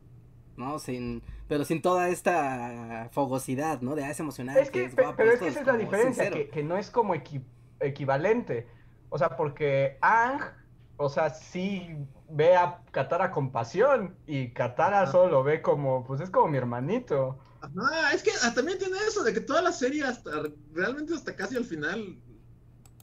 [0.62, 0.78] ¿no?
[0.78, 3.94] Sin, pero sin toda esta fogosidad, ¿no?
[3.94, 4.56] De ah, es emocional.
[4.56, 6.90] Es que, pe- guapo, pero es que esa es la diferencia, que, que no es
[6.90, 7.44] como equi-
[7.80, 8.66] equivalente.
[9.10, 10.40] O sea, porque Ang,
[10.96, 11.96] o sea, sí
[12.30, 15.12] ve a Katara con pasión y Katara Ajá.
[15.12, 17.38] solo lo ve como, pues es como mi hermanito.
[17.60, 20.30] Ajá, es que ah, también tiene eso, de que toda la serie, hasta
[20.72, 22.16] realmente hasta casi al final,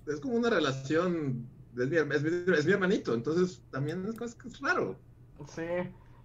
[0.07, 1.48] es como una relación.
[1.77, 4.95] Es mi, es mi- es mi hermanito, entonces también es, es- es raro.
[5.48, 5.61] Sí.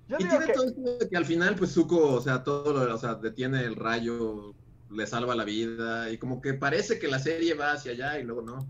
[0.09, 0.53] Yo Y tiene que...
[0.53, 3.61] todo esto de que al final, pues Zuko, o sea, todo lo, o sea, detiene
[3.65, 4.55] el rayo,
[4.91, 8.25] le salva la vida, y como que parece que la serie va hacia allá y
[8.25, 8.67] luego no.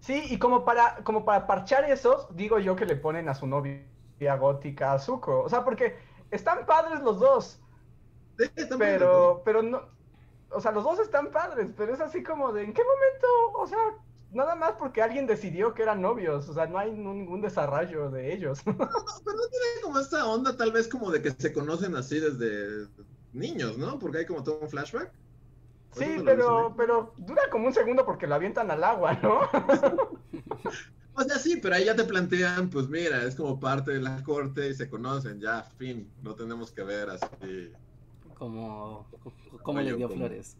[0.00, 3.46] Sí, y como para, como para parchar eso, digo yo que le ponen a su
[3.46, 3.84] novia
[4.38, 5.42] gótica a Zuko.
[5.42, 5.96] O sea, porque
[6.30, 7.60] están padres los dos,
[8.38, 9.82] Sí, está padre, pero, pero no,
[10.50, 13.60] o sea, los dos están padres, pero es así como de, ¿en qué momento?
[13.60, 13.78] O sea,
[14.32, 18.32] nada más porque alguien decidió que eran novios, o sea, no hay ningún desarrollo de
[18.32, 18.66] ellos.
[18.66, 18.72] ¿no?
[18.78, 18.88] No,
[19.24, 22.88] pero no tiene como esta onda tal vez como de que se conocen así desde
[23.32, 23.98] niños, ¿no?
[23.98, 25.10] Porque hay como todo un flashback.
[25.92, 29.40] Sí, pero, pero dura como un segundo porque lo avientan al agua, ¿no?
[31.14, 34.22] O sea, sí, pero ahí ya te plantean, pues mira, es como parte de la
[34.24, 37.70] corte y se conocen, ya, fin, no tenemos que ver así.
[38.38, 39.06] Como,
[39.62, 40.56] como le dio como- flores.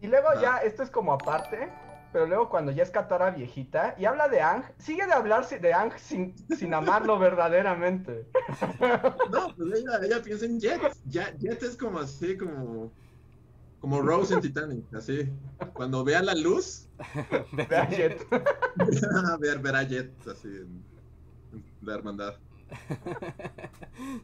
[0.00, 0.40] Y luego Ah.
[0.42, 1.72] ya, esto es como aparte,
[2.14, 5.74] pero luego cuando ya es Katara viejita y habla de Ang, sigue de hablar de
[5.74, 8.24] Ang sin, sin amarlo verdaderamente.
[9.32, 10.80] No, pues ella, ella piensa en Jet.
[11.06, 12.92] Ya, Jet es como así, como,
[13.80, 15.28] como Rose en Titanic, así.
[15.72, 16.86] Cuando vea la luz,
[17.50, 18.24] De a Jet.
[19.40, 20.84] ver, ver a Jet, así, en,
[21.52, 22.36] en la hermandad.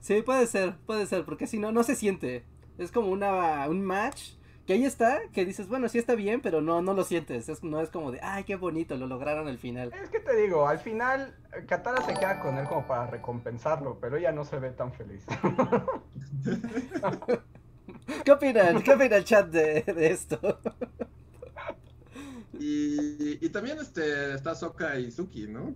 [0.00, 2.44] Sí, puede ser, puede ser, porque si no, no se siente.
[2.78, 4.34] Es como una, un match
[4.70, 7.48] que ahí está, que dices, bueno, sí está bien, pero no, no lo sientes.
[7.48, 9.92] Es, no es como de, ay, qué bonito, lo lograron al final.
[10.01, 11.34] Es que te digo, al final
[11.66, 15.26] Katara se queda con él como para recompensarlo, pero ella no se ve tan feliz.
[18.24, 18.80] ¿Qué opinan?
[18.84, 20.38] ¿Qué opina el chat de, de esto?
[22.52, 25.74] Y, y también este, está Sokka y Suki, ¿no?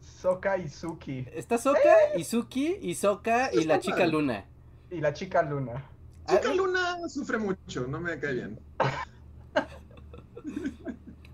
[0.00, 4.46] Sokka y Suki Está Soka, Izuki, Isoka y la chica Luna.
[4.90, 5.84] y la chica Luna.
[6.28, 8.58] Chica Ah, Luna sufre mucho, no me cae bien.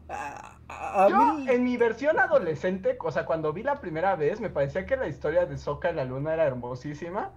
[0.09, 4.17] a- a- a Yo, mí- en mi versión adolescente, o sea, cuando vi la primera
[4.17, 7.33] vez, me parecía que la historia de Sokka y la luna era hermosísima.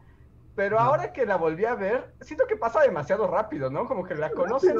[0.55, 0.87] Pero Ajá.
[0.87, 3.87] ahora que la volví a ver, siento que pasa demasiado rápido, ¿no?
[3.87, 4.77] Como que la conocen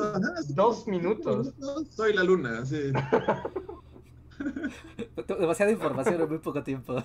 [0.49, 1.53] dos minutos.
[1.89, 2.91] Soy la luna, sí.
[5.39, 6.95] Demasiada información en muy poco tiempo.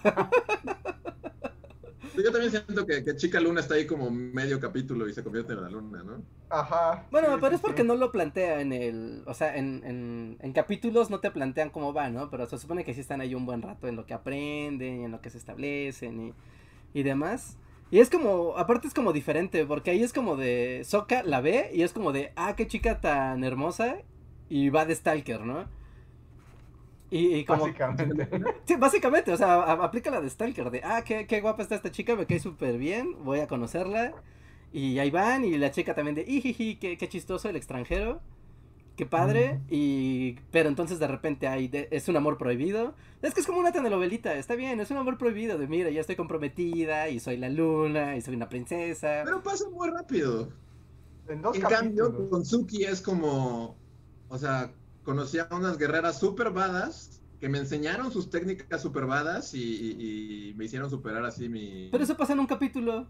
[2.16, 5.52] Yo también siento que, que Chica Luna está ahí como medio capítulo y se convierte
[5.52, 6.22] en la luna, ¿no?
[6.48, 7.06] Ajá.
[7.10, 7.88] Bueno, sí, pero es porque sí.
[7.88, 9.22] no lo plantea en el.
[9.26, 12.30] O sea, en, en, en capítulos no te plantean cómo va, ¿no?
[12.30, 15.04] Pero se supone que sí están ahí un buen rato en lo que aprenden y
[15.04, 16.34] en lo que se establecen y,
[16.92, 17.58] y demás.
[17.90, 18.56] Y es como.
[18.56, 20.82] Aparte es como diferente, porque ahí es como de.
[20.84, 22.32] Soka la ve y es como de.
[22.36, 23.98] Ah, qué chica tan hermosa.
[24.48, 25.68] Y va de Stalker, ¿no?
[27.14, 27.62] Y, y como.
[27.64, 28.28] Básicamente.
[28.66, 31.92] Sí, básicamente, o sea, aplica la de Stalker, de, ah, qué, qué guapa está esta
[31.92, 34.14] chica, me cae súper bien, voy a conocerla.
[34.72, 38.20] Y ahí van, y la chica también de, ijiji, qué, qué chistoso el extranjero,
[38.96, 40.36] qué padre, y...
[40.50, 42.94] Pero entonces de repente hay, de- es un amor prohibido.
[43.22, 46.00] Es que es como una telenovelita, está bien, es un amor prohibido, de, mira, ya
[46.00, 49.22] estoy comprometida, y soy la luna, y soy una princesa.
[49.24, 50.48] Pero pasa muy rápido.
[51.28, 53.76] En dos En cambio, con Suki es como,
[54.28, 54.72] o sea,
[55.04, 60.48] conocí a unas guerreras super badas que me enseñaron sus técnicas super badas y, y-
[60.50, 61.88] y me hicieron superar así mi...
[61.92, 63.06] Pero eso pasa en un capítulo.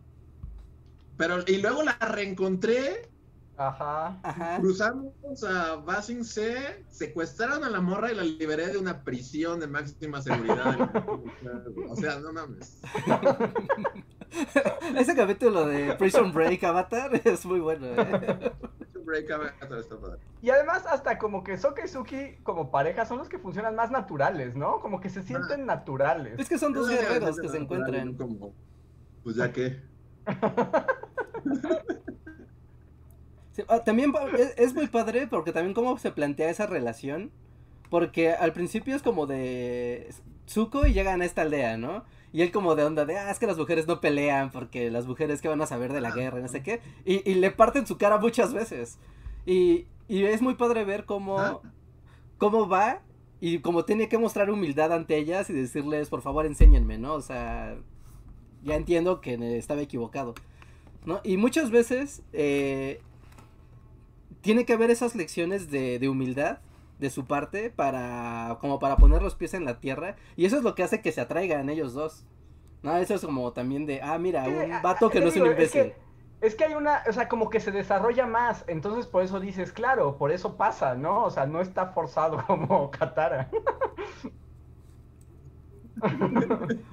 [1.16, 3.08] Pero, y luego la reencontré,
[3.56, 4.18] Ajá.
[4.24, 4.56] Ajá.
[4.58, 5.12] cruzamos
[5.48, 10.20] a Basing C, secuestraron a la morra y la liberé de una prisión de máxima
[10.20, 10.90] seguridad.
[11.88, 12.80] o sea, no mames.
[14.98, 18.52] Ese capítulo de Prison Break Avatar es muy bueno, ¿eh?
[20.42, 23.90] Y además, hasta como que Soka y Suki, como pareja, son los que funcionan más
[23.90, 24.80] naturales, ¿no?
[24.80, 26.38] Como que se sienten naturales.
[26.38, 28.14] Es que son dos guerreros que se encuentran.
[28.14, 28.52] Como,
[29.22, 29.80] pues ya que.
[33.54, 34.12] Sí, ah, también
[34.56, 37.30] es muy padre porque también cómo se plantea esa relación.
[37.88, 40.12] Porque al principio es como de
[40.48, 42.04] Zuko y llegan a esta aldea, ¿no?
[42.34, 45.06] Y él como de onda de, ah, es que las mujeres no pelean porque las
[45.06, 46.80] mujeres que van a saber de la guerra y no sé qué.
[47.04, 48.98] Y, y le parten su cara muchas veces.
[49.46, 51.60] Y, y es muy padre ver cómo, Ah.
[52.38, 53.02] cómo va
[53.40, 57.14] y como tiene que mostrar humildad ante ellas y decirles, por favor, enséñenme, ¿no?
[57.14, 57.76] O sea,
[58.64, 60.34] ya entiendo que estaba equivocado.
[61.06, 61.20] ¿No?
[61.22, 63.00] Y muchas veces eh,
[64.40, 66.58] tiene que haber esas lecciones de, de humildad
[66.98, 70.62] de su parte para como para poner los pies en la tierra y eso es
[70.62, 72.26] lo que hace que se atraigan ellos dos.
[72.82, 75.46] No, eso es como también de, ah, mira, un ah, vato que no es un
[75.46, 75.80] imbécil.
[75.80, 79.22] Es que, es que hay una, o sea, como que se desarrolla más, entonces por
[79.22, 81.24] eso dices, claro, por eso pasa, ¿no?
[81.24, 83.50] O sea, no está forzado como Katara.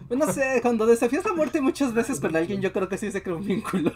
[0.09, 3.21] No sé, cuando desafías la muerte muchas veces con alguien, yo creo que sí se
[3.21, 3.91] crea un vínculo.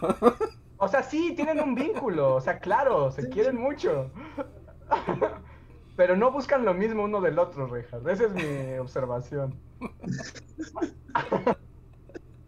[0.78, 4.10] O sea, sí, tienen un vínculo, o sea, claro, se quieren mucho.
[5.96, 8.04] Pero no buscan lo mismo uno del otro, Rejas.
[8.06, 9.60] Esa es mi observación.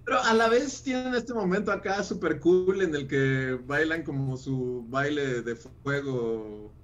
[0.04, 4.36] Pero a la vez tienen este momento acá super cool en el que bailan como
[4.36, 6.74] su baile de fuego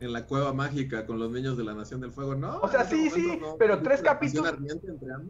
[0.00, 2.58] en la cueva mágica con los niños de la Nación del Fuego, ¿no?
[2.60, 4.54] O sea, ese sí, momento sí, no- pero no tres capítulos-.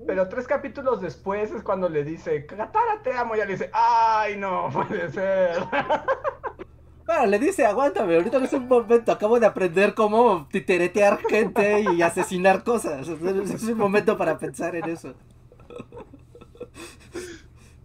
[0.06, 3.34] Pero tres capítulos después es cuando le dice, Katara, te amo.
[3.34, 5.56] Y ella le dice, ay, no puede ser.
[7.10, 11.82] Bueno, le dice, aguántame, ahorita no es un momento, acabo de aprender cómo titeretear gente
[11.92, 13.08] y asesinar cosas.
[13.08, 15.14] Es un momento para pensar en eso.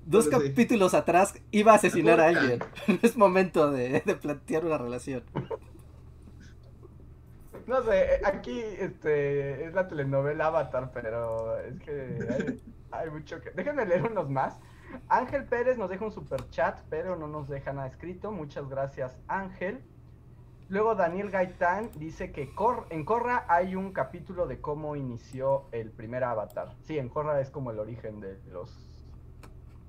[0.06, 0.30] Dos sí.
[0.30, 2.60] capítulos atrás iba a asesinar a alguien.
[2.88, 5.23] No es momento de, de plantear una relación.
[7.65, 12.61] No sé, eh, aquí este, es la telenovela Avatar, pero es que hay,
[12.91, 13.49] hay mucho que...
[13.49, 14.60] Déjenme leer unos más.
[15.09, 18.31] Ángel Pérez nos deja un super chat, pero no nos deja nada escrito.
[18.31, 19.84] Muchas gracias, Ángel.
[20.67, 25.91] Luego Daniel Gaitán dice que Cor- en Korra hay un capítulo de cómo inició el
[25.91, 26.76] primer Avatar.
[26.81, 28.72] Sí, en Korra es como el origen de los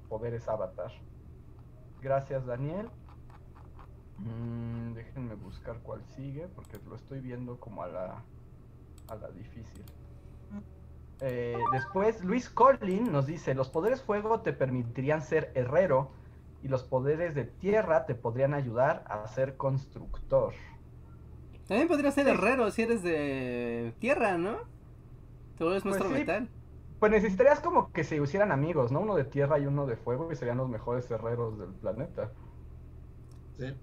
[0.08, 0.92] poderes Avatar.
[2.02, 2.90] Gracias, Daniel.
[4.18, 8.22] Mm, déjenme buscar cuál sigue, porque lo estoy viendo como a la,
[9.08, 9.84] a la difícil.
[11.20, 16.10] Eh, después, Luis Collin nos dice, los poderes fuego te permitirían ser herrero
[16.62, 20.52] y los poderes de tierra te podrían ayudar a ser constructor.
[21.66, 24.59] También podría ser herrero si eres de tierra, ¿no?
[25.59, 26.14] Vuelves Pues nuestro sí.
[26.14, 26.48] metal.
[26.98, 29.01] Pues necesitarías como que se hicieran amigos, ¿no?
[29.01, 32.30] Uno de tierra y uno de fuego y serían los mejores herreros del planeta.
[33.59, 33.74] Sí.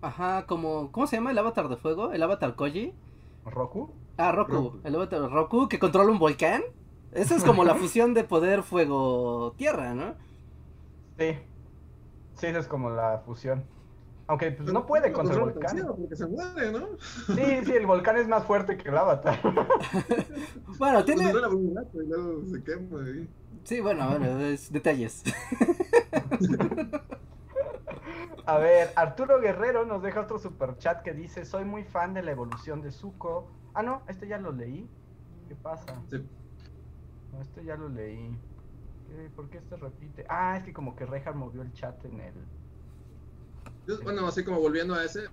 [0.00, 2.12] Ajá, como, ¿cómo se llama el avatar de fuego?
[2.12, 2.94] ¿El avatar Koji?
[3.44, 3.90] ¿Roku?
[4.16, 4.80] Ah, Roku, Roku.
[4.84, 6.62] el avatar Roku que controla un volcán.
[7.12, 10.14] Eso es como la fusión de poder fuego-tierra, ¿no?
[11.18, 11.38] Sí.
[12.34, 13.64] Sí, esa es como la fusión.
[14.28, 15.76] Aunque pues, no puede contra el volcán.
[15.76, 16.88] demasiado Porque se muere, ¿no?
[16.98, 19.38] Sí, sí, el volcán es más fuerte que el avatar.
[20.78, 21.22] Bueno, tiene...
[21.22, 23.26] Pues duela un rato y luego se quema ahí.
[23.64, 25.22] Sí, bueno, bueno, es detalles.
[28.46, 32.22] A ver, Arturo Guerrero nos deja otro super chat que dice, soy muy fan de
[32.22, 33.48] la evolución de Zuko.
[33.76, 34.90] Ah, no, este ya lo leí.
[35.48, 36.04] ¿Qué pasa?
[36.10, 36.30] Sí.
[37.30, 38.36] No, este ya lo leí.
[39.06, 39.30] ¿Qué?
[39.34, 40.26] ¿Por qué este repite?
[40.28, 42.48] Ah, es que como que Rejar movió el chat en el...
[43.86, 45.28] Yo, bueno, así como volviendo a ese,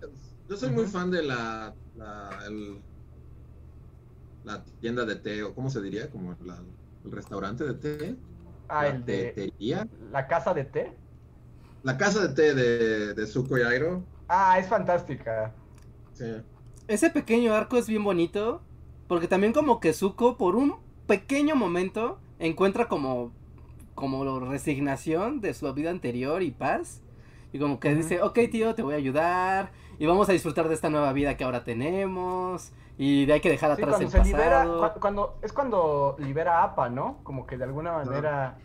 [0.48, 2.84] yo soy muy fan de la, la, el-
[4.44, 6.64] la tienda de té, o cómo se diría, como la-
[7.04, 8.18] el restaurante de té,
[8.68, 11.00] Ah, la el de tetería, la casa de té.
[11.84, 13.24] la casa de té de, de
[13.60, 14.08] y Airo.
[14.28, 15.56] Ah, es fantástica.
[16.14, 16.26] Sí.
[16.94, 18.62] Ese pequeño arco es bien bonito.
[19.08, 20.76] Porque también como que Zuko por un
[21.08, 23.32] pequeño momento encuentra como
[23.96, 27.02] como resignación de su vida anterior y paz.
[27.52, 27.98] Y como que Ujú.
[27.98, 29.72] dice, ok tío, te voy a ayudar.
[30.00, 32.72] Y vamos a disfrutar de esta nueva vida que ahora tenemos.
[32.98, 34.94] Y de hay que dejar Sí, atrás cuando el se libera, pasado.
[34.94, 37.18] cu- cuando, es cuando libera a Appa, ¿no?
[37.24, 38.58] Como que de alguna manera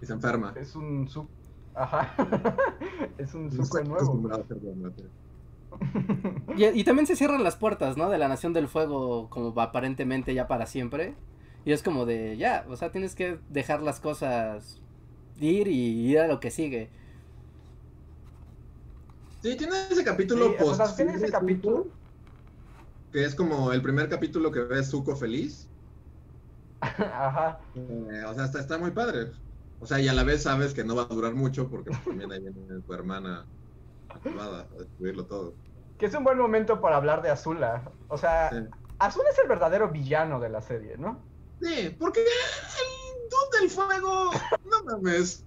[0.00, 0.52] Y se enferma.
[0.56, 1.28] es un su...
[1.74, 2.14] Ajá.
[3.18, 4.20] es un No estoy nuevo.
[6.54, 8.10] Y, y también se cierran las puertas, ¿no?
[8.10, 11.16] De la Nación del Fuego, como aparentemente ya para siempre.
[11.64, 14.82] Y es como de, ya, o sea, tienes que dejar las cosas
[15.40, 16.90] ir y ir a lo que sigue.
[19.42, 20.76] Sí, tiene ese capítulo Sí, o post.
[20.76, 21.92] sea, tiene ese Zuko, capítulo.
[23.12, 25.70] Que es como el primer capítulo que ves Zuko feliz.
[26.98, 27.58] Ajá.
[27.74, 29.32] Eh, o sea, está, está muy padre.
[29.78, 32.30] O sea, y a la vez sabes que no va a durar mucho porque también
[32.32, 33.48] ahí viene tu hermana
[34.24, 35.56] acabada a destruirlo todo.
[35.98, 37.92] Que es un buen momento para hablar de Azula.
[38.08, 38.56] O sea, Sí.
[38.98, 41.28] Azula es el verdadero villano de la serie, ¿no?
[41.60, 42.26] Sí, porque el
[43.30, 44.30] dude del fuego,
[44.64, 45.44] no mames.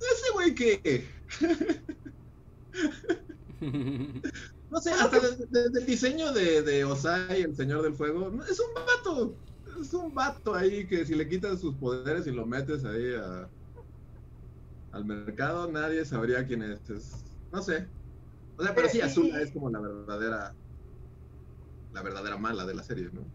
[0.00, 1.08] Ese güey que,
[4.70, 8.60] no sé, hasta desde, desde el diseño de, de Osai, el señor del fuego, es
[8.60, 9.38] un vato.
[9.80, 13.48] Es un vato ahí que si le quitas sus poderes y lo metes ahí a-
[14.92, 16.88] al mercado, nadie sabría quién es.
[16.90, 17.92] Es- No sé.
[18.56, 20.56] O sea, pero sí, Eh, y- Azula es como la verdadera,
[21.90, 23.30] la verdadera mala de la serie, ¿no?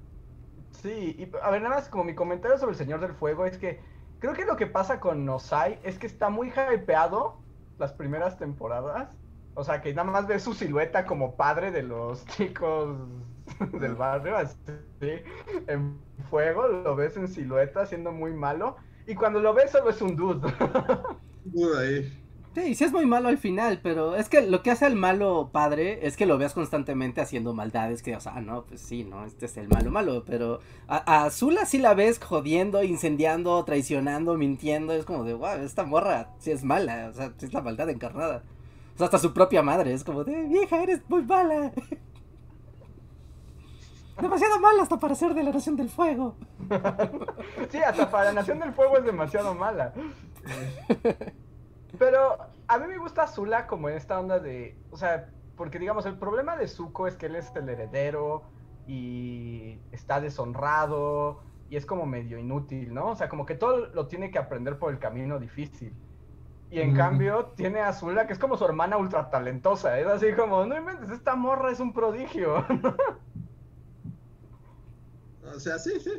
[0.72, 3.57] Sí, y a ver, nada más como mi comentario sobre el Señor del Fuego es
[3.57, 3.81] que
[4.19, 7.45] creo que lo que pasa con Nosai es que está muy hypeado
[7.77, 9.18] las primeras temporadas.
[9.56, 12.98] O sea, que nada más ves su silueta como padre de los chicos
[13.73, 14.57] del barrio, así,
[15.68, 18.77] en fuego, lo ves en silueta siendo muy malo.
[19.06, 20.48] Y cuando lo ves solo es un dude.
[21.44, 22.23] Duda ahí.
[22.55, 25.49] Sí, sí es muy malo al final, pero es que lo que hace al malo
[25.51, 29.03] padre es que lo veas constantemente haciendo maldades, que, o sea, ah, no, pues sí,
[29.03, 33.63] no, este es el malo malo, pero a, a Azula sí la ves jodiendo, incendiando,
[33.65, 37.53] traicionando, mintiendo, es como de, wow, esta morra sí es mala, o sea, sí es
[37.53, 38.43] la maldad encarnada.
[38.93, 41.71] O sea, hasta su propia madre es como de, vieja, eres muy mala.
[44.21, 46.35] Demasiado mala hasta para ser de la Nación del Fuego.
[47.71, 49.91] Sí, hasta para la Nación del Fuego es demasiado mala.
[51.99, 52.38] Pero
[52.68, 56.18] a mí me gusta Azula como en esta onda de, o sea, porque digamos, el
[56.20, 58.49] problema de Zuko es que él es el heredero
[58.86, 63.11] y está deshonrado y es como medio inútil, ¿no?
[63.11, 65.99] O sea, como que todo lo tiene que aprender por el camino difícil.
[66.70, 66.95] Y en Mm.
[66.95, 69.99] cambio tiene a Azula, que es como su hermana ultra talentosa.
[69.99, 72.65] Es así como, no inventes, esta morra es un prodigio.
[75.41, 76.11] O sea, sí, sí.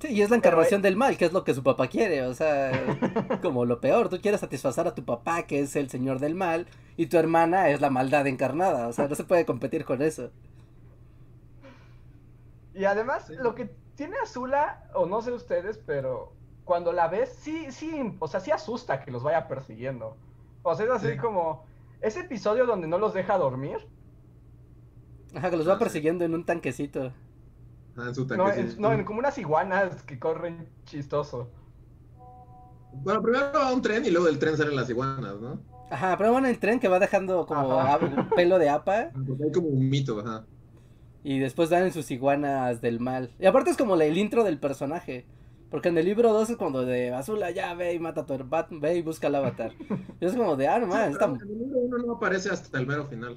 [0.00, 2.34] Sí, y es la encarnación del mal, que es lo que su papá quiere, o
[2.34, 2.70] sea,
[3.42, 6.66] como lo peor, tú quieres satisfacer a tu papá, que es el señor del mal,
[6.98, 10.30] y tu hermana es la maldad encarnada, o sea, no se puede competir con eso.
[12.74, 13.34] Y además, Sí.
[13.36, 16.32] lo que tiene Azula, o no sé ustedes, pero
[16.64, 20.16] cuando la ves, sí, sí, o sea, sí asusta que los vaya persiguiendo.
[20.62, 21.16] O sea, es así Sí.
[21.16, 21.64] como
[22.02, 23.78] ese episodio donde no los deja dormir.
[25.34, 27.12] Ajá, que los va persiguiendo en un tanquecito.
[27.96, 31.50] Ah, en su No, en, no, en como unas iguanas que corren chistoso.
[32.92, 35.60] Bueno, primero va un tren y luego del tren salen las iguanas, ¿no?
[35.90, 37.78] Ajá, pero bueno, el tren que va dejando como
[38.34, 39.10] pelo de apa,
[39.44, 40.44] hay como un mito, ajá.
[41.22, 43.30] y después dan en sus iguanas del mal.
[43.38, 45.26] Y aparte es como la- el intro del personaje.
[45.70, 48.34] Porque en el libro 2 es cuando de Azula, ya ve y mata a tu
[48.34, 49.72] hermano, ve y busca al avatar.
[50.20, 51.24] Y es como de, ah, no mames, Sí, está...
[51.26, 53.36] En el libro uno no aparece hasta el mero final.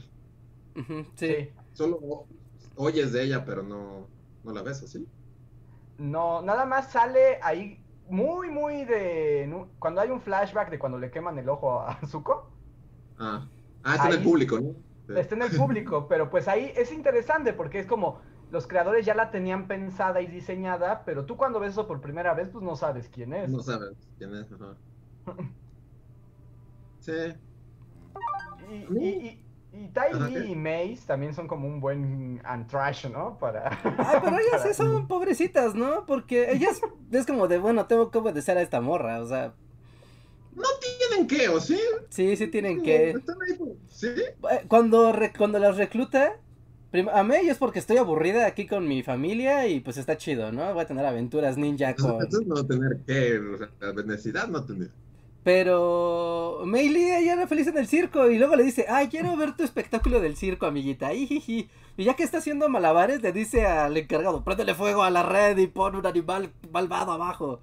[1.16, 1.50] Sí.
[1.74, 2.26] Solo
[2.76, 4.08] oyes de ella, pero no,
[4.44, 5.08] no la ves, ¿así?
[5.98, 9.68] No, nada más sale ahí muy, muy de...
[9.80, 12.50] Cuando hay un flashback de cuando le queman el ojo a Zuko.
[13.18, 13.48] Ah.
[13.84, 14.74] Ah, está en el público, ¿no?
[15.08, 15.20] Sí.
[15.20, 18.20] está en el público, pero pues ahí es interesante porque es como
[18.52, 22.34] los creadores ya la tenían pensada y diseñada, pero tú cuando ves eso por primera
[22.34, 23.50] vez, pues no sabes quién es.
[23.50, 24.78] No sabes quién es, ajá.
[27.00, 27.34] Sí.
[28.70, 29.49] Y, y, y,
[29.84, 30.12] y Tai
[30.52, 33.38] y Mace también son como un buen antrash, ¿no?
[33.38, 33.70] Para...
[33.84, 36.06] Ay, pero ellas para- sí son pobrecitas, ¿no?
[36.06, 36.82] Porque ellas
[37.12, 39.54] es como de, bueno, tengo que obedecer a esta morra, o sea,
[40.56, 40.68] No
[41.10, 41.80] tienen que, ¿o sí?
[42.10, 43.16] sí, sí tienen que...
[43.90, 44.08] ¿Sí?
[44.08, 46.38] Eh, Cuando, re- cuando las recluta,
[47.14, 50.74] a mí es porque estoy aburrida aquí con mi familia y pues está chido, ¿no?
[50.74, 52.14] Voy a tener aventuras ninja con...
[52.14, 53.70] Entonces no tener que, o sea,
[54.06, 54.90] necesidad no tener.
[55.44, 59.56] Pero Meili ella era feliz en el circo y luego le dice, ay, quiero ver
[59.56, 61.12] tu espectáculo del circo, amiguita.
[62.00, 65.58] Y ya que está haciendo malabares, le dice al encargado, préndele fuego a la red
[65.58, 67.60] y pon un animal malvado abajo.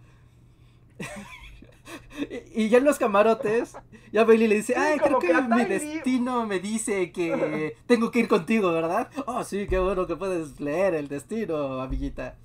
[2.55, 3.79] y, ya en los camarotes,
[4.13, 8.29] ya Bailey le dice, ay, creo que, mi destino me dice que tengo que ir
[8.29, 9.09] contigo, ¿verdad?
[9.27, 12.37] Oh, sí, qué bueno que puedes leer el destino, amiguita.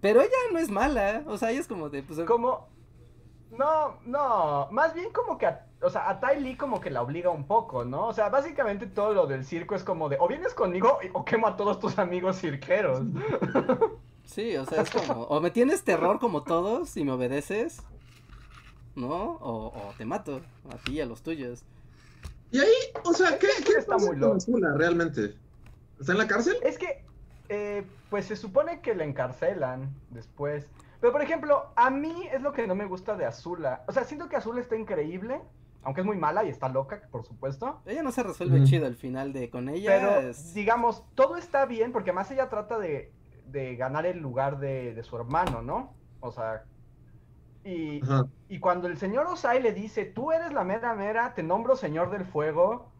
[0.00, 2.02] Pero ella no es mala, o sea, ella es como de...
[2.02, 2.68] Pues, como...
[3.58, 5.48] No, no, más bien como que,
[5.80, 8.08] o sea, a Tai Lee como que la obliga un poco, ¿no?
[8.08, 11.46] O sea, básicamente todo lo del circo es como de, o vienes conmigo o quemo
[11.46, 13.02] a todos tus amigos cirqueros.
[14.24, 17.82] Sí, o sea, es como, o me tienes terror como todos y me obedeces,
[18.94, 19.38] ¿no?
[19.40, 20.40] O, te mato,
[20.70, 21.62] a ti y a los tuyos.
[22.50, 22.72] Y ahí,
[23.04, 24.38] o sea, ¿qué, qué está muy loco
[24.76, 25.34] realmente?
[26.00, 26.56] ¿Está en la cárcel?
[26.62, 27.04] Es que,
[27.48, 30.66] eh, pues se supone que la encarcelan después.
[31.04, 33.84] Pero, por ejemplo, a mí es lo que no me gusta de Azula.
[33.86, 35.38] O sea, siento que Azula está increíble,
[35.82, 37.82] aunque es muy mala y está loca, por supuesto.
[37.84, 39.90] Ella no se resuelve chido al final de con ella.
[39.90, 43.12] Pero, digamos, todo está bien, porque además ella trata de,
[43.48, 45.92] de ganar el lugar de, de su hermano, ¿no?
[46.20, 46.64] O sea,
[47.64, 48.00] y,
[48.48, 52.12] y, cuando el señor Osai le dice, tú eres la mera mera, te nombro señor
[52.12, 52.93] del fuego.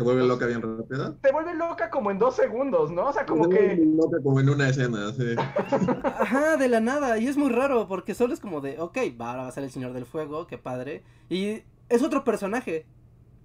[0.00, 1.14] ¿Se vuelve loca bien rápida?
[1.20, 3.08] Te vuelve loca como en dos segundos, ¿no?
[3.08, 3.76] O sea, como que...
[3.76, 5.34] loca como en una escena, sí.
[6.04, 7.18] Ajá, de la nada.
[7.18, 9.62] Y es muy raro porque solo es como de, ok, va, ahora va a ser
[9.64, 11.02] el señor del fuego, qué padre.
[11.28, 12.86] Y es otro personaje.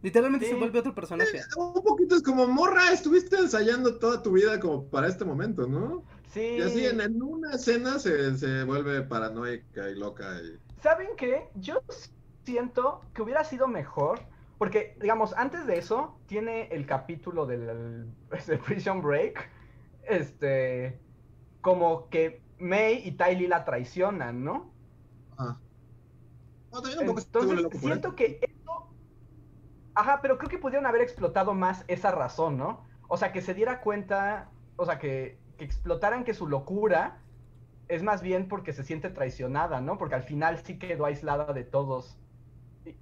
[0.02, 1.42] Literalmente se vuelve otro personaje.
[1.58, 6.04] un poquito es como, morra, estuviste ensayando toda tu vida como para este momento, ¿no?
[6.36, 10.40] Y así en, una escena se, vuelve paranoica y loca.
[10.42, 10.58] Y...
[10.82, 11.50] ¿Saben qué?
[11.56, 11.82] Yo
[12.46, 14.22] siento que hubiera sido mejor.
[14.58, 18.08] Porque, digamos, antes de eso, tiene el capítulo del,
[18.66, 19.50] Prison Break.
[20.04, 21.00] Este.
[21.62, 24.72] Como que May y Ty la traicionan, ¿no?
[25.38, 25.58] Ah.
[26.74, 28.90] Entonces, siento que eso.
[29.94, 32.86] Ajá, pero creo que pudieron haber explotado más esa razón, ¿no?
[33.08, 34.50] O sea, que se diera cuenta.
[34.78, 37.20] O sea, que que explotaran que su locura
[37.88, 39.98] es más bien porque se siente traicionada, ¿no?
[39.98, 42.18] Porque al final sí quedó aislada de todos.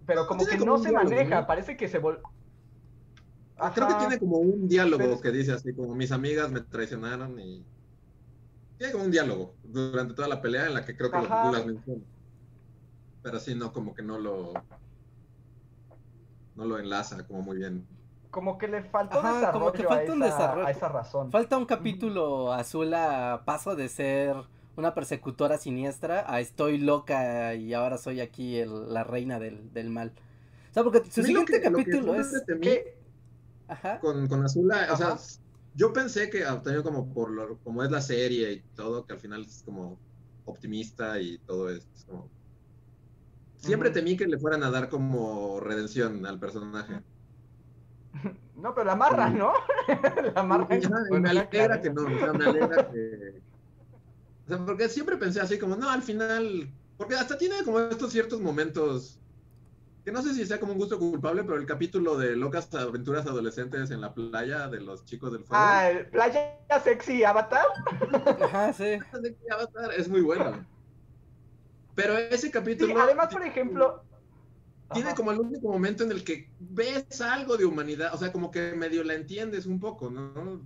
[0.05, 2.22] Pero como que no se maneja, parece que se vol...
[3.57, 7.39] Ah, creo que tiene como un diálogo que dice así, como mis amigas me traicionaron
[7.39, 7.65] y...
[8.77, 11.65] Tiene como un diálogo durante toda la pelea en la que creo que lo, las
[11.65, 12.03] menciona.
[13.22, 14.53] Pero sí, no, como que no lo...
[16.55, 17.88] No lo enlaza como muy bien
[18.34, 20.68] como que le faltó desarrollo, como que falta a, un esa, desarrollo.
[20.68, 21.31] a esa razón.
[21.31, 24.35] Falta un capítulo azul a paso de ser
[24.76, 29.90] una persecutora siniestra a estoy loca y ahora soy aquí el, la reina del, del,
[29.90, 30.14] mal.
[30.72, 32.34] O sea, porque su siguiente capítulo es...
[33.68, 34.00] Ajá.
[34.00, 35.18] Con, con Azula, o sea,
[35.76, 39.20] yo pensé que también como por lo, como es la serie y todo, que al
[39.20, 39.98] final es como
[40.45, 42.30] optimista y todo es como...
[43.58, 47.02] Siempre temí que le fueran a dar como redención al personaje.
[48.56, 49.52] No, pero la amarra, ¿no?
[50.36, 50.68] la amarra.
[50.70, 53.41] me alegra que no, o sea, me alegra que.
[54.45, 56.70] O sea, porque siempre pensé así como, no, al final.
[56.98, 59.20] Porque hasta tiene como estos ciertos momentos.
[60.03, 63.26] Que no sé si sea como un gusto culpable, pero el capítulo de locas aventuras
[63.26, 65.64] adolescentes en la playa de los chicos del fuego.
[65.65, 67.65] Ah, playa sexy avatar.
[68.41, 68.99] Ajá, sí.
[69.24, 70.65] Sexy avatar es muy bueno.
[71.95, 72.99] Pero ese capítulo.
[72.99, 74.03] además, por ejemplo,
[74.94, 78.52] tiene como el único momento en el que ves algo de humanidad, o sea, como
[78.52, 80.61] que medio la entiendes un poco, ¿no?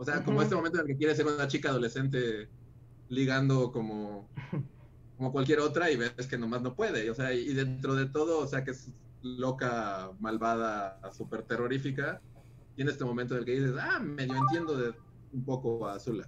[0.00, 2.48] O sea, como este momento en el que quiere ser una chica adolescente
[3.10, 4.30] ligando como,
[5.18, 8.38] como cualquier otra y ves que nomás no puede, o sea, y dentro de todo,
[8.38, 8.90] o sea, que es
[9.20, 12.22] loca, malvada, súper terrorífica,
[12.76, 14.94] tiene este momento en el que dices, ah, medio entiendo de
[15.34, 16.26] un poco a Azula.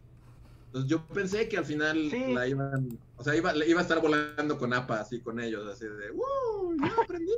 [0.67, 4.59] Entonces yo pensé que al final la iban, o sea, iba, iba a estar volando
[4.59, 6.77] con APA, así con ellos, así de, ¡wow!
[6.79, 7.33] ¡Ya aprendí!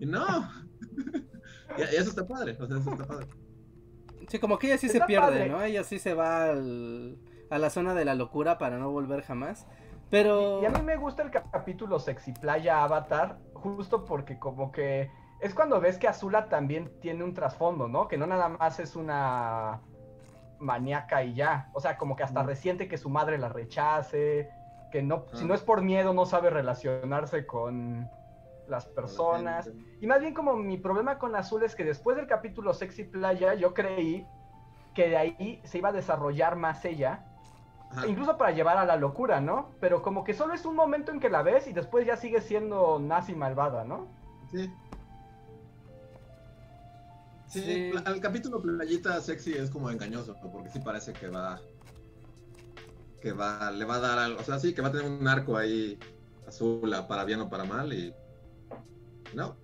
[0.00, 0.52] Y no.
[1.78, 3.26] y, eso está padre, o sea, eso está padre.
[4.30, 5.60] Sí, como que ella sí se pierde, ¿no?
[5.60, 7.18] Ella sí se va al,
[7.50, 9.66] a la zona de la locura para no volver jamás.
[10.08, 10.62] Pero...
[10.62, 15.52] Y, a mí me gusta el capítulo Sexy Playa Avatar, justo porque como que es
[15.52, 18.06] cuando ves que Azula también tiene un trasfondo, ¿no?
[18.06, 19.80] Que no nada más es una
[20.60, 21.68] maníaca y ya.
[21.72, 24.48] O sea, como que hasta resiente que su madre la rechace,
[24.92, 28.08] que no, si no es por miedo, no sabe relacionarse con
[28.70, 29.70] las personas.
[30.00, 33.54] Y más bien como mi problema con Azul es que después del capítulo Sexy Playa,
[33.54, 34.26] yo creí
[34.94, 37.26] que de ahí se iba a desarrollar más ella.
[38.06, 39.70] Incluso para llevar a la locura, ¿no?
[39.80, 42.40] Pero como que solo es un momento en que la ves y después ya sigue
[42.40, 44.06] siendo nazi malvada, ¿no?
[44.52, 44.72] Sí.
[47.48, 51.60] Sí, el capítulo playita sexy es como engañoso, porque sí parece que va.
[53.20, 53.72] que va.
[53.72, 54.38] le va a dar algo.
[54.38, 55.98] O sea, sí, que va a tener un arco ahí
[56.46, 58.14] Azula para bien o para mal y
[59.34, 59.56] no,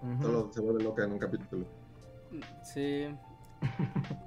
[0.00, 0.22] Ujú.
[0.22, 1.66] solo se vuelve loca en un capítulo.
[2.64, 3.08] Sí.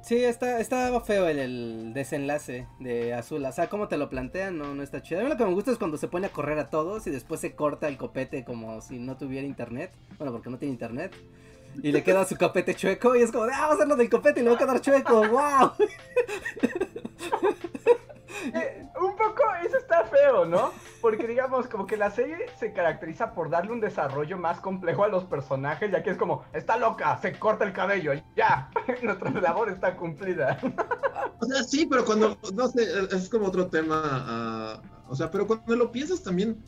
[0.02, 3.44] Sí, está, está feo el, el desenlace de Azul.
[3.44, 5.20] O sea, como te lo plantean, no, no está chido.
[5.20, 7.10] A mí lo que me gusta es cuando se pone a correr a todos y
[7.10, 9.92] después se corta el copete como si no tuviera internet.
[10.18, 11.14] Bueno, porque no tiene internet.
[11.84, 14.10] Y le queda su copete chueco y es como de, ah, vamos a hacerlo del
[14.10, 15.28] copete y le va a quedar chueco.
[15.28, 15.72] ¡Wow!
[18.54, 20.72] Eh, un poco, eso está feo, ¿no?
[21.02, 25.08] Porque digamos, como que la serie se caracteriza por darle un desarrollo más complejo a
[25.08, 28.70] los personajes, ya que es como, está loca, se corta el cabello, ya,
[29.04, 30.60] nuestra labor está cumplida.
[31.40, 35.48] O sea, sí, pero cuando, no sé, es como otro tema, ah, o sea, pero
[35.48, 36.64] cuando lo piensas también,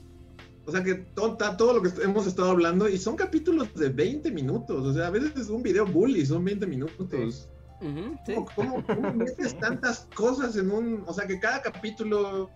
[0.66, 4.32] o sea, que todo, todo lo que hemos estado hablando, y son capítulos de 20
[4.32, 7.50] minutos, o sea, a veces es un video bully, son 20 minutos.
[7.80, 8.36] Sí.
[8.56, 8.84] ¿Cómo,
[9.14, 12.50] metes tantas cosas en un, o sea, que cada capítulo,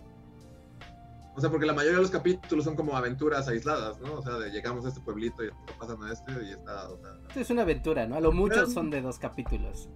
[1.34, 4.14] o sea, porque la mayoría de los capítulos son como aventuras aisladas, ¿no?
[4.14, 7.16] O sea, de llegamos a este pueblito y pasan a este y está, o sea,
[7.32, 8.16] Sí, Es una aventura, ¿no?
[8.16, 9.88] A lo mucho son de dos capítulos.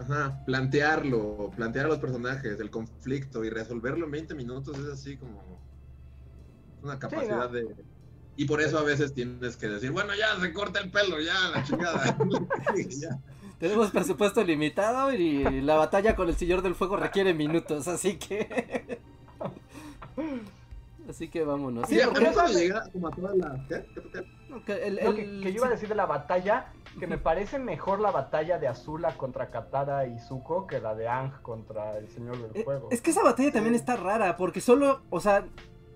[0.00, 5.16] Ajá, plantearlo, plantear a los personajes, el conflicto y resolverlo en 20 minutos es así
[5.16, 5.60] como
[6.82, 7.74] una capacidad de...
[8.36, 11.34] Y por eso a veces tienes que decir, bueno, ya se corta el pelo, ya,
[11.52, 12.16] la chingada.
[13.00, 13.18] Ya.
[13.58, 18.98] Tenemos presupuesto limitado y la batalla con el Señor del Fuego requiere minutos, así que...
[21.08, 21.88] Así que vámonos.
[21.88, 23.64] Sí, Sí, a porque- de llegar como a toda la...
[23.66, 23.86] ¿Qué?
[23.94, 24.02] ¿Qué?
[24.12, 24.24] ¿Qué?
[24.50, 26.66] no, que el- Lo que, el- que yo iba a decir de la batalla,
[27.00, 31.08] que me parece mejor la batalla de Azula contra Katara y Zuko que la de
[31.08, 32.88] Ang contra el Señor del Eh, Fuego.
[32.90, 35.46] Es que esa batalla también está rara, porque solo, o sea,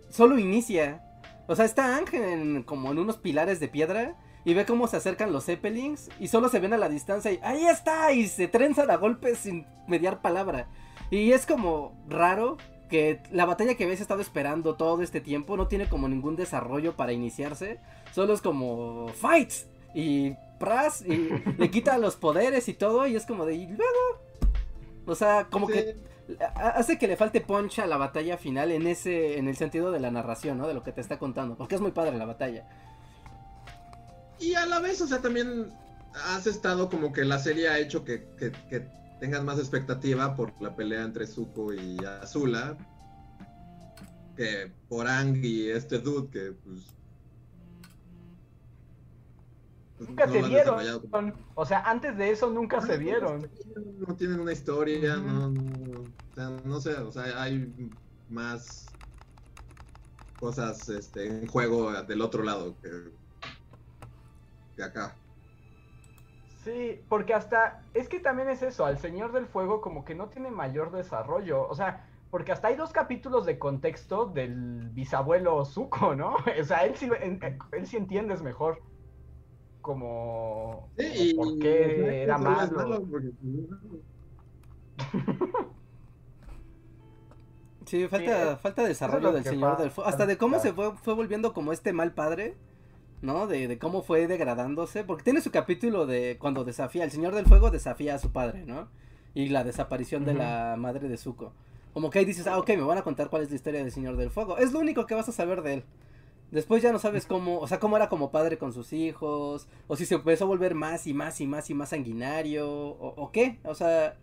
[0.09, 1.03] solo inicia.
[1.47, 4.97] O sea, está Ángel en, como en unos pilares de piedra y ve cómo se
[4.97, 8.13] acercan los Zeppelins y solo se ven a la distancia y ¡ahí está!
[8.13, 10.67] Y se trenzan a golpes sin mediar palabra.
[11.11, 12.57] Y es como raro
[12.89, 16.95] que la batalla que habías estado esperando todo este tiempo no tiene como ningún desarrollo
[16.97, 17.79] para iniciarse.
[18.13, 19.67] Solo es como ¡fights!
[19.95, 21.29] Y pras y
[21.59, 24.21] le quita los poderes y todo y es como de ¿y luego?
[25.07, 25.73] O sea, como Sí.
[25.75, 25.97] que
[26.55, 29.91] ha- hace que le falte punch a la batalla final en ese en el sentido
[29.91, 30.69] de la narración, ¿no?
[30.69, 32.69] De lo que te está contando, porque es muy padre la batalla.
[34.39, 35.71] Y a la vez, o sea, también
[36.15, 38.89] has estado como que la serie ha hecho que, que, que
[39.21, 42.77] tengas más expectativa por la pelea entre Zuko y Azula
[44.37, 46.87] que por Ang y este dude que pues...
[49.99, 51.01] pues, Nunca no se vieron.
[51.11, 53.51] como- O sea, antes de eso nunca se Ah, vieron.
[54.07, 55.51] No tienen una historia, no,
[56.65, 57.73] no sé, o sea, hay
[58.29, 58.89] más
[60.41, 62.89] cosas este, en juego del otro lado que,
[64.77, 65.15] que acá.
[66.65, 70.29] Sí, porque hasta, es que también es eso, al Señor del Fuego como que no
[70.29, 76.15] tiene mayor desarrollo, o sea, porque hasta hay dos capítulos de contexto del bisabuelo Zuko,
[76.15, 76.37] ¿no?
[76.61, 77.41] O sea, él sí, en-
[77.73, 78.81] él sí entiendes mejor
[79.81, 82.77] como, Sí, por qué era malo.
[82.77, 83.33] malo, porque,
[87.87, 90.09] Sí, falta, eh, falta desarrollo lo del Señor del Fuego.
[90.09, 92.57] Hasta de cómo se fue, fue volviendo como este mal padre,
[93.23, 93.47] ¿no?
[93.47, 95.05] De, de cómo fue degradándose.
[95.05, 98.67] Porque tiene su capítulo de cuando desafía, el Señor del Fuego desafía a su padre,
[98.67, 98.89] ¿no?
[99.35, 101.53] Y la desaparición de la madre de Zuko.
[101.95, 103.93] Como que ahí dices, ah, ok, me van a contar cuál es la historia del
[103.93, 104.59] Señor del Fuego.
[104.59, 105.85] Es lo único que vas a saber de él.
[106.51, 109.97] Después ya no sabes cómo, o sea, cómo era como padre con sus hijos, o
[109.97, 113.33] si se empezó a volver más y más y más y más sanguinario, o, o
[113.33, 114.17] qué, o sea,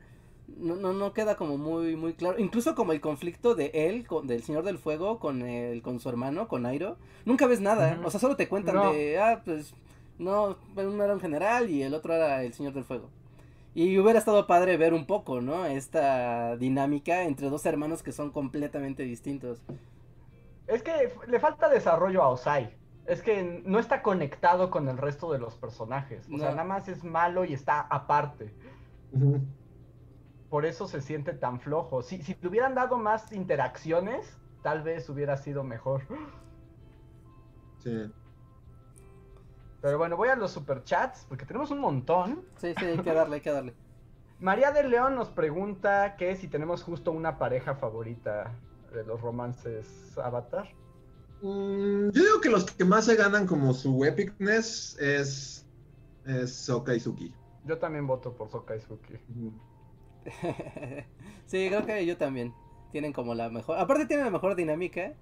[0.57, 2.39] no, no, no queda como muy, muy claro.
[2.39, 6.09] Incluso como el conflicto de él, con, del Señor del Fuego, con el, con su
[6.09, 8.93] hermano, con Airo, nunca ves nada, o sea, solo te cuentan No.
[8.93, 9.73] de, ah, pues,
[10.17, 13.09] no, uno era un general y el otro era el Señor del Fuego.
[13.75, 15.65] Y hubiera estado padre ver un poco, ¿no?
[15.65, 19.61] Esta dinámica entre dos hermanos que son completamente distintos.
[20.67, 22.75] Es que le falta desarrollo a Osai.
[23.05, 26.27] Es que no está conectado con el resto de los personajes.
[26.31, 28.51] O sea, nada más es malo y está aparte.
[30.49, 32.01] Por eso se siente tan flojo.
[32.01, 36.03] Si, si le hubieran dado más interacciones, tal vez hubiera sido mejor.
[37.83, 38.11] Sí.
[39.81, 42.45] Pero bueno, voy a los superchats, porque tenemos un montón.
[42.57, 43.73] Sí, sí, hay que darle, hay que darle.
[44.39, 48.53] María de León nos pregunta que si tenemos justo una pareja favorita
[48.93, 50.69] de los romances Avatar.
[51.41, 55.65] Mm, yo digo que los que más se ganan como su epicness es,
[56.25, 57.33] es Sokka y Suki.
[57.65, 59.19] Yo también voto por Sokka y Suki.
[61.45, 62.53] sí, creo que yo también.
[62.91, 63.77] Tienen como la mejor.
[63.77, 65.13] Aparte, tienen la mejor dinámica.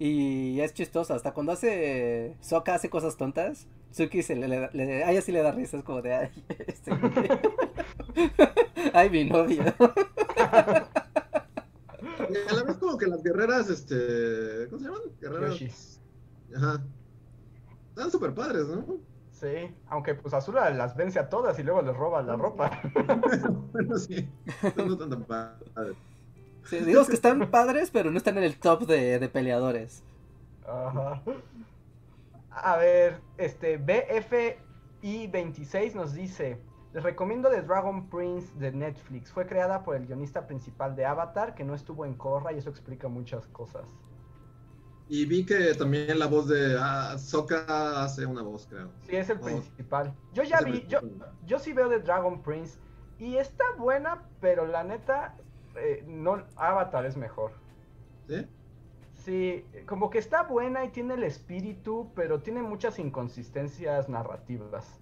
[0.00, 1.14] Y es chistoso.
[1.14, 2.36] Hasta cuando hace.
[2.40, 3.66] Soka hace cosas tontas.
[3.90, 5.76] Suki se le, le- le- a ella sí le da risa.
[5.78, 6.14] Es como de.
[6.14, 6.30] Ay,
[6.66, 7.12] este güey".
[8.94, 9.74] Ay, mi novia.
[12.30, 15.00] Y a la vez como que las guerreras, este, ¿cómo se llaman?
[15.20, 15.70] Guerreras Yoshi.
[16.56, 16.82] Ajá.
[17.90, 18.84] Están súper padres, ¿no?
[19.40, 22.80] Sí, aunque pues Azula las vence a todas y luego les roba la ropa.
[23.72, 24.28] bueno, sí.
[24.76, 25.96] No están tan padres.
[26.64, 30.02] Sí, digo que están padres, pero no están en el top de, de peleadores.
[30.66, 31.22] Ajá.
[32.50, 36.58] A ver, este BFI26 nos dice,
[36.92, 39.30] les recomiendo The Dragon Prince de Netflix.
[39.30, 42.70] Fue creada por el guionista principal de Avatar, que no estuvo en Korra y eso
[42.70, 43.84] explica muchas cosas.
[45.10, 48.90] Y vi que también la voz de ah, Sokka hace una voz, creo.
[49.00, 49.42] Sí, es el Oh.
[49.42, 50.14] principal.
[50.34, 51.00] Yo ya vi, yo,
[51.46, 52.78] yo sí veo The Dragon Prince
[53.18, 55.34] y está buena, pero la neta,
[55.76, 57.52] eh, no, Avatar es mejor.
[58.28, 58.46] ¿Sí?
[59.14, 65.00] Sí, como que está buena y tiene el espíritu, pero tiene muchas inconsistencias narrativas.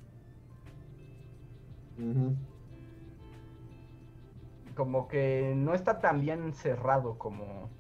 [4.74, 7.70] Como que no está tan bien cerrado como,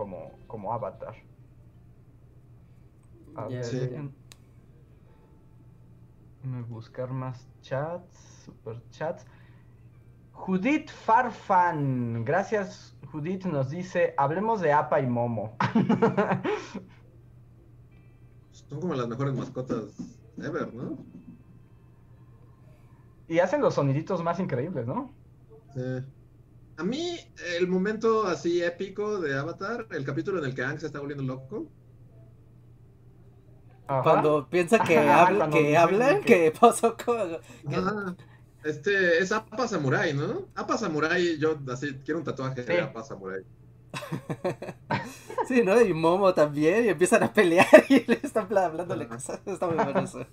[0.00, 1.14] como, como Avatar.
[3.36, 3.76] A Ya, ver, Sí.
[3.80, 4.12] dejen-
[6.36, 8.16] déjenme buscar más chats,
[8.46, 9.26] super chats.
[10.32, 15.54] Judith Farfan, gracias Judith, nos dice, hablemos de Apa y Momo.
[18.52, 19.96] Son como las mejores mascotas
[20.38, 20.96] ever, ¿no?
[23.28, 25.12] y hacen los soniditos más increíbles, ¿no?
[25.74, 26.04] Sí.
[26.80, 27.18] A mí,
[27.58, 31.24] el momento así épico de Avatar, el capítulo en el que Aang se está volviendo
[31.24, 31.70] loco.
[33.86, 34.02] Ajá.
[34.02, 37.38] Cuando piensa que, habla, que hablan, que- que pasó con...
[37.74, 38.16] Ajá.
[38.64, 40.48] Este, es Appa Samurai, ¿no?
[40.54, 42.68] Appa Samurai, yo así quiero un tatuaje Sí.
[42.68, 43.42] de Appa Samurai.
[45.48, 45.80] Sí, ¿no?
[45.80, 49.40] Y Momo también, y empiezan a pelear y le están hablándole cosas.
[49.46, 50.24] Está muy bueno eso.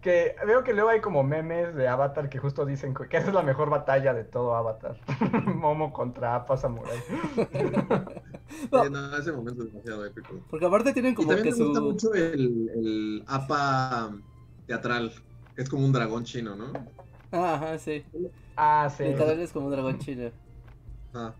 [0.00, 3.34] Que veo que luego hay como memes de Avatar que justo dicen que esa es
[3.34, 4.98] la mejor batalla de todo Avatar.
[5.54, 6.98] Momo contra Appa Samurai.
[8.72, 9.16] No.
[9.16, 10.34] Ese momento es demasiado épico.
[10.50, 11.84] Porque aparte tienen Y como también que me gusta su...
[11.86, 14.10] mucho el, el Appa
[14.66, 15.12] teatral,
[15.54, 16.72] que es como un dragón chino, ¿no?
[17.30, 18.04] Ajá, sí.
[18.56, 19.04] Ah, sí.
[19.04, 20.30] Literal es como un dragón chino.
[21.14, 21.32] Ah,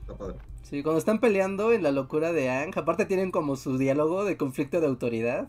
[0.00, 0.38] está padre.
[0.62, 4.36] Sí, cuando están peleando en la locura de Ang, aparte tienen como su diálogo de
[4.36, 5.48] conflicto de autoridad.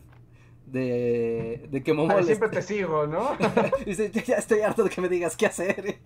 [0.71, 3.31] De, de que Momo Ah, les- siempre te sigo, ¿no?
[3.85, 5.99] dice, "Yo ya estoy harto de que me digas qué hacer.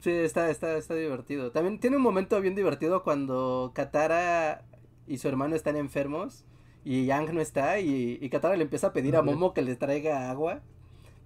[0.00, 1.50] Sí, está, está, está divertido.
[1.52, 4.62] También tiene un momento bien divertido cuando Katara
[5.06, 6.44] y su hermano están enfermos
[6.84, 9.22] y Yang no está y, y Katara le empieza a pedir a.
[9.22, 10.60] Momo que le traiga agua.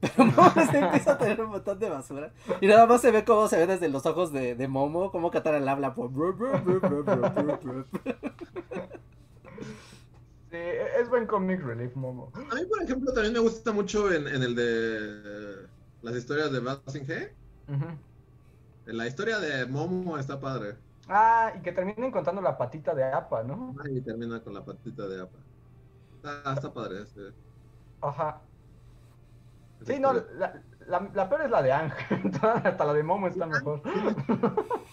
[0.01, 2.33] Pero Momo se empieza a tener un montón de basura.
[2.61, 5.31] Y nada más se ve cómo se ve desde los ojos de, de Momo, cómo
[5.31, 6.11] Katara le habla por...
[10.55, 10.61] Sí,
[11.01, 12.31] es buen comic relief, Momo.
[12.33, 15.67] A mí, por ejemplo, también me gusta mucho en, en el de
[16.01, 17.35] las historias de Basinghe.
[17.67, 17.87] Ujú.
[18.87, 20.77] En la historia de Momo está padre.
[21.09, 23.75] Ah, y que terminen contando la patita de Appa, ¿no?
[23.85, 25.39] Y termina con la patita de Appa.
[26.19, 27.33] Está, está padre este.
[28.01, 28.41] Ajá.
[29.81, 31.93] esa Sí, no, la, la, la peor es la de Ang.
[32.65, 33.83] Hasta la de Momo está mejor.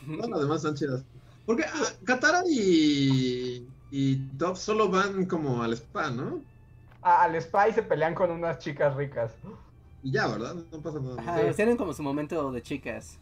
[0.08, 1.06] No, las demás están chidas.
[1.46, 6.42] Porque ah, Katara y, y Toph solo van como al spa, ¿no?
[7.04, 9.36] Ah, al Spy se pelean con unas chicas ricas.
[10.04, 10.56] Y ya, ¿verdad?
[10.72, 11.22] No pasa nada.
[11.22, 11.56] Ajá, Sí.
[11.56, 13.20] tienen como su momento de chicas.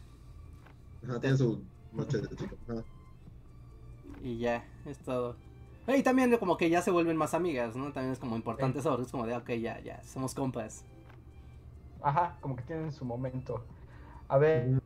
[1.02, 2.56] Ajá, tienen su noche de chica.
[2.68, 2.84] Ajá.
[4.22, 5.36] Y ya, es todo.
[5.86, 7.92] Eh, Y también como que ya se vuelven más amigas, ¿no?
[7.92, 10.84] También es como importante eso, porque es como de, ok, ya, ya, somos compas.
[12.02, 13.64] Ajá, como que tienen su momento.
[14.28, 14.79] A ver,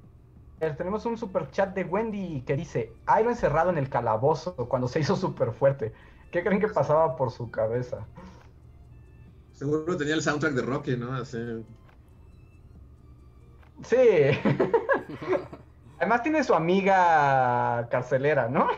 [0.58, 5.00] tenemos un super chat de Wendy que dice, Iron encerrado en el calabozo cuando se
[5.00, 5.92] hizo súper fuerte.
[6.30, 8.08] ¿Qué creen que pasaba por su cabeza?
[9.52, 11.14] Seguro tenía el soundtrack de Rocky, ¿no?
[11.14, 11.38] Así.
[13.82, 13.96] Sí.
[15.98, 18.68] Además tiene su amiga carcelera, ¿no?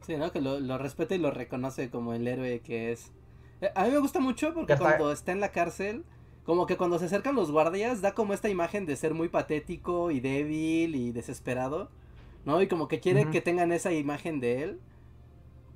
[0.00, 0.32] Sí, ¿no?
[0.32, 3.12] Que lo, lo respeta y lo reconoce como el héroe que es.
[3.60, 4.96] Eh, A mí me gusta mucho porque está.
[4.96, 6.06] cuando está en la cárcel,
[6.44, 10.10] como que cuando se acercan los guardias, da como esta imagen de ser muy patético
[10.10, 11.90] y débil y desesperado,
[12.44, 12.60] ¿no?
[12.60, 14.80] Y como que quiere que tengan esa imagen de él.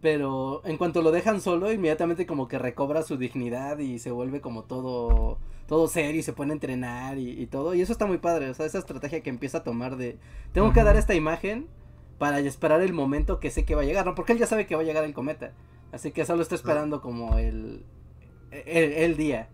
[0.00, 4.40] Pero en cuanto lo dejan solo, inmediatamente como que recobra su dignidad y se vuelve
[4.40, 7.74] como todo, todo serio y se pone a entrenar y, y todo.
[7.74, 10.18] Y eso está muy padre, o sea, esa estrategia que empieza a tomar de,
[10.52, 11.66] tengo que dar esta imagen
[12.18, 14.14] para esperar el momento que sé que va a llegar, ¿no?
[14.14, 15.52] Porque él ya sabe que va a llegar el cometa.
[15.92, 17.84] Así que solo está esperando como el,
[18.50, 19.48] el, el día.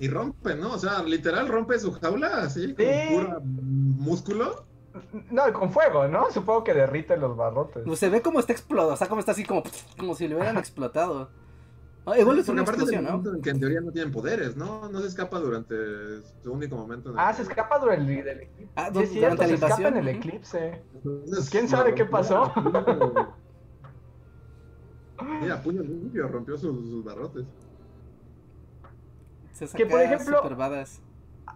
[0.00, 0.74] Y rompe, ¿no?
[0.74, 3.08] O sea, literal rompe su jaula así, como Sí.
[3.16, 4.64] pura músculo.
[5.30, 6.30] No, con fuego, ¿no?
[6.30, 7.82] Supongo que derrite los barrotes.
[7.86, 9.62] Pues se ve como está explotado, o sea, como está así como,
[9.98, 11.30] como si le hubieran explotado.
[12.06, 13.10] Ah, igual es una aparte explosión, ¿no?
[13.18, 14.88] momento en que en teoría no tienen poderes, ¿no?
[14.88, 15.74] No se escapa durante
[16.42, 17.12] su único momento.
[17.16, 18.72] Ah, se escapa durante el, eclipse.
[18.76, 20.82] Ah, Sí, cierto, durante la se escapa en el eclipse.
[20.94, 22.50] Entonces, ¿Quién sabe qué pasó?
[25.40, 27.44] Mira, puño limpio, rompió sus, sus barrotes.
[29.66, 30.42] Se Que, por ejemplo-.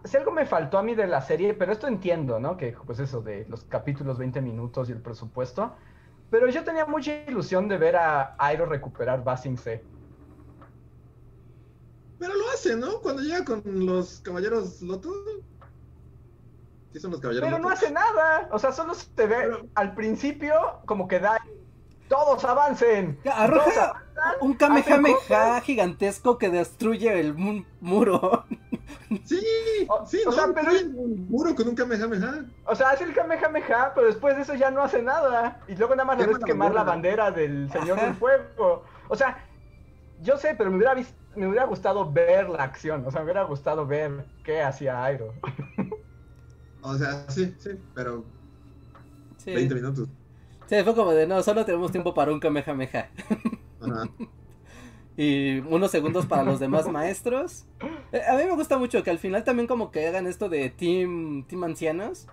[0.05, 2.57] Si algo me faltó a mí de la serie, pero esto entiendo, ¿no?
[2.57, 5.74] Que pues eso de los capítulos 20 minutos y el presupuesto.
[6.31, 9.85] Pero yo tenía mucha ilusión de ver a Airo recuperar Basing C.
[12.19, 13.01] Pero lo hace, ¿no?
[13.01, 15.11] Cuando llega con los caballeros Loto.
[16.93, 18.49] Sí, son los caballeros Pero no hace nada.
[18.51, 20.55] O sea, solo se ve Pero- al principio
[20.87, 21.39] como que da.
[22.09, 23.19] ¡Todos avancen!
[23.24, 24.05] Ya, Todos arroja.
[24.40, 28.44] Un Kamehameha gigantesco que destruye el mu- muro.
[29.26, 29.40] Sí,
[29.89, 30.32] O- sí, o ¿no?
[30.32, 32.47] sea, pero- Hay un muro con un Kamehameha.
[32.64, 35.60] O sea, hace el Kamehameha, pero después de eso ya no hace nada.
[35.68, 37.30] Y luego nada más le ves la quemar la bandera.
[37.30, 38.06] del Señor Ajá.
[38.06, 38.84] del Fuego.
[39.09, 39.44] O sea,
[40.22, 40.94] yo sé, pero me hubiera,
[41.36, 43.05] me hubiera gustado ver la acción.
[43.06, 45.34] O sea, me hubiera gustado ver qué hacía Airo.
[46.80, 48.24] O sea, sí, sí, pero
[49.36, 49.55] Sí.
[49.55, 50.09] 20 minutos.
[50.68, 53.10] Sí, fue como de no, solo tenemos tiempo para un Kamehameha.
[53.83, 54.05] Ajá.
[55.15, 57.67] Y unos segundos para los demás maestros.
[58.13, 60.71] Eh, A mí me gusta mucho que al final también como que hagan esto de
[60.71, 62.27] team, team ancianos.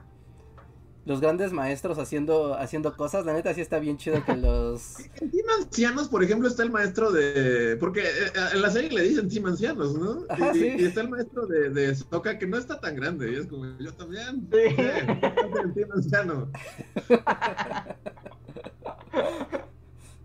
[1.06, 3.26] Los grandes maestros haciendo, haciendo cosas.
[3.26, 4.98] La neta sí está bien chido que los...
[5.20, 7.76] En Team Ancianos, por ejemplo, está el maestro de.
[7.82, 10.24] Porque eh, en la serie le dicen Team Ancianos, ¿no?
[10.30, 10.76] Ajá, y, sí.
[10.80, 13.30] y está el maestro de, de Soka que no está tan grande.
[13.32, 14.48] Y es como, yo también.
[14.52, 14.58] Sí.
[14.58, 15.22] eh,
[15.66, 16.50] el Team Anciano.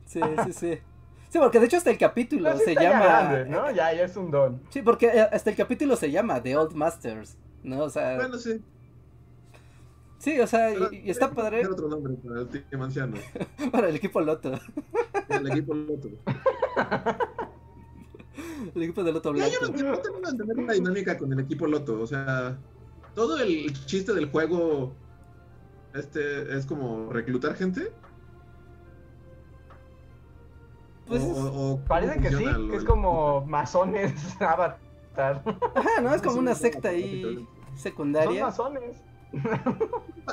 [0.07, 0.79] Sí, sí, sí.
[1.35, 3.05] Sí, porque de hecho hasta el capítulo sí se está ya llama...
[3.07, 3.69] grande, ¿no?
[3.73, 4.63] Ya, ya es un don.
[4.71, 7.83] Sí, porque eh, hasta el capítulo se llama The Old Masters, ¿no?
[7.83, 8.63] O sea, Bueno, sí.
[10.19, 13.17] sí, o sea, pero y, y está padre otro nombre para el Team Anciano.
[13.73, 14.53] para el equipo Loto,
[15.29, 16.09] El equipo Loto.
[18.77, 19.73] el equipo de Loto Ya, yo Blanco.
[19.73, 22.01] no, yo no termino de entender una dinámica con el equipo Loto.
[22.01, 22.57] O sea,
[23.17, 24.95] todo el chiste del juego
[25.95, 27.93] este es como reclutar gente.
[31.07, 35.43] Pues O- Parece que sí, lo que es como masones avatar.
[35.75, 36.15] Ajá, ¿no?
[36.15, 37.23] Es como una secta ahí sí.
[37.35, 38.45] Son secundaria.
[38.47, 39.03] masones.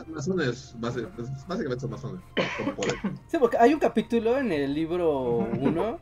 [0.07, 2.21] Masones, pues, básicamente son masones.
[3.27, 5.99] Sí, porque hay un capítulo en el libro 1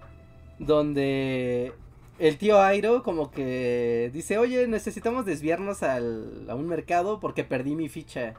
[0.60, 1.74] donde
[2.20, 7.76] el tío Airo como que dice, oye, necesitamos desviarnos al, a un mercado porque perdí
[7.76, 8.34] mi ficha,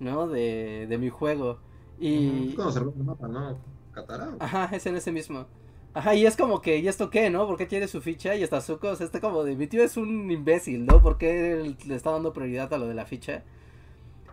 [0.00, 0.26] ¿no?
[0.26, 1.58] De, de mi juego.
[2.00, 2.48] Y...
[2.50, 3.58] Es cuando se rompe el mapa, ¿no?
[3.92, 4.36] Katara.
[4.38, 5.46] Ajá, es en ese mismo.
[5.94, 7.46] Ajá, y es como que, ¿y esto qué, no?
[7.46, 8.34] ¿Por qué tiene su ficha?
[8.34, 11.02] Y hasta Zuko, o sea, está como de, mi tío es un imbécil, ¿no?
[11.02, 13.42] ¿Por qué él le está dando prioridad a lo de la ficha?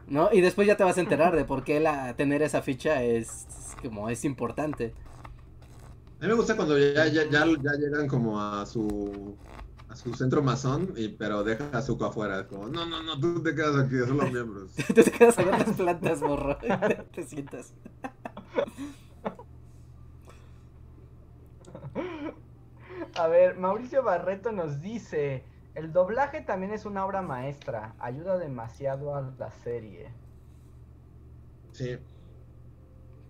[0.08, 0.30] ¿No?
[0.32, 3.46] Y después ya te vas a enterar de por qué la, tener esa ficha es,
[3.84, 4.94] como, es importante.
[6.20, 9.38] A mí me gusta cuando ya, ya, ya, ya llegan como a su
[9.90, 12.42] a su centro masón, y, pero deja a Zuko afuera.
[12.42, 14.72] Es como, no, no, no, tú te quedas aquí, son los miembros.
[14.88, 16.58] Tú te quedas a ver las plantas, morro.
[17.14, 17.74] te sientas.
[23.16, 25.44] A ver, Mauricio Barreto nos dice,
[25.76, 30.10] el doblaje también es una obra maestra, ayuda demasiado a la serie.
[31.72, 31.98] Sí.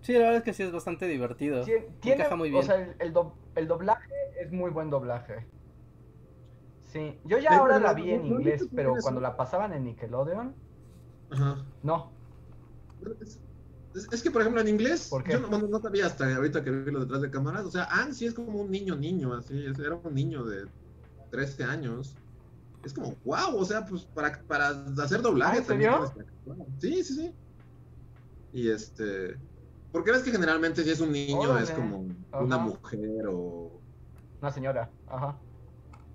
[0.02, 1.64] Sí, la verdad es que sí es bastante divertido.
[1.64, 2.62] Sí, tiene, Encaja muy bien.
[2.62, 4.00] O sea, el, el do- el doblaje
[4.40, 5.46] es muy buen doblaje.
[6.92, 10.54] Sí, yo ya ahora la vi en inglés, pero cuando la pasaban en Nickelodeon,
[11.30, 11.64] Ajá.
[11.82, 12.12] no.
[13.94, 16.70] Es, es- que, por ejemplo, en inglés, yo no, bueno, no sabía hasta ahorita que
[16.70, 17.64] vi lo detrás de cámaras.
[17.66, 19.54] O sea, Anne sí es como un niño, niño, así.
[19.64, 20.68] Era un niño de
[21.30, 22.18] 13 años.
[22.82, 24.68] Es como, wow, o sea, pues para, para
[25.02, 26.12] hacer doblaje ¿Ah, en también serio?
[26.80, 27.36] Sí, sí, sí.
[28.52, 29.36] Y este.
[29.90, 31.62] Porque ves que generalmente si es un niño Órale.
[31.64, 32.44] es como Ajá.
[32.44, 33.82] una mujer o.
[34.40, 35.40] Una señora, ajá.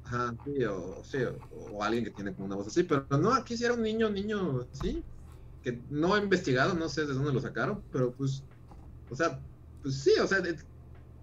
[0.03, 3.33] Ajá, sí, o, sí, o, o alguien que tiene como una voz así, pero no,
[3.33, 5.03] aquí sí era un niño, niño, sí,
[5.65, 8.45] que no he investigado, no sé de dónde lo sacaron, pero pues,
[9.09, 9.43] o sea,
[9.81, 10.37] pues sí, o sea,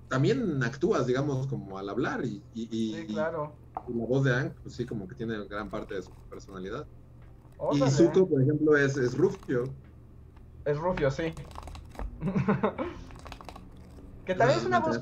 [0.09, 3.57] también actúas, digamos, como al hablar y, y, y- Sí, claro.
[3.87, 6.89] y la voz de Ang, pues sí, como que tiene gran parte de su personalidad.
[7.73, 7.89] Y.
[7.89, 9.65] Zuko, por ejemplo, es, es Rufio.
[10.65, 11.35] Es Rufio, sí.
[14.25, 15.01] que también es una voz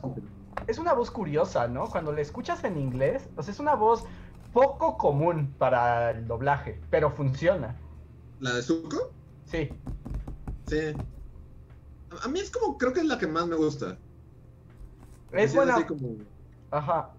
[0.67, 1.91] es una voz curiosa, ¿no?
[1.91, 4.05] Cuando la escuchas en inglés, sea, es una voz
[4.53, 7.77] poco común para el doblaje, pero funciona.
[8.39, 9.20] ¿La de Zuko?
[9.51, 9.69] Sí.
[10.65, 10.79] Sí.
[12.23, 13.99] A, mí es como, creo que es la que más me gusta.
[15.33, 15.75] Es Sí, buena.
[15.77, 16.17] así como,
[16.71, 17.11] Ajá.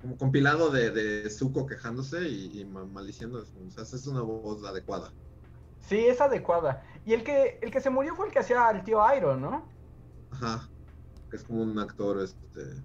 [0.00, 3.40] como compilado de, de Zuko quejándose y, y maldiciendo.
[3.66, 5.14] O sea, es una voz adecuada.
[5.80, 6.82] Sí, es adecuada.
[7.04, 9.64] Y el que el que se murió fue el que hacía al tío Iron, ¿no?
[10.30, 10.68] Ajá.
[11.30, 12.84] Que es como un actor, este.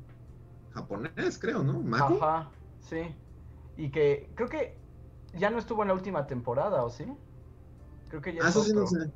[0.72, 1.84] japonés, creo, ¿no?
[1.96, 2.50] Ajá,
[2.80, 3.16] sí.
[3.76, 4.78] Y que creo que
[5.34, 7.06] ya no estuvo en la última temporada, ¿o sí?
[8.14, 8.88] Creo que ya Ah, es eso sí no otro.
[8.88, 9.12] sé.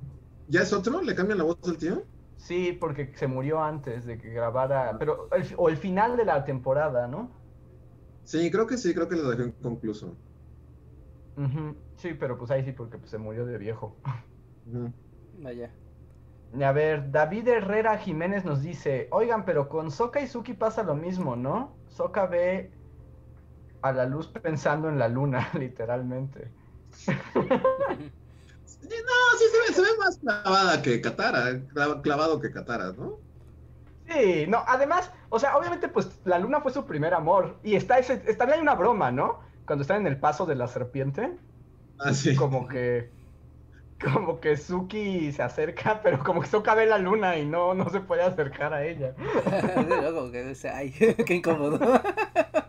[0.48, 1.02] ¿Ya es otro?
[1.04, 2.08] ¿Le cambian la voz al tío?
[2.36, 6.46] Sí, porque se murió antes de que grabara, pero el, o el final de la
[6.46, 7.44] temporada, ¿no?
[8.24, 10.22] Sí, creo que sí, creo que lo dejó inconcluso.
[11.36, 14.02] Ujú, Sí, pero pues ahí sí, porque pues, se murió de viejo.
[14.66, 14.94] Ujú.
[15.32, 15.80] Vaya.
[16.64, 20.96] A ver, David Herrera Jiménez nos dice, oigan, pero con Soka y Suki pasa lo
[20.96, 21.82] mismo, ¿no?
[21.88, 22.78] Soka ve
[23.82, 26.54] a la luz pensando en la luna, literalmente.
[28.90, 33.22] No, sí se ve, se ve más clavada que Katara, clav- clavado que Katara, ¿no?
[34.08, 38.00] Sí, no, además, o sea, obviamente pues la luna fue su primer amor y está
[38.00, 39.42] ese, también hay una broma, ¿no?
[39.66, 41.38] Cuando están en el paso de la serpiente,
[42.00, 42.36] Ah, sí.
[42.36, 43.14] como que
[44.04, 47.90] como que Suki se acerca, pero como que Soka ve la luna y no no
[47.90, 49.16] se puede acercar a ella.
[49.88, 50.92] Luego que dice, ay,
[51.26, 51.80] qué incómodo.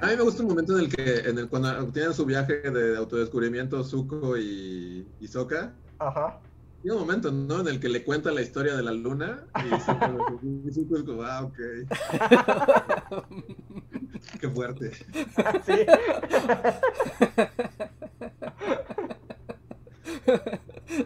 [0.00, 2.60] A mí me gusta un momento en el que, en el cuando tienen su viaje
[2.70, 6.38] de autodescubrimiento Zuko y, y Sokka, Ajá.
[6.84, 7.60] Hay un momento, ¿no?
[7.60, 11.02] En el que le cuenta la historia de la luna y Zuko, y Zuko es
[11.02, 11.58] como, ah, ok.
[14.40, 14.92] Qué fuerte.
[14.94, 15.04] Sí.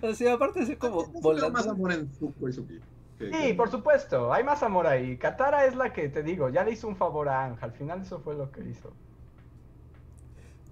[0.03, 1.51] Así, aparte así como volando.
[1.51, 2.81] más amor en Zuko y Suki.
[3.31, 5.17] Sí, por supuesto, hay más amor ahí.
[5.17, 8.01] Katara es la que te digo, ya le hizo un favor a Ángel, al final
[8.03, 8.93] eso fue lo que hizo.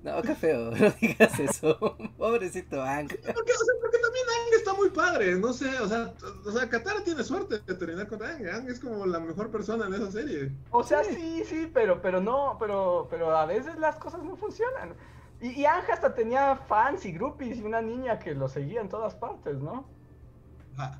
[0.02, 1.78] No, qué feo, no digas eso.
[2.18, 3.08] Pobrecito Ang.
[3.08, 6.14] Porque, o sea, porque también Aang está muy padre, no sé, o sea,
[6.46, 9.86] o sea, Katara tiene suerte de terminar con Aang, Aang es como la mejor persona
[9.86, 10.52] en esa serie.
[10.70, 14.94] O sea, sí, sí, pero, pero no, pero, pero a veces las cosas no funcionan.
[15.40, 19.14] Y, y hasta tenía fans y groupies y una niña que lo seguía en todas
[19.14, 19.84] partes, ¿no?
[20.76, 20.98] Ajá.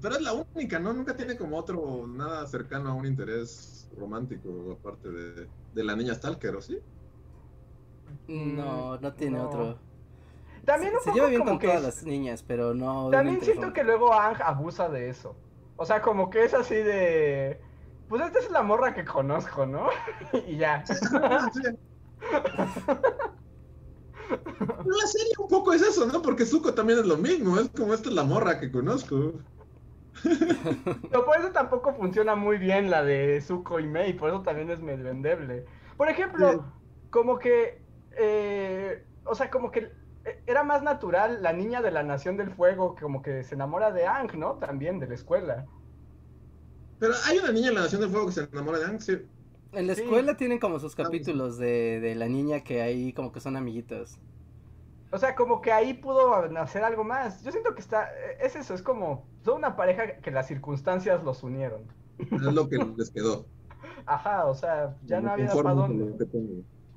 [0.00, 0.92] Pero es la única, ¿no?
[0.92, 6.14] Nunca tiene como otro, nada cercano a un interés romántico, aparte de, de la niña
[6.14, 6.78] Stalker, ¿o sí?
[8.28, 9.48] No, no tiene No.
[9.48, 9.78] otro.
[10.64, 13.08] También un Se poco lleva bien como con que todas es- las niñas, pero no.
[13.10, 15.34] También siento que luego Ang abusa de eso.
[15.76, 17.60] O sea, como que es así de.
[18.08, 19.88] Pues esta es la morra que conozco, ¿no?
[20.46, 20.84] y ya.
[24.84, 26.20] La serie un poco es eso, ¿no?
[26.22, 29.34] Porque Zuko también es lo mismo, es como esta es la morra que conozco.
[31.10, 34.70] Pero por eso tampoco funciona muy bien la de Zuko y Mei, por eso también
[34.70, 35.64] es medio endeble.
[35.96, 36.72] Por ejemplo, Sí.
[37.10, 37.86] como que.
[38.16, 39.80] eh, o sea, como que
[40.24, 43.54] eh, era más natural la niña de la Nación del Fuego, que como que se
[43.54, 44.58] enamora de Ang, ¿no?
[44.58, 45.70] También de la escuela.
[46.98, 49.16] Pero hay una niña en la Nación del Fuego que se enamora de Aang, sí.
[49.72, 50.02] En la Sí.
[50.02, 53.56] escuela tienen como sus Ah, capítulos de, de la niña que ahí como que son
[53.56, 54.20] amiguitos.
[55.10, 57.42] O sea, como que ahí pudo nacer algo más.
[57.42, 58.04] Yo siento que está.
[58.14, 59.26] eh, Es eso, es como.
[59.44, 61.82] Son una pareja que las circunstancias los unieron.
[62.18, 63.46] Es lo que les quedó.
[64.06, 66.16] Ajá, o sea, ya no había para dónde.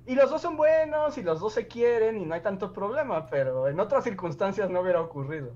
[0.08, 3.28] Y los dos son buenos y los dos se quieren y no hay tanto problema,
[3.28, 5.52] pero en otras circunstancias no hubiera ocurrido.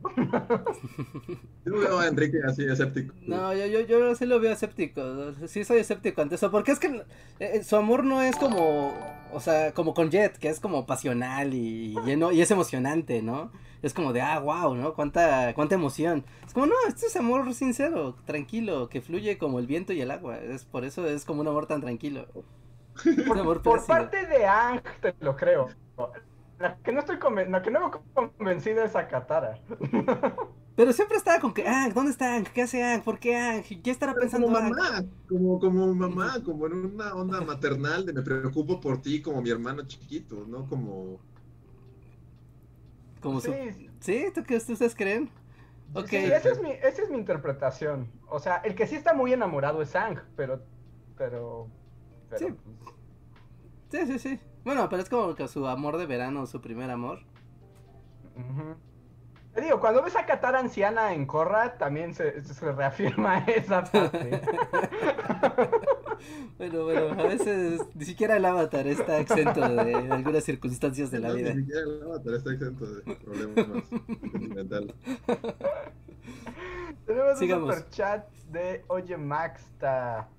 [1.66, 3.16] Yo veo a Enrique así escéptico.
[3.26, 5.02] No, yo, yo, yo sí lo veo escéptico.
[5.48, 6.52] Sí soy escéptico ante eso.
[6.52, 7.04] Porque es que
[7.40, 8.94] eh, su amor no es como.
[9.34, 12.32] O sea, como con Jet, que es como pasional y lleno.
[12.32, 13.52] Y es emocionante, ¿no?
[13.82, 14.94] Es como de, ah, wow, ¿no?
[14.94, 16.24] Cuánta, cuánta emoción.
[16.46, 20.12] Es como, no, esto es amor sincero, tranquilo, que fluye como el viento y el
[20.12, 20.38] agua.
[20.38, 22.28] Es por eso es como un amor tan tranquilo.
[23.64, 25.68] Por parte de Ang, te lo creo.
[26.60, 29.60] La que no estoy conven- la que no convencida es a Katara.
[30.76, 32.46] Pero siempre estaba con que, Ang, ¿dónde está Ang?
[32.54, 33.02] ¿Qué hace Ang?
[33.04, 33.64] ¿Por qué Ang?
[33.64, 34.72] ¿Qué estará Pero pensando como Ang?
[34.72, 39.42] mamá, como, como mamá, como en una onda maternal de me preocupo por ti como
[39.42, 40.68] mi hermano chiquito, ¿no?
[40.68, 41.20] Como...
[43.22, 43.52] Como su...
[43.52, 44.26] Sí, ¿Sí?
[44.34, 45.30] ¿Tú qué ustedes creen?
[45.94, 46.10] Ok.
[46.10, 48.12] sí, esa es, mi, esa es mi interpretación.
[48.28, 50.62] O sea, el que sí está muy enamorado es Ang, pero.
[51.18, 51.68] Pero.
[52.30, 52.56] Pero Sí.
[53.92, 54.40] Sí, sí, sí.
[54.64, 57.20] Bueno, pero es como que su amor de verano, su primer amor.
[59.54, 64.42] Te digo, cuando ves a Katara anciana en Korra, también se, se reafirma esa parte.
[66.58, 71.28] Bueno, bueno, a veces ni siquiera el avatar está exento de algunas circunstancias de la
[71.30, 71.54] No, vida.
[71.54, 74.96] Ni siquiera el avatar está exento de problemas sentimentales.
[77.06, 77.70] Tenemos Sigamos.
[77.70, 80.30] un super chat de Oye Maxta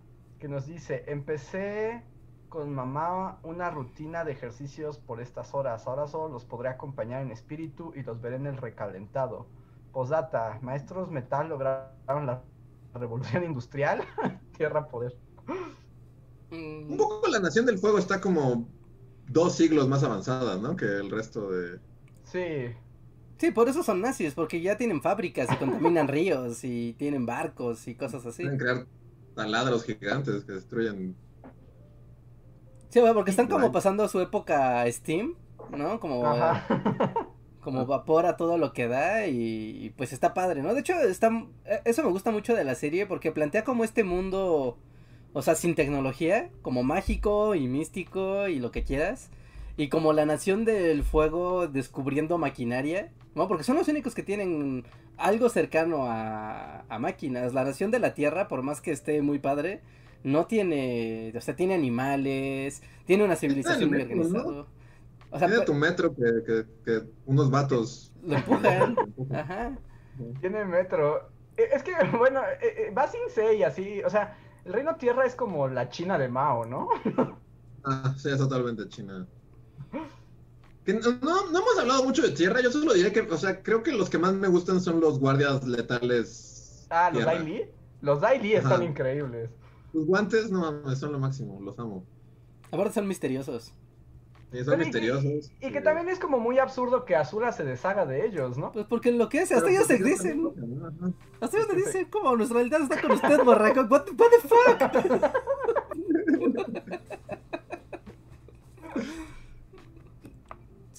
[0.47, 2.05] que nos dice, empecé
[2.49, 7.33] con mamá una rutina de ejercicios por estas horas, ahora solo los podré acompañar en
[7.33, 9.49] espíritu y los veré en el recalentado.
[9.93, 12.45] Postdata, maestros metal lograron la
[12.95, 14.05] revolución industrial,
[14.57, 15.17] tierra poder.
[16.53, 18.69] Mm, Un poco la Nación del Fuego está como
[19.27, 20.77] dos siglos más avanzada, ¿no?
[20.77, 21.81] Que el resto de...
[22.23, 22.73] Sí,
[23.39, 27.89] Sí, por eso son nazis, porque ya tienen fábricas y contaminan ríos y tienen barcos
[27.89, 28.45] y cosas así.
[28.45, 28.87] Pueden crear
[29.37, 31.15] taladros gigantes que destruyen.
[32.89, 35.35] Sí, bueno, porque están como pasando su época Steam,
[35.71, 36.01] ¿no?
[36.01, 37.15] Como, Ajá.
[37.61, 40.73] como vapor a todo lo que da y, y, pues está padre, ¿no?
[40.73, 41.29] De hecho, está,
[41.67, 44.79] eh, eso me gusta mucho de la serie porque plantea como este mundo,
[45.35, 49.31] o sea, sin tecnología, como mágico y místico y lo que quieras.
[49.77, 53.49] Y como la nación del fuego descubriendo maquinaria, ¿no?
[53.49, 54.87] Porque son los únicos que tienen
[55.19, 57.55] algo cercano a, a máquinas.
[57.55, 59.83] La nación de la tierra, por más que esté muy padre,
[60.25, 64.67] no tiene, o sea, tiene animales, tiene una civilización muy organizada.
[65.31, 68.13] O sea, Tiene tu metro que, que, que unos vatos.
[68.23, 68.97] lo empujan.
[69.33, 69.79] Ajá.
[70.41, 71.31] Tiene metro.
[71.57, 74.03] Eh, Es que, bueno, eh, eh, va sin C y así.
[74.05, 76.89] O sea, el Reino Tierra es como la China de Mao, ¿no?
[77.85, 79.27] Ah, sí, es totalmente China.
[80.87, 83.93] No, no, hemos hablado mucho de tierra, yo solo diré que, o sea, creo que
[83.93, 86.87] los que más me gustan son los guardias letales.
[86.91, 87.35] Ah, los tierra.
[87.35, 87.65] Dai Li.
[88.03, 88.85] Los Dai Li están Ajá.
[88.85, 89.51] increíbles.
[89.93, 92.05] Los guantes, no mames, son lo máximo, los amo.
[92.71, 93.73] Aparte son misteriosos.
[94.53, 95.51] Sí, son Pero y- misteriosos.
[95.61, 98.71] Y que también es como muy absurdo que Azura se deshaga de ellos, ¿no?
[98.71, 100.53] Pues porque lo que es, hasta Pero ellos porque dicen.
[101.41, 101.83] Hasta ellos te sí.
[101.85, 102.37] dicen, ¿cómo?
[102.37, 103.81] Nuestra realidad está con usted, borraco.
[103.91, 105.33] What, the- what the fuck?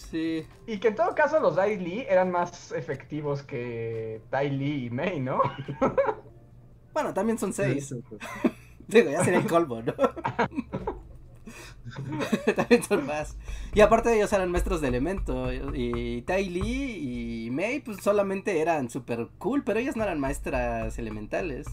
[0.10, 0.46] Sí.
[0.66, 4.90] Y que en todo caso los Dai Li eran más efectivos que Tai Li y
[4.90, 5.42] Mei, ¿no?
[6.94, 7.94] Bueno, también son seis.
[8.88, 9.94] Digo, ya sería el colmo, ¿no?
[12.56, 13.38] también son más.
[13.76, 15.52] Y aparte ellos eran maestros de elemento.
[15.76, 20.98] Y Tai Lee y Mei, pues solamente eran super cool, pero ellas no eran maestras
[20.98, 21.68] elementales.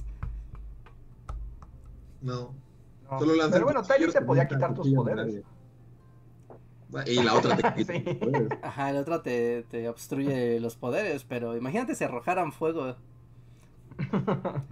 [2.21, 2.55] No.
[3.11, 3.19] No.
[3.19, 5.27] Solo lanzan Pero bueno, Tai Li cuchillos te podía quitar tus poderes.
[5.27, 5.43] nadie.
[7.07, 8.05] Y la otra te quita Sí.
[8.63, 12.97] Ajá, el otro te, te obstruye los poderes, pero imagínate si arrojaran fuego.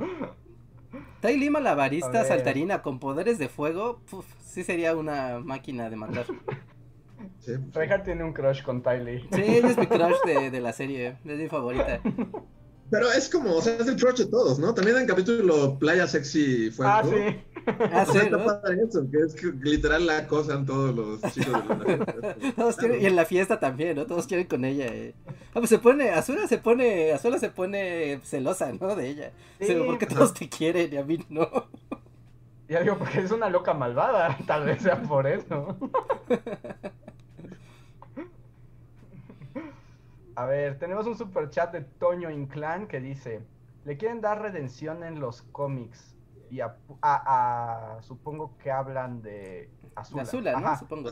[1.21, 2.27] Tai Lee A malabarista ver.
[2.27, 6.27] saltarina con poderes de fuego, puf, sí sería una máquina de matar.
[7.39, 9.21] Sí, pues, tiene un crush con Tai Li.
[9.33, 12.01] Sí, ella es mi crush de, de la serie, es mi favorita.
[12.93, 14.75] Pero es como, o sea, es el crush de todos, ¿no?
[14.75, 16.93] También en el capítulo Playa Sexy Fuego.
[16.95, 17.41] Ah, sí.
[17.65, 18.45] Ah, O sí, está ¿no?
[18.45, 23.01] padre eso, que es que literal la acosan todos los chicos de la Todos quieren-
[23.01, 24.05] y en la fiesta también, ¿no?
[24.05, 24.87] Todos quieren con ella.
[24.87, 25.15] eh.
[25.29, 28.97] Ah, pues se pone, Azura se pone, Azura se pone celosa, ¿no?
[28.97, 29.31] De ella.
[29.61, 29.69] Sí.
[29.69, 31.49] Sí, porque todos te quieren y a mí no.
[32.69, 34.37] Ya digo, porque es una loca malvada.
[34.47, 35.77] Tal vez sea por eso.
[40.35, 43.47] A ver, tenemos un super chat de Toño Inclán que dice:
[43.85, 46.17] Le quieren dar redención en los cómics.
[46.51, 50.23] Y a, a- a- supongo que hablan de Azula.
[50.23, 50.79] Azula, ¿no?
[50.79, 51.11] Supongo.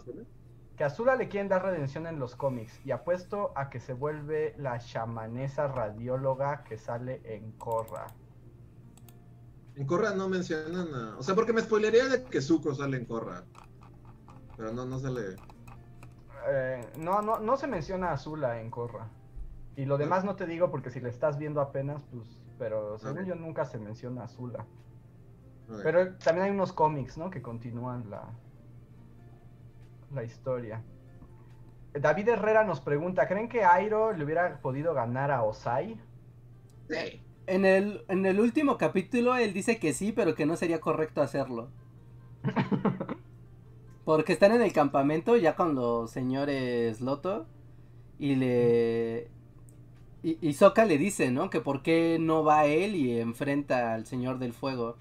[0.76, 2.80] que a Azula le quieren dar redención en los cómics.
[2.84, 8.06] Y apuesto a que se vuelve la chamanesa radióloga que sale en Korra.
[9.76, 11.18] En Corra no mencionan a...
[11.18, 13.44] O sea, porque me spoilería de que Zuko sale en Corra.
[14.56, 15.36] Pero no, no sale...
[16.48, 19.08] Eh, no, no, no se menciona a Azula en Korra.
[19.76, 22.40] Y lo demás no te digo porque si le estás viendo apenas, pues.
[22.58, 24.66] Pero según yo nunca se menciona a Azula.
[25.68, 25.80] Ok.
[25.82, 27.30] Pero también hay unos cómics, ¿no?
[27.30, 28.28] Que continúan la,
[30.12, 30.82] la historia.
[31.94, 35.98] David Herrera nos pregunta: ¿Creen que Airo le hubiera podido ganar a Osai?
[36.88, 37.22] Sí.
[37.46, 41.22] En el, en el último capítulo él dice que sí, pero que no sería correcto
[41.22, 41.70] hacerlo.
[44.16, 47.46] Porque están en el campamento ya con los señores Loto
[48.18, 49.28] y le...
[50.24, 51.48] Y, y Sokka le dice, ¿no?
[51.48, 54.96] Que por qué no va él y enfrenta al Señor del Fuego.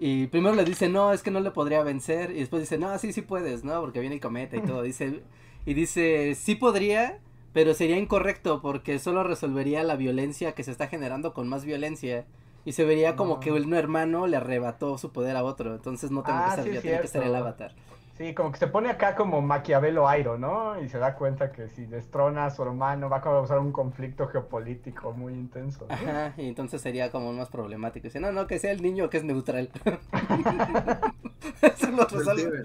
[0.00, 2.32] Y primero le dice, no, es que no le podría vencer.
[2.32, 3.80] Y después dice, no, sí, sí puedes, ¿no?
[3.80, 4.82] Porque viene el cometa y todo.
[4.92, 5.22] Dice,
[5.64, 7.20] y dice, sí podría,
[7.52, 12.26] pero sería incorrecto porque solo resolvería la violencia que se está generando con más violencia.
[12.64, 13.40] Y se vería como Ah.
[13.40, 15.74] que un hermano le arrebató su poder a otro.
[15.74, 17.74] Entonces no tengo Ah, que ser sí yo, tiene que ser el avatar.
[18.22, 20.80] Sí, como que se pone acá como Maquiavelo Airo, ¿no?
[20.80, 24.28] Y se da cuenta que si destrona a su hermano va a causar un conflicto
[24.28, 25.88] geopolítico muy intenso.
[25.88, 25.92] ¿no?
[25.92, 28.04] Ajá, y entonces sería como más problemático.
[28.04, 29.70] Dice, no, no, que sea el niño que es neutral.
[31.62, 32.62] Eso lo resuelve.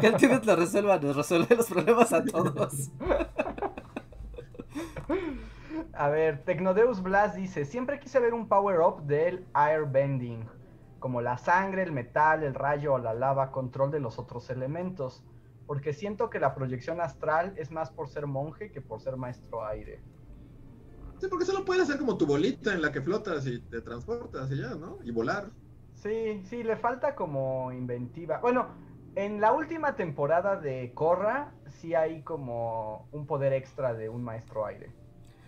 [0.00, 2.90] Que el Tíbet lo resuelva, nos resuelve los problemas a todos.
[5.92, 10.48] A ver, Tecnodeus Blast dice, siempre quise ver un power-up del airbending,
[11.04, 15.22] como la sangre, el metal, el rayo o la lava, control de los otros elementos,
[15.66, 19.66] porque siento que la proyección astral es más por ser monje que por ser maestro
[19.66, 20.02] aire.
[21.18, 24.50] Sí, porque solo puedes hacer como tu bolita en la que flotas y te transportas
[24.50, 24.96] y ya, ¿no?
[25.04, 25.50] Y volar.
[25.92, 28.38] Sí, sí, le falta como inventiva.
[28.38, 28.68] Bueno,
[29.14, 34.64] en la última temporada de Korra sí hay como un poder extra de un maestro
[34.64, 34.90] aire.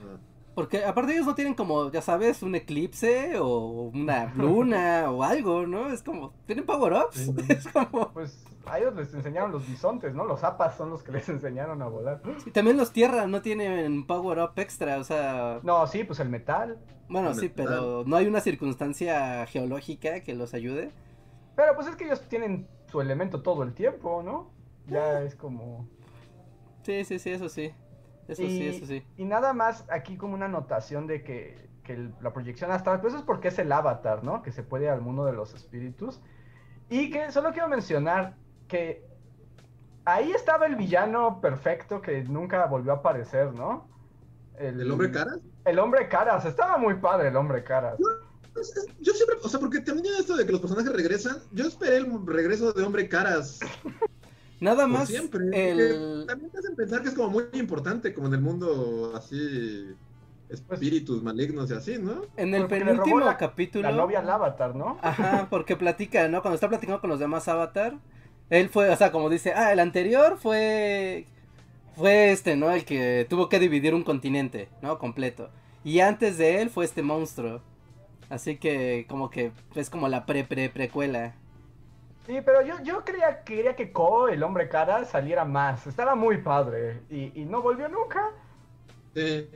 [0.03, 0.19] Ah.
[0.57, 5.66] Porque aparte ellos no tienen como, ya sabes, un eclipse o una luna o algo,
[5.66, 5.89] ¿no?
[5.91, 7.28] Es como, tienen power-ups.
[7.51, 8.11] Es como...
[8.15, 10.24] Pues a ellos les enseñaron los bisontes, ¿no?
[10.24, 12.23] Los zapas son los que les enseñaron a volar.
[12.47, 15.61] Y también los tierras no tienen power-up extra, o sea...
[15.62, 16.78] No, sí, pues el metal.
[17.11, 17.66] Bueno, El sí, metal.
[17.66, 20.91] pero no hay una circunstancia geológica que los ayude.
[21.55, 24.51] Pero pues es que ellos tienen su elemento todo el tiempo, ¿no?
[24.87, 25.87] Ya es como...
[26.83, 27.73] Sí, sí, sí, eso sí.
[28.28, 29.05] Eso y, sí, eso sí.
[29.16, 33.12] y nada más aquí como una anotación de que, que el- la proyección astral, pues
[33.12, 34.43] eso es porque es el avatar, ¿no?
[34.43, 36.20] Que se puede al mundo de los espíritus.
[36.89, 38.35] Y que solo quiero mencionar
[38.69, 39.05] que
[40.05, 43.89] ahí estaba el villano perfecto que nunca volvió a aparecer, ¿no?
[44.59, 45.39] ¿El hombre caras?
[45.65, 47.98] El hombre caras, estaba muy padre el hombre caras.
[48.59, 51.66] Es- es- Yo siempre, o sea, porque también esto de que los personajes regresan, yo
[51.66, 53.61] esperé el regreso de hombre caras
[54.61, 55.45] Nada más siempre.
[55.53, 56.24] el...
[56.27, 59.37] También te hacen pensar que es como muy importante, como en el mundo así,
[60.49, 62.23] espíritus malignos y así, ¿no?
[62.37, 63.83] En el Porque penúltimo la- capítulo...
[63.89, 64.99] La novia al avatar, ¿no?
[65.03, 66.43] Ajá, porque platica, ¿no?
[66.43, 67.99] Cuando está platicando con los demás Avatar,
[68.51, 71.27] él fue, o sea, como dice, ah, el anterior fue,
[71.97, 72.70] fue este, ¿no?
[72.70, 74.99] El que tuvo que dividir un continente, ¿no?
[74.99, 75.51] Completo.
[75.85, 77.61] Y antes de él fue este monstruo.
[78.28, 81.35] Así que, como que es como la pre, pre, precuela.
[82.27, 85.86] Sí, pero yo, yo creía, quería que Ko, el hombre cara, saliera más.
[85.86, 87.01] Estaba muy padre.
[87.09, 88.32] Y, y no volvió nunca.
[89.15, 89.48] Sí.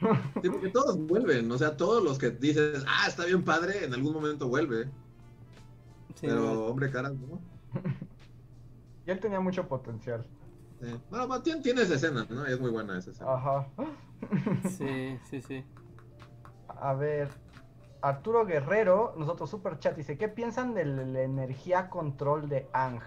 [0.42, 3.94] Sí, porque todos vuelven, o sea, todos los que dices, ah, está bien padre, en
[3.94, 4.90] algún momento vuelve.
[6.14, 7.40] Sí, pero hombre caras, ¿no?
[9.06, 10.26] Y él tenía mucho potencial.
[10.80, 10.88] Sí.
[11.08, 12.44] Bueno, bueno, tiene, tiene esa escena, ¿no?
[12.44, 13.34] Es muy buena esa escena.
[13.34, 13.66] Ajá.
[14.76, 15.64] sí, sí, sí.
[16.68, 17.28] A ver.
[18.04, 23.00] Arturo Guerrero, nosotros super chat, dice, ¿qué piensan de la energía control de Ang?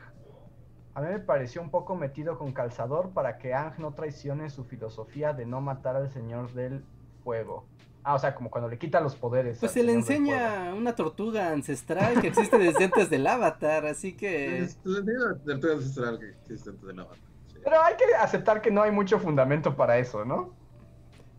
[0.95, 4.63] A mí me pareció un poco metido con calzador para que Ang no traicione su
[4.63, 6.83] filosofía de no matar al señor del
[7.23, 7.67] fuego.
[8.01, 9.59] Ah, o sea, como cuando le quita los poderes.
[9.59, 14.17] Pues se le del enseña una tortuga ancestral que existe desde antes del Avatar, así
[14.17, 14.63] que...
[14.63, 17.23] Es la tortuga ancestral que existe antes de la banda.
[17.53, 17.59] sí.
[17.63, 20.55] Pero hay que aceptar que no hay mucho fundamento para eso, ¿no?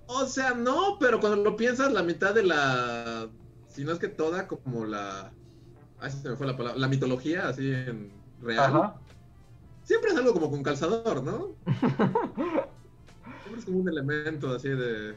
[0.09, 3.29] O sea, no, pero cuando lo piensas, la mitad de la.
[3.79, 5.31] Si no es que toda, como la.
[6.01, 6.81] Ay, se me fue la palabra.
[6.81, 8.11] La mitología, así en
[8.43, 8.75] real.
[8.75, 8.97] Ajá.
[9.85, 11.55] Siempre es algo como con calzador, ¿no?
[13.45, 15.15] Siempre es como un elemento así de.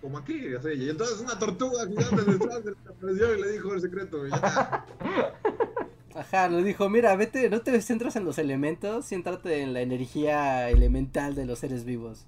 [0.00, 0.68] Como aquí, así.
[0.74, 4.24] Y entonces una tortuga gigante detrás se le apareció y le dijo el secreto.
[4.24, 4.86] Y ya.
[6.14, 10.70] Ajá, le dijo, mira, vete, no te centras en los elementos, céntrate en la energía
[10.70, 12.24] elemental de los seres vivos.